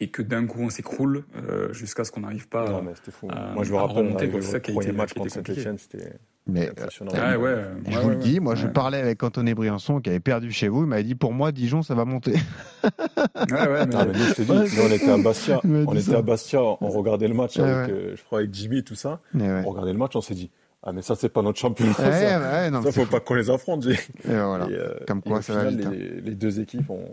et 0.00 0.08
que 0.08 0.22
d'un 0.22 0.46
coup, 0.46 0.62
on 0.62 0.70
s'écroule 0.70 1.24
euh, 1.36 1.72
jusqu'à 1.72 2.04
ce 2.04 2.10
qu'on 2.10 2.20
n'arrive 2.20 2.48
pas 2.48 2.68
non, 2.68 2.82
mais 2.82 2.92
fou. 3.10 3.28
à, 3.30 3.52
Moi, 3.52 3.64
je 3.64 3.72
me 3.72 3.76
rappelle, 3.76 3.98
remonter. 3.98 4.26
Le 4.26 4.72
premier 4.72 4.92
match 4.92 5.12
contre 5.12 5.30
Saint-Etienne, 5.30 5.76
c'était 5.78 6.14
Mais 6.46 6.70
euh, 6.70 7.36
ouais, 7.36 7.64
je 7.86 7.98
vous 7.98 8.08
le 8.08 8.16
dis, 8.16 8.40
moi 8.40 8.54
je 8.54 8.66
parlais 8.66 8.98
avec 8.98 9.22
Anthony 9.22 9.54
Briançon 9.54 10.00
qui 10.00 10.08
avait 10.10 10.20
perdu 10.20 10.50
chez 10.52 10.68
vous, 10.68 10.82
il 10.82 10.86
m'avait 10.86 11.04
dit 11.04 11.14
pour 11.14 11.32
moi 11.32 11.52
Dijon 11.52 11.82
ça 11.82 11.94
va 11.94 12.04
monter. 12.04 12.32
ouais, 12.32 13.68
ouais, 13.68 13.86
mais... 13.86 13.94
Ah, 13.94 14.06
nous, 14.06 14.14
je 14.14 14.42
dit, 14.42 14.80
on 14.80 14.90
était 14.90 15.10
à 15.10 15.18
Bastia, 15.18 15.60
on 15.64 15.94
était 15.94 16.14
à 16.14 16.22
Bastia, 16.22 16.62
on 16.62 16.88
regardait 16.88 17.28
le 17.28 17.34
match 17.34 17.58
avec, 17.58 17.90
euh, 17.90 18.16
je 18.16 18.22
crois 18.24 18.38
avec 18.40 18.54
Jimmy 18.54 18.78
et 18.78 18.82
tout 18.82 18.94
ça, 18.94 19.20
on 19.34 19.62
regardait 19.62 19.92
le 19.92 19.98
match, 19.98 20.16
on 20.16 20.22
s'est 20.22 20.34
dit 20.34 20.50
ah 20.82 20.92
mais 20.92 21.02
ça 21.02 21.14
c'est 21.14 21.28
pas 21.28 21.42
notre 21.42 21.58
champion. 21.58 21.92
ça, 21.92 22.08
ouais, 22.08 22.70
non, 22.70 22.82
ça 22.82 22.90
faut 22.90 23.04
pas 23.04 23.20
qu'on 23.20 23.34
les 23.34 23.50
affronte. 23.50 23.86
Et 23.86 23.98
voilà. 24.24 24.66
Euh, 24.66 24.94
Comme 25.06 25.20
quoi 25.20 25.42
ça 25.42 25.52
va 25.52 25.64
vite, 25.68 25.84
hein. 25.84 25.92
les, 25.92 26.34
deux 26.34 26.58
équipes 26.58 26.88
ont, 26.88 27.04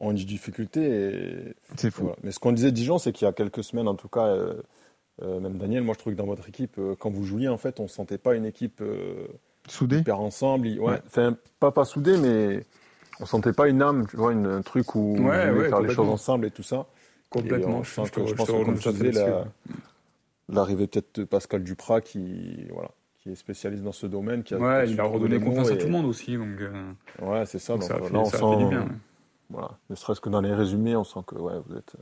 ont 0.00 0.10
une 0.10 0.16
difficulté. 0.16 1.54
C'est 1.76 1.90
fou. 1.90 2.10
Mais 2.22 2.30
ce 2.30 2.38
qu'on 2.38 2.52
disait 2.52 2.72
Dijon, 2.72 2.98
c'est 2.98 3.12
qu'il 3.12 3.26
y 3.26 3.28
a 3.28 3.32
quelques 3.32 3.64
semaines, 3.64 3.88
en 3.88 3.94
tout 3.94 4.08
cas, 4.08 4.36
euh, 5.22 5.40
même 5.40 5.56
Daniel, 5.56 5.82
moi 5.82 5.94
je 5.94 6.00
trouve 6.00 6.12
que 6.12 6.18
dans 6.18 6.26
votre 6.26 6.48
équipe, 6.48 6.76
euh, 6.78 6.94
quand 6.98 7.10
vous 7.10 7.24
jouiez, 7.24 7.48
en 7.48 7.56
fait, 7.56 7.80
on 7.80 7.88
sentait 7.88 8.18
pas 8.18 8.34
une 8.34 8.44
équipe 8.44 8.80
euh, 8.82 9.26
soudée, 9.66 9.98
hyper 9.98 10.20
ensemble. 10.20 10.68
Ouais, 10.78 11.00
Enfin, 11.06 11.36
pas 11.58 11.70
pas 11.70 11.86
soudée, 11.86 12.18
mais 12.18 12.64
on 13.20 13.26
sentait 13.26 13.54
pas 13.54 13.68
une 13.68 13.80
âme, 13.80 14.06
tu 14.06 14.16
vois, 14.16 14.32
une, 14.32 14.46
un 14.46 14.62
truc 14.62 14.94
où 14.94 15.16
on 15.18 15.22
voulait 15.22 15.68
faire 15.68 15.80
les 15.80 15.94
choses 15.94 16.08
ensemble 16.08 16.46
et 16.46 16.50
tout 16.50 16.62
ça. 16.62 16.86
Complètement. 17.30 17.82
je, 17.82 17.94
pense 17.94 18.10
que, 18.10 18.64
comme 18.64 18.78
tu 18.78 18.92
disais, 18.92 19.26
l'arrivée 20.48 20.86
peut-être 20.86 21.20
de 21.20 21.24
Pascal 21.24 21.64
Duprat 21.64 22.00
qui, 22.02 22.66
voilà, 22.70 22.90
qui 23.18 23.30
est 23.30 23.34
spécialiste 23.34 23.82
dans 23.82 23.92
ce 23.92 24.06
domaine. 24.06 24.42
Qui 24.44 24.54
a 24.54 24.58
ouais, 24.58 24.88
il 24.88 25.00
a 25.00 25.04
redonné 25.04 25.40
confiance 25.40 25.70
à 25.70 25.76
tout 25.76 25.86
le 25.86 25.92
monde 25.92 26.06
aussi. 26.06 26.36
Donc, 26.36 26.60
Ouais, 27.22 27.44
c'est 27.46 27.58
ça. 27.58 27.72
Donc, 27.72 27.84
ça, 27.84 27.98
là, 27.98 28.08
on 28.12 28.24
sent, 28.26 28.56
du 28.58 28.66
bien. 28.66 28.86
Voilà, 29.50 29.78
ne 29.90 29.94
serait-ce 29.94 30.20
que 30.20 30.28
dans 30.28 30.40
les 30.40 30.52
résumés, 30.52 30.96
on 30.96 31.04
sent 31.04 31.20
que 31.26 31.36
ouais, 31.36 31.54
vous 31.66 31.76
êtes 31.76 31.96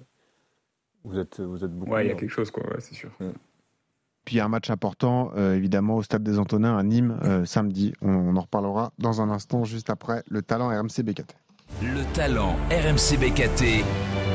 vous 1.05 1.19
êtes, 1.19 1.41
vous 1.41 1.65
êtes 1.65 1.71
beaucoup. 1.71 1.93
Ouais, 1.93 2.07
il 2.07 2.09
y 2.09 2.13
a 2.13 2.15
quelque 2.15 2.31
chose, 2.31 2.51
quoi, 2.51 2.65
ouais, 2.65 2.81
c'est 2.81 2.95
sûr. 2.95 3.11
Mm. 3.21 3.31
Puis 4.25 4.41
un 4.41 4.49
match 4.49 4.71
important, 4.71 5.33
euh, 5.37 5.55
évidemment, 5.55 5.97
au 5.97 6.03
Stade 6.03 6.23
des 6.23 6.39
Antonins 6.39 6.79
à 6.79 6.83
Nîmes, 6.83 7.19
euh, 7.25 7.45
samedi. 7.45 7.93
On, 8.01 8.35
en 8.37 8.41
reparlera 8.41 8.91
dans 8.99 9.21
un 9.21 9.29
instant, 9.29 9.65
juste 9.65 9.91
après 9.91 10.23
le 10.29 10.41
talent 10.41 10.69
RMC 10.69 11.03
BKT. 11.03 11.37
Le 11.83 12.03
talent 12.15 12.57
RMC 12.71 13.19
BKT 13.19 13.85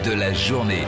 de 0.05 0.11
la 0.11 0.31
journée. 0.31 0.85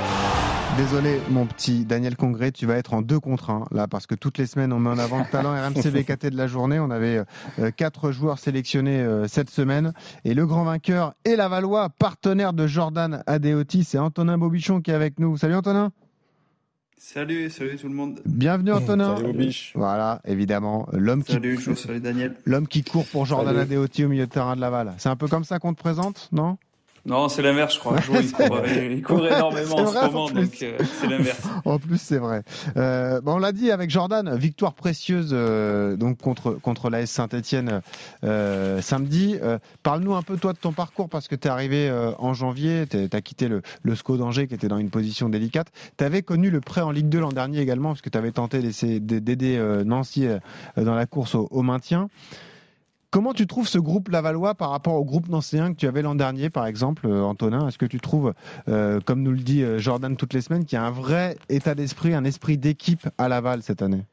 Désolé, 0.77 1.19
mon 1.29 1.45
petit 1.45 1.86
Daniel 1.86 2.15
Congré, 2.15 2.51
tu 2.51 2.65
vas 2.65 2.75
être 2.77 2.93
en 2.93 3.01
deux 3.01 3.19
contre 3.19 3.49
un 3.49 3.65
là 3.71 3.88
parce 3.88 4.07
que 4.07 4.15
toutes 4.15 4.38
les 4.38 4.45
semaines 4.45 4.71
on 4.71 4.79
met 4.79 4.89
en 4.89 4.97
avant 4.97 5.19
le 5.19 5.25
talent 5.25 5.51
RMC 5.55 5.91
BKT 5.91 6.27
de 6.27 6.38
la 6.38 6.47
journée. 6.47 6.79
On 6.79 6.89
avait 6.89 7.21
euh, 7.60 7.71
quatre 7.71 8.12
joueurs 8.12 8.39
sélectionnés 8.39 8.99
euh, 8.99 9.27
cette 9.27 9.49
semaine 9.49 9.93
et 10.23 10.34
le 10.34 10.45
grand 10.45 10.63
vainqueur 10.63 11.13
est 11.25 11.36
la 11.36 11.49
Valois, 11.49 11.89
partenaire 11.89 12.53
de 12.53 12.67
Jordan 12.67 13.21
Adeoti. 13.27 13.84
C'est 13.84 13.99
Antonin 13.99 14.38
Bobichon 14.38 14.81
qui 14.81 14.91
est 14.91 14.95
avec 14.95 15.19
nous. 15.19 15.38
Salut 15.38 15.55
Antonin. 15.55 15.91
Salut, 16.97 17.49
salut 17.49 17.77
tout 17.77 17.88
le 17.88 17.95
monde. 17.95 18.21
Bienvenue 18.25 18.71
Antonin. 18.71 19.17
Salut 19.17 19.34
Bobiche. 19.34 19.73
Voilà, 19.75 20.21
évidemment, 20.25 20.88
l'homme 20.93 21.23
qui 21.23 21.34
salut 21.75 21.99
Daniel. 21.99 22.36
L'homme 22.45 22.67
qui 22.67 22.84
court 22.84 23.05
pour 23.05 23.25
Jordan 23.25 23.57
Adeoti 23.57 24.05
au 24.05 24.10
milieu 24.10 24.25
de 24.25 24.31
terrain 24.31 24.55
de 24.55 24.62
Laval. 24.62 24.93
C'est 24.99 25.10
un 25.10 25.15
peu 25.15 25.27
comme 25.27 25.43
ça 25.43 25.60
qu'on 25.60 25.73
te 25.73 25.79
présente, 25.79 26.29
non? 26.31 26.57
Non, 27.05 27.29
c'est 27.29 27.41
l'inverse, 27.41 27.75
je 27.75 27.79
crois. 27.79 27.97
il, 28.67 29.01
court, 29.01 29.25
énormément 29.25 29.75
en 29.75 29.87
ce 29.87 30.05
moment, 30.05 30.29
donc 30.29 30.61
euh, 30.61 30.77
c'est 30.99 31.07
l'inverse. 31.07 31.41
En 31.65 31.79
plus, 31.79 31.99
c'est 31.99 32.17
vrai. 32.17 32.43
Euh, 32.77 33.21
bon, 33.21 33.35
on 33.35 33.37
l'a 33.37 33.51
dit 33.51 33.71
avec 33.71 33.89
Jordan, 33.89 34.35
victoire 34.35 34.73
précieuse 34.73 35.29
euh, 35.31 35.95
donc 35.95 36.17
contre 36.17 36.51
contre 36.51 36.89
l'AS 36.89 37.09
Saint-Etienne 37.09 37.81
euh, 38.23 38.81
samedi. 38.81 39.37
Euh, 39.41 39.57
parle-nous 39.83 40.13
un 40.13 40.21
peu 40.21 40.37
toi 40.37 40.53
de 40.53 40.57
ton 40.59 40.73
parcours 40.73 41.09
parce 41.09 41.27
que 41.27 41.35
tu 41.35 41.47
es 41.47 41.51
arrivé 41.51 41.91
en 42.19 42.33
janvier, 42.33 42.85
tu 42.87 43.07
as 43.11 43.21
quitté 43.21 43.47
le, 43.47 43.61
le 43.83 43.95
SCO 43.95 44.17
d'Angers 44.17 44.47
qui 44.47 44.53
était 44.53 44.67
dans 44.67 44.77
une 44.77 44.91
position 44.91 45.29
délicate. 45.29 45.67
Tu 45.97 46.03
avais 46.03 46.21
connu 46.21 46.49
le 46.51 46.61
prêt 46.61 46.81
en 46.81 46.91
Ligue 46.91 47.09
2 47.09 47.19
l'an 47.19 47.29
dernier 47.29 47.59
également 47.59 47.89
parce 47.89 48.01
que 48.01 48.09
tu 48.09 48.17
avais 48.17 48.31
tenté 48.31 48.59
d'aider 48.99 49.81
Nancy 49.85 50.27
dans 50.77 50.95
la 50.95 51.05
course 51.05 51.35
au, 51.35 51.47
au 51.51 51.61
maintien. 51.63 52.09
Comment 53.12 53.34
tu 53.34 53.45
trouves 53.45 53.67
ce 53.67 53.78
groupe 53.78 54.08
Lavallois 54.08 54.56
par 54.56 54.69
rapport 54.69 54.93
au 54.93 55.04
groupe 55.04 55.28
nancéen 55.28 55.74
que 55.74 55.78
tu 55.78 55.86
avais 55.86 56.02
l'an 56.02 56.15
dernier, 56.15 56.50
par 56.50 56.65
exemple, 56.65 57.08
euh, 57.08 57.24
Antonin? 57.24 57.67
Est-ce 57.67 57.78
que 57.78 57.86
tu 57.86 58.00
trouves, 58.00 58.34
euh, 58.69 59.02
comme 59.02 59.21
nous 59.21 59.32
le 59.32 59.39
dit 59.39 59.63
euh, 59.63 59.80
Jordan 59.80 60.15
toutes 60.15 60.34
les 60.34 60.39
semaines, 60.39 60.63
qu'il 60.63 60.78
y 60.78 60.80
a 60.80 60.86
un 60.86 60.91
vrai 60.91 61.38
état 61.50 61.76
d'esprit, 61.76 62.13
un 62.13 62.24
esprit 62.24 62.58
d'équipe 62.58 63.10
à 63.17 63.28
Laval 63.28 63.63
cette 63.63 63.82
année? 63.82 64.06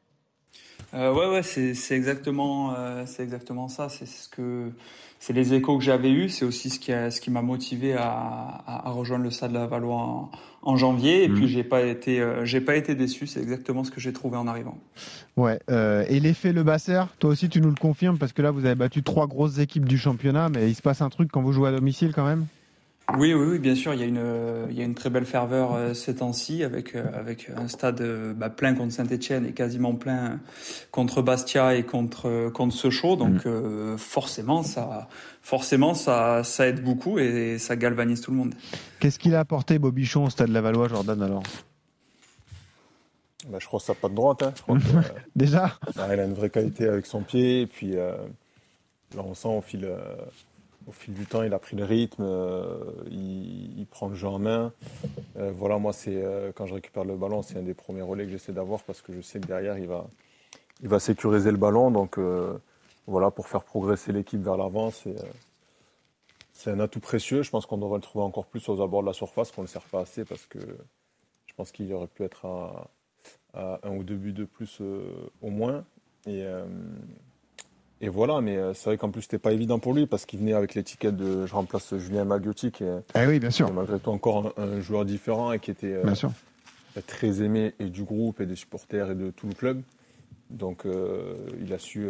Euh, 0.93 1.13
Ouais, 1.13 1.27
ouais, 1.27 1.43
c'est 1.43 1.95
exactement, 1.95 2.75
c'est 3.05 3.23
exactement 3.23 3.67
ça. 3.67 3.89
C'est 3.89 4.07
ce 4.07 4.29
que 4.29 4.71
c'est 5.19 5.33
les 5.33 5.53
échos 5.53 5.77
que 5.77 5.83
j'avais 5.83 6.11
eus, 6.11 6.29
c'est 6.29 6.45
aussi 6.45 6.69
ce 6.69 6.79
qui, 6.79 6.93
a, 6.93 7.11
ce 7.11 7.19
qui 7.19 7.29
m'a 7.29 7.41
motivé 7.41 7.93
à, 7.93 8.63
à, 8.65 8.89
rejoindre 8.89 9.25
le 9.25 9.31
Stade 9.31 9.51
de 9.51 9.57
la 9.57 9.67
Valois 9.67 9.95
en, 9.95 10.31
en 10.61 10.77
janvier. 10.77 11.25
Et 11.25 11.27
mmh. 11.27 11.33
puis 11.33 11.47
j'ai 11.49 11.63
pas 11.65 11.81
été, 11.81 12.21
euh, 12.21 12.45
j'ai 12.45 12.61
pas 12.61 12.77
été 12.77 12.95
déçu. 12.95 13.27
C'est 13.27 13.41
exactement 13.41 13.83
ce 13.83 13.91
que 13.91 13.99
j'ai 13.99 14.13
trouvé 14.13 14.37
en 14.37 14.47
arrivant. 14.47 14.77
Ouais. 15.35 15.59
Euh, 15.69 16.05
et 16.07 16.21
l'effet 16.21 16.53
Le 16.53 16.63
Basser, 16.63 17.01
toi 17.19 17.31
aussi 17.31 17.49
tu 17.49 17.59
nous 17.59 17.69
le 17.69 17.75
confirmes 17.75 18.17
parce 18.17 18.31
que 18.31 18.41
là 18.41 18.51
vous 18.51 18.65
avez 18.65 18.75
battu 18.75 19.03
trois 19.03 19.27
grosses 19.27 19.59
équipes 19.59 19.85
du 19.85 19.97
championnat, 19.97 20.47
mais 20.47 20.69
il 20.69 20.75
se 20.75 20.81
passe 20.81 21.01
un 21.01 21.09
truc 21.09 21.29
quand 21.31 21.41
vous 21.41 21.51
jouez 21.51 21.67
à 21.67 21.71
domicile 21.73 22.13
quand 22.13 22.25
même? 22.25 22.45
Oui, 23.17 23.33
oui, 23.33 23.45
oui, 23.51 23.59
bien 23.59 23.75
sûr. 23.75 23.93
Il 23.93 23.99
y 23.99 24.03
a 24.03 24.05
une, 24.05 24.67
il 24.69 24.77
y 24.77 24.81
a 24.81 24.83
une 24.83 24.93
très 24.93 25.09
belle 25.09 25.25
ferveur 25.25 25.73
euh, 25.73 25.93
ces 25.93 26.15
temps-ci 26.15 26.63
avec 26.63 26.95
euh, 26.95 27.05
avec 27.13 27.49
un 27.55 27.67
stade 27.67 28.01
euh, 28.01 28.33
bah, 28.33 28.49
plein 28.49 28.75
contre 28.75 28.93
Saint-Étienne 28.93 29.45
et 29.45 29.53
quasiment 29.53 29.95
plein 29.95 30.39
contre 30.91 31.21
Bastia 31.21 31.75
et 31.75 31.83
contre 31.83 32.49
contre 32.49 32.75
Sochaux. 32.75 33.15
Donc 33.15 33.45
mm. 33.45 33.97
forcément, 33.97 34.63
ça 34.63 35.07
forcément 35.41 35.93
ça 35.93 36.43
ça 36.43 36.67
aide 36.67 36.83
beaucoup 36.83 37.19
et 37.19 37.57
ça 37.57 37.75
galvanise 37.75 38.21
tout 38.21 38.31
le 38.31 38.37
monde. 38.37 38.55
Qu'est-ce 38.99 39.19
qu'il 39.19 39.35
a 39.35 39.39
apporté 39.39 39.79
Bobichon 39.79 40.25
au 40.25 40.29
stade 40.29 40.49
de 40.49 40.53
la 40.53 40.61
Valois, 40.61 40.87
Jordan 40.87 41.21
alors? 41.21 41.43
Bah, 43.47 43.57
je 43.59 43.65
crois 43.65 43.79
que 43.79 43.85
ça 43.85 43.95
pas 43.95 44.09
de 44.09 44.15
droite. 44.15 44.43
Hein. 44.43 44.77
Déjà? 45.35 45.79
il 45.95 46.19
a 46.19 46.25
une 46.25 46.33
vraie 46.33 46.49
qualité 46.49 46.87
avec 46.87 47.05
son 47.05 47.21
pied 47.21 47.61
et 47.61 47.67
puis 47.67 47.93
là 47.93 49.23
on 49.23 49.33
sent 49.33 49.47
au 49.47 49.61
fil 49.61 49.89
au 50.89 50.91
fil 50.91 51.13
du 51.13 51.27
temps, 51.27 51.43
il 51.43 51.53
a 51.53 51.59
pris 51.59 51.77
le 51.77 51.83
rythme, 51.83 52.23
euh, 52.23 52.79
il, 53.11 53.85
prend 53.91 54.07
le 54.07 54.15
jeu 54.15 54.27
en 54.27 54.39
main. 54.39 54.73
Euh, 55.37 55.51
voilà, 55.55 55.77
moi, 55.77 55.93
c'est 55.93 56.15
euh, 56.15 56.51
quand 56.53 56.65
je 56.65 56.73
récupère 56.73 57.03
le 57.03 57.15
ballon, 57.15 57.43
c'est 57.43 57.59
un 57.59 57.61
des 57.61 57.75
premiers 57.75 58.01
relais 58.01 58.25
que 58.25 58.31
j'essaie 58.31 58.53
d'avoir 58.53 58.81
parce 58.81 59.01
que 59.01 59.13
je 59.13 59.21
sais 59.21 59.39
que 59.39 59.45
derrière, 59.45 59.77
il 59.77 59.87
va, 59.87 60.07
il 60.81 60.89
va 60.89 60.99
sécuriser 60.99 61.51
le 61.51 61.57
ballon. 61.57 61.91
Donc, 61.91 62.19
voilà, 63.05 63.29
pour 63.29 63.47
faire 63.47 63.63
progresser 63.63 64.11
l'équipe 64.11 64.41
vers 64.41 64.57
l'avant, 64.57 64.91
c'est 66.53 66.71
un 66.71 66.79
atout 66.79 66.99
précieux. 66.99 67.43
Je 67.43 67.51
pense 67.51 67.67
qu'on 67.67 67.77
devrait 67.77 67.97
le 67.97 68.03
trouver 68.03 68.25
encore 68.25 68.45
plus 68.45 68.67
aux 68.67 68.81
abords 68.81 69.01
de 69.01 69.07
la 69.07 69.13
surface, 69.13 69.51
qu'on 69.51 69.61
ne 69.61 69.67
le 69.67 69.71
sert 69.71 69.83
pas 69.83 70.01
assez 70.01 70.25
parce 70.25 70.47
que 70.47 70.59
je 71.45 71.53
pense 71.53 71.71
qu'il 71.71 71.93
aurait 71.93 72.07
pu 72.07 72.23
être 72.23 72.45
à, 73.53 73.79
un 73.83 73.95
ou 73.95 74.03
deux 74.03 74.15
buts 74.15 74.33
de 74.33 74.45
plus 74.45 74.81
au 74.81 75.49
moins. 75.49 75.85
Et 78.01 78.07
voilà, 78.07 78.39
mais 78.39 78.55
euh, 78.55 78.73
c'est 78.73 78.85
vrai 78.85 78.97
qu'en 78.97 79.09
plus 79.09 79.23
c'était 79.23 79.39
pas 79.39 79.51
évident 79.51 79.77
pour 79.77 79.93
lui 79.93 80.05
parce 80.05 80.25
qu'il 80.25 80.39
venait 80.39 80.53
avec 80.53 80.73
l'étiquette 80.73 81.17
de 81.17 81.45
je 81.45 81.53
remplace 81.53 81.97
Julien 81.97 82.23
Magliotti 82.23 82.71
qui 82.71 82.85
est, 82.85 83.03
ah 83.13 83.25
oui, 83.27 83.39
bien 83.39 83.49
sûr. 83.49 83.71
malgré 83.73 83.99
tout 83.99 84.09
encore 84.09 84.53
un, 84.57 84.79
joueur 84.79 85.03
différent 85.03 85.51
et 85.51 85.59
qui 85.59 85.71
était 85.71 85.93
euh, 85.93 86.15
très 87.07 87.41
aimé 87.41 87.73
et 87.79 87.89
du 87.89 88.03
groupe 88.03 88.39
et 88.39 88.45
des 88.45 88.55
supporters 88.55 89.11
et 89.11 89.15
de 89.15 89.31
tout 89.31 89.47
le 89.47 89.53
club. 89.53 89.81
Donc 90.49 90.85
euh, 90.85 91.35
il 91.61 91.73
a 91.73 91.79
su 91.79 92.07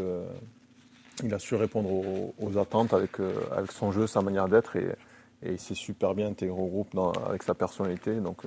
il 1.23 1.33
a 1.33 1.39
su 1.39 1.55
répondre 1.55 1.89
aux, 1.91 2.57
attentes 2.57 2.93
avec 2.93 3.19
avec 3.51 3.71
son 3.71 3.91
jeu, 3.91 4.05
sa 4.05 4.21
manière 4.21 4.47
d'être 4.47 4.75
et, 4.75 4.95
et 5.43 5.53
il 5.53 5.59
s'est 5.59 5.75
super 5.75 6.13
bien 6.13 6.27
intégré 6.27 6.57
au 6.57 6.67
groupe 6.67 6.95
avec 7.27 7.41
sa 7.41 7.55
personnalité. 7.55 8.15
Donc 8.15 8.43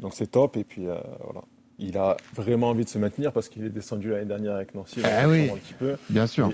donc 0.00 0.12
c'est 0.12 0.26
top 0.26 0.56
et 0.56 0.64
puis 0.64 0.86
voilà 0.86 1.42
il 1.82 1.98
a 1.98 2.16
vraiment 2.34 2.70
envie 2.70 2.84
de 2.84 2.88
se 2.88 2.98
maintenir 2.98 3.32
parce 3.32 3.48
qu'il 3.48 3.64
est 3.64 3.70
descendu 3.70 4.10
l'année 4.10 4.24
dernière 4.24 4.54
avec 4.54 4.74
Nancy. 4.74 5.00
Ah 5.04 5.28
oui, 5.28 5.50
un 5.50 5.56
petit 5.56 5.74
peu. 5.74 5.96
bien 6.08 6.26
sûr. 6.26 6.50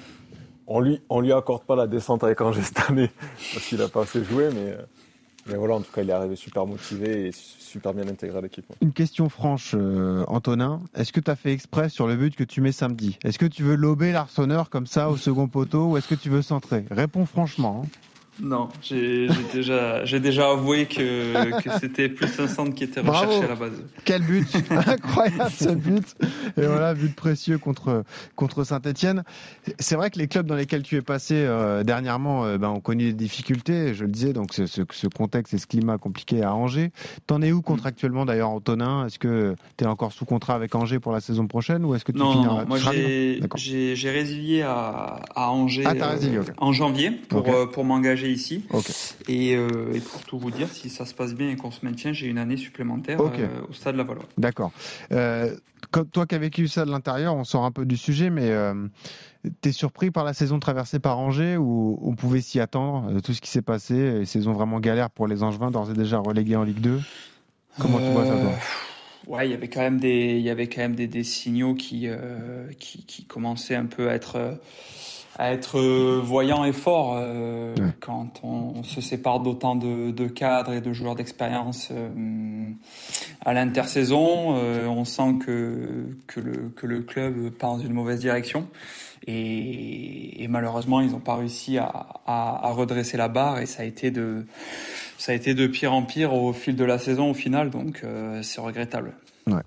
on 0.66 0.80
lui, 0.80 1.00
on 1.08 1.20
lui 1.20 1.32
accorde 1.32 1.64
pas 1.64 1.76
la 1.76 1.86
descente 1.86 2.24
avec 2.24 2.40
Angers 2.40 2.62
cette 2.62 2.90
année 2.90 3.10
parce 3.52 3.66
qu'il 3.66 3.80
a 3.82 3.88
pas 3.88 4.02
assez 4.02 4.24
joué, 4.24 4.48
mais, 4.54 4.76
mais 5.46 5.56
voilà, 5.56 5.74
en 5.74 5.80
tout 5.80 5.92
cas, 5.92 6.02
il 6.02 6.10
est 6.10 6.14
arrivé 6.14 6.34
super 6.34 6.66
motivé 6.66 7.28
et 7.28 7.32
super 7.32 7.92
bien 7.92 8.08
intégré 8.08 8.38
à 8.38 8.40
l'équipe. 8.40 8.64
Une 8.80 8.92
question 8.92 9.28
franche, 9.28 9.74
euh, 9.74 10.24
Antonin. 10.28 10.80
Est-ce 10.94 11.12
que 11.12 11.20
tu 11.20 11.30
as 11.30 11.36
fait 11.36 11.52
exprès 11.52 11.90
sur 11.90 12.06
le 12.06 12.16
but 12.16 12.34
que 12.34 12.44
tu 12.44 12.60
mets 12.60 12.72
samedi? 12.72 13.18
Est-ce 13.24 13.38
que 13.38 13.46
tu 13.46 13.62
veux 13.62 13.76
lober 13.76 14.12
l'arseneur 14.12 14.70
comme 14.70 14.86
ça 14.86 15.10
au 15.10 15.16
second 15.16 15.48
poteau 15.48 15.90
ou 15.90 15.96
est-ce 15.98 16.08
que 16.08 16.14
tu 16.14 16.30
veux 16.30 16.42
centrer? 16.42 16.86
Réponds 16.90 17.26
franchement. 17.26 17.84
Hein. 17.84 17.88
Non, 18.40 18.68
j'ai 18.82 19.28
déjà, 19.52 20.04
déjà 20.04 20.50
avoué 20.50 20.86
que, 20.86 21.60
que 21.60 21.70
c'était 21.80 22.08
plus 22.08 22.38
un 22.38 22.46
centre 22.46 22.74
qui 22.74 22.84
était 22.84 23.00
recherché 23.00 23.42
à 23.44 23.48
la 23.48 23.54
base. 23.56 23.82
Quel 24.04 24.22
but. 24.22 24.46
Incroyable 24.70 25.50
ce 25.50 25.70
but. 25.70 26.16
Et 26.56 26.66
voilà, 26.66 26.94
but 26.94 27.14
précieux 27.14 27.58
contre, 27.58 28.04
contre 28.36 28.64
Saint-Etienne. 28.64 29.24
C'est 29.78 29.96
vrai 29.96 30.10
que 30.10 30.18
les 30.18 30.28
clubs 30.28 30.46
dans 30.46 30.54
lesquels 30.54 30.82
tu 30.82 30.96
es 30.96 31.02
passé 31.02 31.34
euh, 31.36 31.82
dernièrement 31.82 32.44
euh, 32.44 32.58
ben, 32.58 32.68
ont 32.68 32.80
connu 32.80 33.06
des 33.06 33.12
difficultés, 33.12 33.94
je 33.94 34.04
le 34.04 34.10
disais, 34.10 34.32
donc 34.32 34.54
ce, 34.54 34.66
ce, 34.66 35.06
contexte 35.08 35.54
et 35.54 35.58
ce 35.58 35.66
climat 35.66 35.98
compliqué 35.98 36.42
à 36.42 36.54
Angers. 36.54 36.92
T'en 37.26 37.42
es 37.42 37.50
où 37.50 37.60
contractuellement 37.62 38.24
d'ailleurs, 38.24 38.50
Antonin? 38.50 39.06
Est-ce 39.06 39.18
que 39.18 39.56
tu 39.76 39.84
es 39.84 39.86
encore 39.86 40.12
sous 40.12 40.24
contrat 40.24 40.54
avec 40.54 40.74
Angers 40.74 41.00
pour 41.00 41.12
la 41.12 41.20
saison 41.20 41.46
prochaine 41.46 41.84
ou 41.84 41.94
est-ce 41.94 42.04
que 42.04 42.12
tu 42.12 42.18
non, 42.18 42.42
non, 42.42 42.66
moi 42.66 42.78
j'ai 42.78 44.10
résilié 44.10 44.62
à, 44.62 45.20
à 45.34 45.50
Angers 45.50 45.84
ah, 45.86 45.94
euh, 45.94 46.42
en 46.58 46.72
janvier 46.72 47.10
pour, 47.10 47.44
pour 47.70 47.84
m'engager 47.84 48.27
ici. 48.32 48.64
Et, 49.28 49.56
pour 50.10 50.22
tout 50.22 50.38
vous 50.38 50.50
dire, 50.50 50.68
si 50.68 50.90
ça 50.90 51.06
se 51.06 51.14
passe 51.14 51.34
bien 51.34 51.50
et 51.50 51.56
qu'on 51.56 51.70
se 51.70 51.84
maintient, 51.84 52.12
j'ai 52.12 52.26
une 52.26 52.38
année 52.38 52.56
supplémentaire 52.56 53.18
au 53.20 53.72
Stade 53.72 53.96
La 53.96 54.04
Valois. 54.04 54.28
D'accord. 54.36 54.72
toi 55.08 56.26
qui 56.26 56.34
as 56.34 56.38
vécu 56.38 56.68
ça 56.68 56.84
de 56.84 56.90
l'intérieur, 56.90 57.34
on 57.34 57.44
sort 57.44 57.64
un 57.64 57.72
peu 57.72 57.84
du 57.84 57.96
sujet, 57.96 58.30
mais 58.30 58.52
T'es 59.60 59.72
surpris 59.72 60.10
par 60.10 60.24
la 60.24 60.34
saison 60.34 60.58
traversée 60.58 60.98
par 60.98 61.18
Angers 61.18 61.56
ou 61.56 61.98
on 62.02 62.14
pouvait 62.16 62.40
s'y 62.40 62.58
attendre 62.58 63.20
Tout 63.20 63.32
ce 63.32 63.40
qui 63.40 63.48
s'est 63.48 63.62
passé, 63.62 64.24
saison 64.24 64.52
vraiment 64.52 64.80
galère 64.80 65.10
pour 65.10 65.28
les 65.28 65.44
Angevins, 65.44 65.70
d'ores 65.70 65.90
et 65.90 65.94
déjà 65.94 66.18
relégués 66.18 66.56
en 66.56 66.64
Ligue 66.64 66.80
2. 66.80 67.00
Comment 67.78 67.98
tu 67.98 68.10
vois 68.10 68.26
ça 68.26 68.32
toi? 68.32 68.52
Ouais, 69.28 69.46
il 69.46 69.50
y 69.52 69.54
avait 69.54 69.68
quand 69.68 69.80
même 69.80 70.00
des, 70.00 70.36
il 70.38 70.42
y 70.42 70.50
avait 70.50 70.68
quand 70.68 70.80
même 70.80 70.94
des, 70.94 71.06
des 71.06 71.22
signaux 71.22 71.74
qui, 71.74 72.08
euh, 72.08 72.66
qui, 72.78 73.04
qui, 73.04 73.26
commençaient 73.26 73.74
un 73.74 73.84
peu 73.84 74.08
à 74.08 74.14
être, 74.14 74.58
à 75.38 75.52
être 75.52 75.80
voyants 76.20 76.64
et 76.64 76.72
forts 76.72 77.14
euh, 77.16 77.74
quand 78.00 78.40
on, 78.42 78.82
se 78.82 79.00
sépare 79.00 79.40
d'autant 79.40 79.76
de, 79.76 80.10
de, 80.10 80.26
cadres 80.26 80.72
et 80.72 80.80
de 80.80 80.92
joueurs 80.92 81.14
d'expérience 81.14 81.90
euh, 81.92 82.68
à 83.44 83.54
l'intersaison. 83.54 84.56
Euh, 84.56 84.86
on 84.86 85.04
sent 85.04 85.36
que, 85.44 86.08
que, 86.26 86.40
le, 86.40 86.72
que 86.74 86.86
le 86.86 87.02
club 87.02 87.50
part 87.50 87.76
dans 87.76 87.78
une 87.78 87.92
mauvaise 87.92 88.18
direction. 88.18 88.66
Et, 89.26 90.42
et 90.42 90.48
malheureusement, 90.48 91.00
ils 91.00 91.10
n'ont 91.10 91.20
pas 91.20 91.36
réussi 91.36 91.78
à, 91.78 91.86
à, 92.26 92.66
à 92.66 92.72
redresser 92.72 93.16
la 93.16 93.28
barre 93.28 93.60
et 93.60 93.66
ça 93.66 93.82
a 93.82 93.86
été 93.86 94.10
de, 94.10 94.44
ça 95.18 95.32
a 95.32 95.34
été 95.34 95.54
de 95.54 95.66
pire 95.66 95.92
en 95.92 96.02
pire 96.02 96.32
au 96.32 96.52
fil 96.52 96.76
de 96.76 96.84
la 96.84 96.98
saison 96.98 97.30
au 97.30 97.34
final, 97.34 97.70
donc 97.70 98.02
euh, 98.04 98.40
c'est 98.42 98.60
regrettable. 98.60 99.12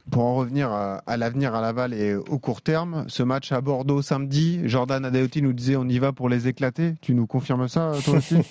Pour 0.10 0.24
en 0.24 0.36
revenir 0.36 0.72
à, 0.72 1.18
l'avenir 1.18 1.56
à 1.56 1.62
Laval 1.62 1.94
et 1.94 2.16
au 2.16 2.40
court 2.40 2.62
terme, 2.62 3.06
ce 3.08 3.24
match 3.24 3.52
à 3.52 3.62
Bordeaux 3.62 4.02
samedi, 4.02 4.62
Jordan 4.66 5.06
Adeoti 5.06 5.42
nous 5.42 5.54
disait 5.54 5.76
on 5.76 5.88
y 5.88 6.00
va 6.00 6.12
pour 6.12 6.30
les 6.30 6.48
éclater. 6.48 6.96
Tu 7.02 7.14
nous 7.14 7.28
confirmes 7.28 7.68
ça, 7.68 7.92
toi 8.04 8.16
aussi? 8.16 8.38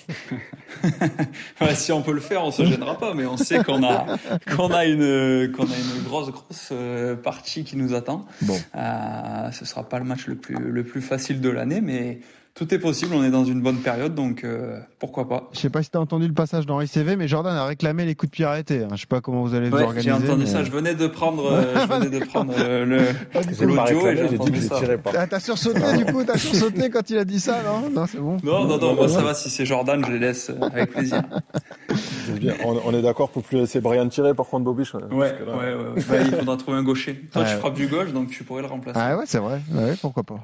Si 1.73 1.91
on 1.91 2.01
peut 2.01 2.13
le 2.13 2.19
faire, 2.19 2.43
on 2.43 2.51
se 2.51 2.65
gênera 2.65 2.97
pas, 2.97 3.13
mais 3.13 3.25
on 3.25 3.37
sait 3.37 3.63
qu'on 3.63 3.83
a 3.83 4.17
qu'on 4.55 4.71
a 4.71 4.85
une 4.85 5.51
qu'on 5.51 5.63
a 5.63 5.75
une 5.77 6.03
grosse 6.03 6.31
grosse 6.31 6.69
euh, 6.71 7.15
partie 7.15 7.63
qui 7.63 7.77
nous 7.77 7.93
attend. 7.93 8.25
Bon, 8.41 8.57
euh, 8.75 9.51
ce 9.51 9.65
sera 9.65 9.87
pas 9.87 9.99
le 9.99 10.05
match 10.05 10.27
le 10.27 10.35
plus 10.35 10.55
le 10.55 10.83
plus 10.83 11.01
facile 11.01 11.41
de 11.41 11.49
l'année, 11.49 11.81
mais 11.81 12.19
tout 12.53 12.73
est 12.73 12.79
possible, 12.79 13.15
on 13.15 13.23
est 13.23 13.29
dans 13.29 13.45
une 13.45 13.61
bonne 13.61 13.77
période, 13.77 14.13
donc 14.13 14.43
euh, 14.43 14.79
pourquoi 14.99 15.27
pas. 15.27 15.49
Je 15.53 15.59
sais 15.59 15.69
pas 15.69 15.81
si 15.81 15.89
tu 15.89 15.97
as 15.97 16.01
entendu 16.01 16.27
le 16.27 16.33
passage 16.33 16.65
d'Henri 16.65 16.87
CV, 16.87 17.15
mais 17.15 17.27
Jordan 17.27 17.55
a 17.55 17.65
réclamé 17.65 18.05
les 18.05 18.13
coups 18.13 18.29
de 18.29 18.35
pied 18.35 18.45
arrêtés. 18.45 18.83
Hein. 18.83 18.89
Je 18.95 19.01
sais 19.01 19.07
pas 19.07 19.21
comment 19.21 19.41
vous 19.41 19.55
allez 19.55 19.69
vous 19.69 19.77
organiser. 19.77 20.01
J'ai 20.01 20.11
entendu 20.11 20.45
ça, 20.45 20.63
je 20.63 20.71
venais 20.71 20.93
de 20.93 21.07
prendre, 21.07 21.49
euh, 21.49 21.73
je 21.75 21.93
venais 21.93 22.19
de 22.19 22.25
prendre 22.25 22.53
euh, 22.57 22.85
le 22.85 23.65
l'audio 23.65 24.07
et 24.07 24.17
j'ai 24.17 24.37
entendu 24.37 24.61
ça. 24.61 24.79
Ah, 25.17 25.27
t'as 25.27 25.39
sursauté 25.39 25.79
du 25.97 26.05
coup, 26.05 26.23
t'as 26.25 26.37
sursauté 26.37 26.89
quand 26.89 27.09
il 27.09 27.17
a 27.17 27.25
dit 27.25 27.39
ça, 27.39 27.59
non? 27.63 27.89
Non, 27.89 28.05
c'est 28.05 28.19
bon. 28.19 28.37
Non, 28.43 28.65
non, 28.65 28.77
non, 28.77 28.95
moi 28.95 29.07
ça 29.07 29.21
va, 29.21 29.33
si 29.33 29.49
c'est 29.49 29.65
Jordan, 29.65 30.03
je 30.05 30.11
les 30.11 30.19
laisse 30.19 30.51
avec 30.61 30.91
plaisir. 30.91 31.23
Bien. 32.33 32.55
On, 32.63 32.93
est 32.93 33.01
d'accord 33.01 33.29
pour 33.29 33.43
plus 33.43 33.59
laisser 33.59 33.81
Brian 33.81 34.07
tirer 34.07 34.33
par 34.33 34.45
contre 34.45 34.65
Bobiche. 34.65 34.93
Ouais, 34.93 35.01
ouais, 35.11 35.31
ouais, 35.41 36.03
bah, 36.07 36.15
il 36.25 36.31
faudra 36.31 36.57
trouver 36.57 36.77
un 36.77 36.83
gaucher. 36.83 37.21
Toi, 37.31 37.43
tu 37.43 37.55
frappes 37.55 37.75
du 37.75 37.87
gauche, 37.87 38.11
donc 38.13 38.29
tu 38.29 38.43
pourrais 38.43 38.61
le 38.61 38.67
remplacer. 38.67 38.99
Ah 39.01 39.17
ouais, 39.17 39.23
c'est 39.25 39.39
vrai. 39.39 39.61
Ouais, 39.73 39.95
pourquoi 40.01 40.23
pas. 40.23 40.39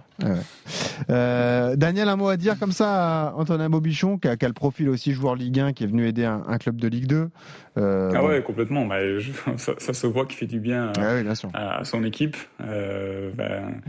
Euh, 1.09 1.75
Daniel, 1.75 1.96
un 2.01 2.15
mot 2.15 2.29
à 2.29 2.37
dire 2.37 2.59
comme 2.59 2.71
ça 2.71 3.29
à 3.29 3.33
Antonin 3.35 3.69
Bobichon, 3.69 4.17
qui 4.17 4.27
a, 4.27 4.35
le 4.39 4.53
profil 4.53 4.89
aussi 4.89 5.13
joueur 5.13 5.35
Ligue 5.35 5.59
1, 5.59 5.73
qui 5.73 5.83
est 5.83 5.87
venu 5.87 6.07
aider 6.07 6.25
un, 6.25 6.57
club 6.57 6.77
de 6.77 6.87
Ligue 6.87 7.07
2. 7.07 7.29
Euh, 7.77 8.11
ah 8.15 8.23
ouais, 8.23 8.41
complètement. 8.41 8.85
Bah, 8.85 8.97
ça, 9.57 9.93
se 9.93 10.07
voit 10.07 10.25
qu'il 10.25 10.37
fait 10.37 10.47
du 10.47 10.59
bien, 10.59 10.91
ah 10.97 11.15
à, 11.53 11.83
son 11.83 12.03
équipe. 12.03 12.35
Euh, 12.61 13.31
ben, 13.35 13.81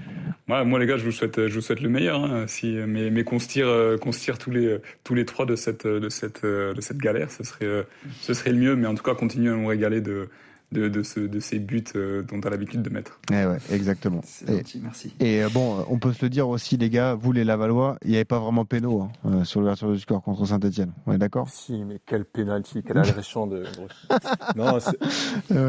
moi, 0.46 0.78
les 0.78 0.86
gars, 0.86 0.96
je 0.96 1.04
vous 1.04 1.12
souhaite, 1.12 1.46
je 1.48 1.54
vous 1.54 1.60
souhaite 1.60 1.80
le 1.80 1.88
meilleur. 1.88 2.24
Hein, 2.24 2.44
si, 2.46 2.76
mais 2.86 3.10
mais 3.10 3.24
qu'on 3.24 3.38
se 3.38 3.48
tire, 3.48 3.68
qu'on 4.00 4.12
se 4.12 4.20
tire 4.20 4.38
tous 4.38 4.50
les 4.50 4.78
tous 5.04 5.14
les 5.14 5.24
trois 5.24 5.46
de 5.46 5.56
cette 5.56 5.86
de 5.86 6.08
cette 6.08 6.44
de 6.44 6.80
cette 6.80 6.98
galère, 6.98 7.30
ce 7.30 7.44
serait 7.44 7.86
ce 8.20 8.34
serait 8.34 8.52
le 8.52 8.58
mieux. 8.58 8.76
Mais 8.76 8.86
en 8.86 8.94
tout 8.94 9.02
cas, 9.02 9.14
continuer 9.14 9.50
à 9.50 9.54
nous 9.54 9.66
régaler 9.66 10.00
de 10.00 10.28
de, 10.70 10.88
de, 10.88 11.02
ce, 11.02 11.20
de 11.20 11.40
ces 11.40 11.58
buts 11.58 11.82
euh, 11.96 12.22
dont 12.22 12.40
tu 12.40 12.46
as 12.46 12.50
l'habitude 12.50 12.82
de 12.82 12.90
mettre. 12.90 13.18
Eh 13.30 13.46
ouais, 13.46 13.58
exactement. 13.70 14.20
C'est 14.24 14.46
gentil, 14.46 14.80
merci. 14.82 15.14
Et 15.18 15.42
euh, 15.42 15.48
bon, 15.48 15.84
on 15.88 15.98
peut 15.98 16.12
se 16.12 16.24
le 16.24 16.28
dire 16.28 16.48
aussi, 16.48 16.76
les 16.76 16.90
gars, 16.90 17.14
vous 17.14 17.32
les 17.32 17.44
Lavallois, 17.44 17.96
il 18.04 18.10
n'y 18.10 18.16
avait 18.16 18.24
pas 18.26 18.38
vraiment 18.38 18.64
péno 18.64 19.02
hein, 19.02 19.10
euh, 19.26 19.44
sur 19.44 19.60
l'ouverture 19.60 19.90
du 19.90 19.98
score 19.98 20.22
contre 20.22 20.44
Saint-Etienne. 20.44 20.92
On 21.06 21.12
est 21.12 21.18
d'accord? 21.18 21.48
Si, 21.48 21.84
mais 21.84 22.00
quel 22.04 22.24
penalty, 22.24 22.82
quelle 22.82 22.98
agression 22.98 23.46
de. 23.46 23.64
non, 24.56 24.78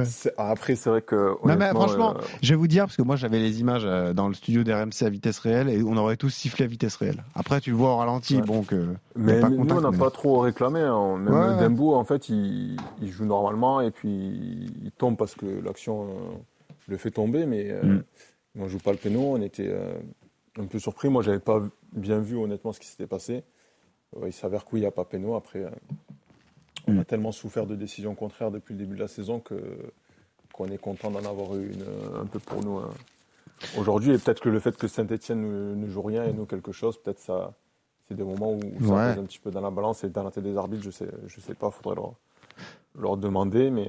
c'est... 0.05 0.33
après, 0.37 0.75
c'est 0.75 0.89
vrai 0.89 1.01
que. 1.01 1.35
Non, 1.45 1.55
mais 1.57 1.69
franchement, 1.69 2.15
je 2.41 2.49
vais 2.49 2.57
vous 2.57 2.67
dire, 2.67 2.85
parce 2.85 2.97
que 2.97 3.01
moi 3.01 3.15
j'avais 3.15 3.39
les 3.39 3.61
images 3.61 3.85
dans 4.13 4.27
le 4.27 4.33
studio 4.33 4.63
d'RMC 4.63 5.03
à 5.03 5.09
vitesse 5.09 5.39
réelle 5.39 5.69
et 5.69 5.81
on 5.81 5.95
aurait 5.95 6.17
tous 6.17 6.29
sifflé 6.29 6.65
à 6.65 6.67
vitesse 6.67 6.97
réelle. 6.97 7.23
Après, 7.35 7.61
tu 7.61 7.69
le 7.71 7.77
vois 7.77 7.93
au 7.93 7.97
ralenti, 7.97 8.41
bon, 8.41 8.63
que. 8.63 8.87
Mais 9.15 9.41
nous, 9.41 9.65
on 9.69 9.81
n'a 9.81 9.97
pas 9.97 10.11
trop 10.11 10.39
réclamé. 10.39 10.81
Hein. 10.81 11.17
Même 11.17 11.59
Dembo, 11.59 11.95
en 11.95 12.03
fait, 12.03 12.29
il, 12.29 12.77
il 13.01 13.11
joue 13.11 13.25
normalement 13.25 13.81
et 13.81 13.91
puis 13.91 14.88
il 14.89 14.91
tombe 14.91 15.17
parce 15.17 15.35
que 15.35 15.45
l'action 15.45 16.09
euh, 16.09 16.37
le 16.87 16.97
fait 16.97 17.11
tomber, 17.11 17.45
mais 17.45 17.69
euh, 17.69 17.83
mm. 17.83 18.03
on 18.57 18.63
ne 18.63 18.67
joue 18.67 18.79
pas 18.79 18.91
le 18.91 18.97
péno. 18.97 19.21
On 19.21 19.41
était 19.41 19.67
euh, 19.67 19.93
un 20.57 20.65
peu 20.65 20.79
surpris. 20.79 21.09
Moi, 21.09 21.21
j'avais 21.21 21.39
pas 21.39 21.61
bien 21.93 22.19
vu 22.19 22.35
honnêtement 22.35 22.73
ce 22.73 22.79
qui 22.79 22.87
s'était 22.87 23.07
passé. 23.07 23.43
il 24.25 24.33
s'avère 24.33 24.65
qu'il 24.65 24.79
n'y 24.79 24.85
a 24.85 24.91
pas 24.91 25.05
péno. 25.05 25.35
Après, 25.35 25.63
on 26.87 26.97
a 26.97 27.01
mm. 27.01 27.05
tellement 27.05 27.31
souffert 27.31 27.67
de 27.67 27.75
décisions 27.75 28.15
contraires 28.15 28.49
depuis 28.49 28.73
le 28.73 28.79
début 28.79 28.95
de 28.95 29.01
la 29.01 29.07
saison 29.07 29.39
que 29.39 29.55
qu'on 30.53 30.65
est 30.65 30.79
content 30.79 31.11
d'en 31.11 31.23
avoir 31.23 31.55
eu 31.55 31.71
une, 31.71 31.85
un 32.19 32.25
peu 32.25 32.39
pour 32.39 32.61
nous 32.63 32.79
hein. 32.79 32.89
aujourd'hui. 33.77 34.15
Et 34.15 34.17
peut-être 34.17 34.41
que 34.41 34.49
le 34.49 34.59
fait 34.59 34.75
que 34.75 34.87
Saint-Etienne 34.87 35.79
ne, 35.79 35.87
joue 35.87 36.01
rien 36.01 36.25
et 36.25 36.33
nous 36.33 36.45
quelque 36.45 36.71
chose, 36.71 36.97
peut-être 37.01 37.19
ça, 37.19 37.53
c'est 38.07 38.15
des 38.15 38.23
moments 38.23 38.53
où 38.53 38.59
ça 38.85 39.09
pèse 39.09 39.19
un 39.19 39.25
petit 39.25 39.39
peu 39.39 39.51
dans 39.51 39.61
la 39.61 39.69
balance 39.69 40.03
et 40.03 40.09
dans 40.09 40.23
la 40.23 40.31
tête 40.31 40.43
des 40.43 40.57
arbitres. 40.57 40.83
Je 40.83 40.89
sais, 40.89 41.07
je 41.27 41.39
sais 41.39 41.53
pas, 41.53 41.69
faudrait 41.69 41.95
leur, 41.95 42.13
leur 42.97 43.15
demander, 43.15 43.69
mais 43.69 43.87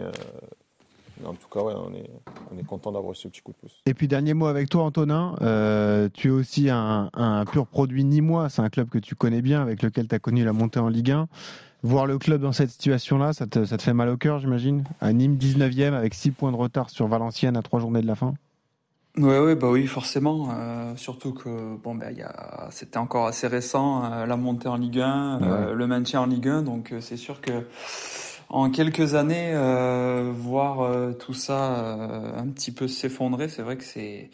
en 1.24 1.34
tout 1.34 1.48
cas, 1.48 1.60
on 1.60 1.92
est, 1.94 2.10
on 2.52 2.58
est 2.58 2.64
content 2.64 2.92
d'avoir 2.92 3.14
ce 3.14 3.28
petit 3.28 3.40
coup 3.40 3.52
de 3.52 3.56
pouce. 3.56 3.80
Et 3.86 3.94
puis, 3.94 4.08
dernier 4.08 4.34
mot 4.34 4.46
avec 4.46 4.68
toi, 4.68 4.84
Antonin. 4.84 5.36
Euh, 5.40 6.08
tu 6.12 6.28
es 6.28 6.30
aussi 6.30 6.68
un, 6.70 7.10
pur 7.50 7.66
produit 7.66 8.04
nîmois. 8.04 8.48
C'est 8.48 8.62
un 8.62 8.70
club 8.70 8.88
que 8.88 8.98
tu 8.98 9.14
connais 9.14 9.42
bien, 9.42 9.62
avec 9.62 9.82
lequel 9.82 10.08
tu 10.08 10.14
as 10.14 10.18
connu 10.18 10.44
la 10.44 10.52
montée 10.52 10.80
en 10.80 10.88
Ligue 10.88 11.10
1. 11.12 11.28
Voir 11.82 12.06
le 12.06 12.18
club 12.18 12.42
dans 12.42 12.52
cette 12.52 12.70
situation-là, 12.70 13.32
ça 13.32 13.46
te, 13.46 13.64
fait 13.64 13.94
mal 13.94 14.10
au 14.10 14.16
cœur, 14.16 14.38
j'imagine? 14.38 14.84
À 15.00 15.12
Nîmes, 15.12 15.36
19e, 15.36 15.94
avec 15.94 16.14
6 16.14 16.32
points 16.32 16.52
de 16.52 16.56
retard 16.56 16.90
sur 16.90 17.06
Valenciennes 17.06 17.56
à 17.56 17.62
3 17.62 17.80
journées 17.80 18.02
de 18.02 18.06
la 18.06 18.16
fin? 18.16 18.34
Ouais, 19.16 19.40
ouais, 19.40 19.56
bah 19.56 19.70
oui, 19.70 19.86
forcément. 19.86 20.50
Euh, 20.52 20.94
surtout 20.96 21.32
que 21.32 21.76
bon, 21.82 21.94
ben, 21.94 22.14
c'était 22.70 22.98
encore 22.98 23.26
assez 23.26 23.46
récent, 23.46 24.04
euh, 24.04 24.26
la 24.26 24.36
montée 24.36 24.68
en 24.68 24.76
Ligue 24.76 25.00
1, 25.00 25.72
le 25.74 25.86
maintien 25.86 26.20
en 26.20 26.26
Ligue 26.26 26.48
1. 26.48 26.62
Donc, 26.62 26.94
c'est 27.00 27.16
sûr 27.16 27.40
que 27.40 27.64
en 28.50 28.70
quelques 28.70 29.14
années, 29.14 29.52
euh, 29.54 30.32
voir 30.34 30.80
euh, 30.80 31.12
tout 31.12 31.34
ça 31.34 31.78
euh, 31.78 32.36
un 32.36 32.48
petit 32.48 32.72
peu 32.72 32.88
s'effondrer, 32.88 33.48
c'est 33.48 33.62
vrai 33.62 33.76
que 33.76 33.84
c'est 33.84 34.30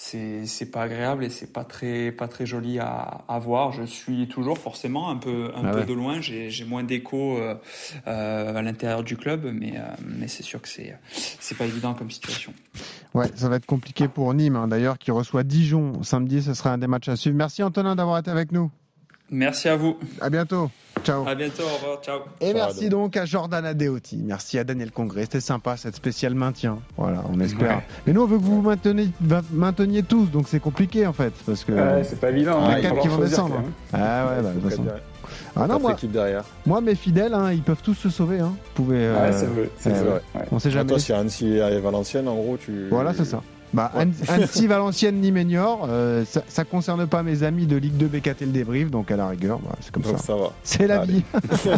c'est 0.00 0.46
c'est 0.46 0.70
pas 0.70 0.82
agréable 0.82 1.24
et 1.24 1.30
c'est 1.30 1.52
pas 1.52 1.64
très 1.64 2.12
pas 2.12 2.28
très 2.28 2.44
joli 2.44 2.78
à, 2.78 3.24
à 3.26 3.38
voir. 3.38 3.72
Je 3.72 3.82
suis 3.84 4.28
toujours 4.28 4.58
forcément 4.58 5.10
un 5.10 5.16
peu 5.16 5.50
un 5.56 5.64
ah 5.64 5.72
peu 5.72 5.84
de 5.84 5.92
loin. 5.94 6.20
J'ai 6.20 6.50
j'ai 6.50 6.64
moins 6.66 6.84
d'écho 6.84 7.38
euh, 7.38 7.56
à 8.04 8.62
l'intérieur 8.62 9.02
du 9.02 9.16
club, 9.16 9.50
mais 9.52 9.74
mais 10.06 10.28
c'est 10.28 10.44
sûr 10.44 10.60
que 10.62 10.68
c'est 10.68 10.96
c'est 11.40 11.56
pas 11.56 11.64
évident 11.64 11.94
comme 11.94 12.10
situation. 12.10 12.52
Ouais, 13.14 13.30
ça 13.34 13.48
va 13.48 13.56
être 13.56 13.66
compliqué 13.66 14.06
pour 14.08 14.32
Nîmes 14.34 14.56
hein, 14.56 14.68
d'ailleurs 14.68 14.98
qui 14.98 15.10
reçoit 15.10 15.42
Dijon 15.42 16.02
samedi. 16.02 16.42
Ce 16.42 16.54
sera 16.54 16.70
un 16.70 16.78
des 16.78 16.86
matchs 16.86 17.08
à 17.08 17.16
suivre. 17.16 17.36
Merci 17.36 17.62
Antonin 17.62 17.96
d'avoir 17.96 18.18
été 18.18 18.30
avec 18.30 18.52
nous. 18.52 18.70
Merci 19.30 19.68
à 19.68 19.76
vous. 19.76 19.96
À 20.20 20.30
bientôt. 20.30 20.70
Ciao. 21.04 21.26
À 21.26 21.34
bientôt, 21.34 21.62
au 21.62 21.76
revoir, 21.76 22.00
ciao. 22.02 22.20
Et 22.40 22.52
merci 22.52 22.88
donc 22.88 23.16
à 23.16 23.24
Jordan 23.24 23.64
Adeoti. 23.64 24.20
Merci 24.24 24.58
à 24.58 24.64
Daniel 24.64 24.90
Congrès. 24.90 25.22
C'était 25.22 25.40
sympa 25.40 25.76
cette 25.76 25.94
spéciale 25.94 26.34
maintien. 26.34 26.78
Voilà, 26.96 27.22
on 27.32 27.38
espère. 27.40 27.82
Mais 28.06 28.12
nous, 28.12 28.22
on 28.22 28.26
veut 28.26 28.38
que 28.38 28.42
vous 28.42 28.62
mainteniez, 28.62 29.08
mainteniez 29.52 30.02
tous, 30.02 30.26
donc 30.26 30.48
c'est 30.48 30.60
compliqué 30.60 31.06
en 31.06 31.12
fait. 31.12 31.32
Parce 31.46 31.64
que. 31.64 31.72
Ouais, 31.72 32.04
c'est 32.04 32.20
pas 32.20 32.30
évident. 32.30 32.60
Il 32.68 32.72
y 32.72 32.74
a 32.74 32.80
quatre 32.80 33.00
qui 33.00 33.08
vont 33.08 33.18
descendre. 33.18 33.56
Hein. 33.58 33.70
Ah 33.92 34.26
ouais, 34.28 34.42
bah, 34.42 34.50
de 34.50 34.60
toute 34.60 34.70
façon. 34.70 34.84
Ah 35.54 35.66
non, 35.66 35.78
moi, 35.78 35.96
derrière. 36.02 36.44
moi, 36.66 36.80
mes 36.80 36.94
fidèles, 36.94 37.34
hein, 37.34 37.52
ils 37.52 37.62
peuvent 37.62 37.82
tous 37.82 37.94
se 37.94 38.08
sauver. 38.08 38.40
Hein. 38.40 38.54
Vous 38.76 38.84
pouvez. 38.84 38.98
Euh... 38.98 39.26
Ouais, 39.26 39.32
c'est 39.32 39.46
vrai. 39.46 39.70
C'est 39.78 39.90
vrai. 39.90 40.22
On 40.50 40.58
sait 40.58 40.70
jamais. 40.70 40.88
toi, 40.88 40.98
si 40.98 41.12
Annecy 41.12 41.58
et 41.58 41.80
Valenciennes, 41.80 42.28
en 42.28 42.36
gros, 42.36 42.56
tu. 42.56 42.88
Voilà, 42.90 43.12
c'est 43.14 43.24
ça. 43.24 43.42
Bah, 43.72 43.92
Annecy, 43.94 44.66
Valenciennes, 44.66 45.20
Niménior, 45.20 45.86
euh, 45.88 46.24
ça, 46.24 46.42
ça 46.48 46.64
concerne 46.64 47.06
pas 47.06 47.22
mes 47.22 47.42
amis 47.42 47.66
de 47.66 47.76
Ligue 47.76 47.96
2 47.96 48.06
BKT 48.06 48.40
le 48.42 48.46
débrief, 48.46 48.90
donc 48.90 49.10
à 49.10 49.16
la 49.16 49.28
rigueur, 49.28 49.58
bah, 49.58 49.76
c'est 49.80 49.92
comme 49.92 50.04
ça. 50.04 50.16
ça 50.16 50.36
va. 50.36 50.52
C'est 50.62 50.86
la 50.86 51.04
vie. 51.04 51.22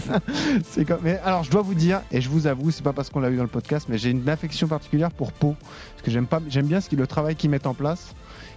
c'est 0.64 0.84
comme... 0.84 1.00
mais 1.02 1.18
alors, 1.24 1.42
je 1.42 1.50
dois 1.50 1.62
vous 1.62 1.74
dire, 1.74 2.02
et 2.12 2.20
je 2.20 2.28
vous 2.28 2.46
avoue, 2.46 2.70
c'est 2.70 2.84
pas 2.84 2.92
parce 2.92 3.10
qu'on 3.10 3.20
l'a 3.20 3.30
eu 3.30 3.36
dans 3.36 3.42
le 3.42 3.48
podcast, 3.48 3.86
mais 3.88 3.98
j'ai 3.98 4.10
une 4.10 4.28
affection 4.28 4.68
particulière 4.68 5.10
pour 5.10 5.32
Pau, 5.32 5.56
parce 5.60 6.02
que 6.02 6.10
j'aime 6.10 6.26
pas, 6.26 6.40
j'aime 6.48 6.66
bien 6.66 6.80
ce 6.80 6.94
le 6.94 7.06
travail 7.06 7.36
qu'ils 7.36 7.50
mettent 7.50 7.66
en 7.66 7.74
place. 7.74 8.14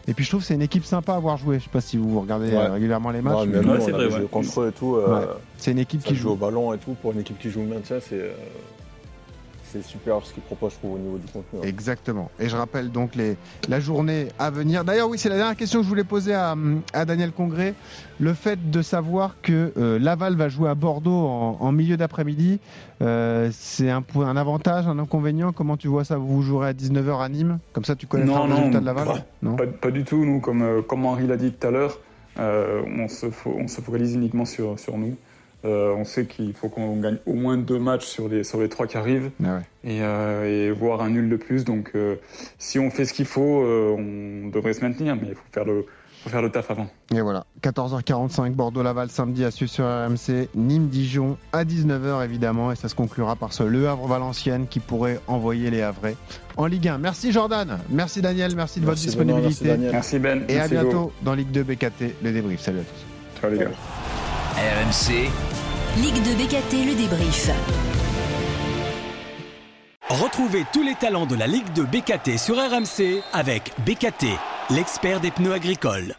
Et 0.07 0.13
puis 0.13 0.25
je 0.25 0.29
trouve 0.29 0.41
que 0.41 0.47
c'est 0.47 0.55
une 0.55 0.61
équipe 0.61 0.83
sympa 0.83 1.13
à 1.13 1.19
voir 1.19 1.37
jouer. 1.37 1.59
Je 1.59 1.63
sais 1.63 1.69
pas 1.69 1.79
si 1.79 1.95
vous 1.97 2.19
regardez 2.19 2.53
euh, 2.53 2.73
régulièrement 2.73 3.11
les 3.11 3.21
matchs. 3.21 3.47
Ouais, 3.47 3.79
c'est 3.79 3.91
vrai. 3.91 4.23
Contre 4.29 4.61
eux 4.61 4.69
et 4.69 4.71
tout. 4.71 4.95
Euh, 4.95 5.25
c'est 5.57 5.71
une 5.71 5.79
équipe 5.79 6.03
qui 6.03 6.15
joue 6.15 6.31
au 6.31 6.35
ballon 6.35 6.73
et 6.73 6.77
tout. 6.77 6.95
Pour 7.01 7.13
une 7.13 7.19
équipe 7.19 7.39
qui 7.39 7.49
joue 7.49 7.61
le 7.61 7.67
maintien, 7.67 7.97
c'est 8.01 8.33
c'est 9.73 9.81
super 9.83 10.23
ce 10.23 10.33
qu'il 10.33 10.43
propose, 10.43 10.73
je 10.73 10.77
trouve, 10.77 10.93
au 10.93 10.97
niveau 10.99 11.17
du 11.17 11.31
contenu. 11.31 11.67
Exactement. 11.67 12.29
Et 12.39 12.47
je 12.47 12.55
rappelle 12.55 12.91
donc 12.91 13.15
les, 13.15 13.37
la 13.67 13.79
journée 13.79 14.27
à 14.37 14.51
venir. 14.51 14.83
D'ailleurs, 14.83 15.09
oui, 15.09 15.17
c'est 15.17 15.29
la 15.29 15.37
dernière 15.37 15.55
question 15.55 15.79
que 15.79 15.83
je 15.83 15.89
voulais 15.89 16.03
poser 16.03 16.33
à, 16.33 16.55
à 16.93 17.05
Daniel 17.05 17.31
Congré. 17.31 17.73
Le 18.19 18.33
fait 18.33 18.69
de 18.69 18.81
savoir 18.83 19.35
que 19.41 19.73
euh, 19.77 19.97
Laval 19.97 20.35
va 20.35 20.47
jouer 20.47 20.69
à 20.69 20.75
Bordeaux 20.75 21.11
en, 21.11 21.71
milieu 21.71 21.97
d'après-midi, 21.97 22.59
euh, 23.01 23.49
c'est 23.51 23.89
un, 23.89 24.03
un 24.15 24.37
avantage, 24.37 24.87
un 24.87 24.99
inconvénient 24.99 25.51
Comment 25.51 25.77
tu 25.77 25.87
vois 25.87 26.03
ça? 26.03 26.17
Vous 26.17 26.41
jouerez 26.43 26.69
à 26.69 26.73
19h 26.73 27.23
à 27.23 27.29
Nîmes? 27.29 27.59
Comme 27.73 27.85
ça, 27.85 27.95
tu 27.95 28.05
connais 28.05 28.25
le 28.25 28.31
résultat 28.31 28.79
de 28.79 28.85
Laval? 28.85 29.25
Non, 29.41 29.55
pas, 29.55 29.65
pas, 29.65 29.91
du 29.91 30.03
tout. 30.03 30.23
Nous, 30.23 30.39
comme, 30.39 30.83
comme 30.83 31.05
Henri 31.05 31.25
l'a 31.25 31.37
dit 31.37 31.51
tout 31.51 31.67
à 31.67 31.71
l'heure, 31.71 31.99
on, 32.37 33.07
se, 33.07 33.25
on 33.45 33.67
se 33.67 33.81
focalise 33.81 34.13
uniquement 34.13 34.45
sur, 34.45 34.79
sur 34.79 34.97
nous. 34.97 35.15
Euh, 35.65 35.93
on 35.95 36.03
sait 36.03 36.25
qu'il 36.25 36.53
faut 36.53 36.67
qu'on 36.67 36.97
gagne 36.97 37.17
au 37.25 37.33
moins 37.33 37.57
deux 37.57 37.79
matchs 37.79 38.05
sur 38.05 38.27
les, 38.27 38.43
sur 38.43 38.59
les 38.59 38.67
trois 38.67 38.85
qui 38.85 38.97
arrivent 38.97 39.31
ah 39.45 39.59
et, 39.85 40.01
euh, 40.01 40.67
et, 40.67 40.71
voire 40.71 41.01
un 41.01 41.09
nul 41.09 41.29
de 41.29 41.37
plus. 41.37 41.63
Donc 41.63 41.91
euh, 41.95 42.15
si 42.59 42.79
on 42.79 42.89
fait 42.89 43.05
ce 43.05 43.13
qu'il 43.13 43.25
faut, 43.25 43.63
on 43.63 44.49
devrait 44.49 44.73
se 44.73 44.81
maintenir, 44.81 45.15
mais 45.15 45.29
il 45.29 45.35
faut 45.35 45.41
faire 45.53 45.63
le, 45.63 45.85
faut 46.21 46.29
faire 46.29 46.41
le 46.41 46.49
taf 46.49 46.69
avant. 46.69 46.87
Et 47.15 47.21
voilà, 47.21 47.45
14h45, 47.61 48.51
Bordeaux-Laval 48.51 49.09
samedi 49.09 49.45
à 49.45 49.51
suivre 49.51 49.71
sur 49.71 49.85
RMC, 49.85 50.49
Nîmes-Dijon 50.53 51.37
à 51.53 51.63
19h 51.63 52.25
évidemment, 52.25 52.73
et 52.73 52.75
ça 52.75 52.89
se 52.89 52.95
conclura 52.95 53.37
par 53.37 53.53
ce 53.53 53.63
Le 53.63 53.87
Havre-Valenciennes 53.87 54.67
qui 54.67 54.81
pourrait 54.81 55.21
envoyer 55.27 55.69
les 55.69 55.81
Havrais 55.81 56.17
en 56.57 56.65
Ligue 56.65 56.89
1. 56.89 56.97
Merci 56.97 57.31
Jordan, 57.31 57.79
merci 57.89 58.21
Daniel, 58.21 58.53
merci 58.53 58.81
de 58.81 58.85
votre 58.85 58.99
disponibilité. 58.99 59.77
merci, 59.77 60.19
Ben. 60.19 60.43
Et 60.49 60.59
à 60.59 60.67
bientôt 60.67 61.13
dans 61.21 61.35
Ligue 61.35 61.51
2 61.51 61.63
BKT, 61.63 62.15
le 62.21 62.33
débrief. 62.33 62.59
Salut 62.59 62.79
à 62.79 62.83
tous. 62.83 63.39
Ciao 63.41 63.49
les 63.49 63.59
gars. 63.59 64.32
RMC. 64.55 65.31
Ligue 65.97 66.21
de 66.21 66.35
BKT, 66.35 66.85
le 66.85 66.95
débrief. 66.95 67.49
Retrouvez 70.09 70.63
tous 70.71 70.83
les 70.83 70.93
talents 70.93 71.25
de 71.25 71.35
la 71.35 71.47
Ligue 71.47 71.73
de 71.73 71.81
BKT 71.81 72.37
sur 72.37 72.57
RMC 72.57 73.23
avec 73.33 73.71
BKT, 73.83 74.27
l'expert 74.69 75.19
des 75.21 75.31
pneus 75.31 75.53
agricoles. 75.53 76.15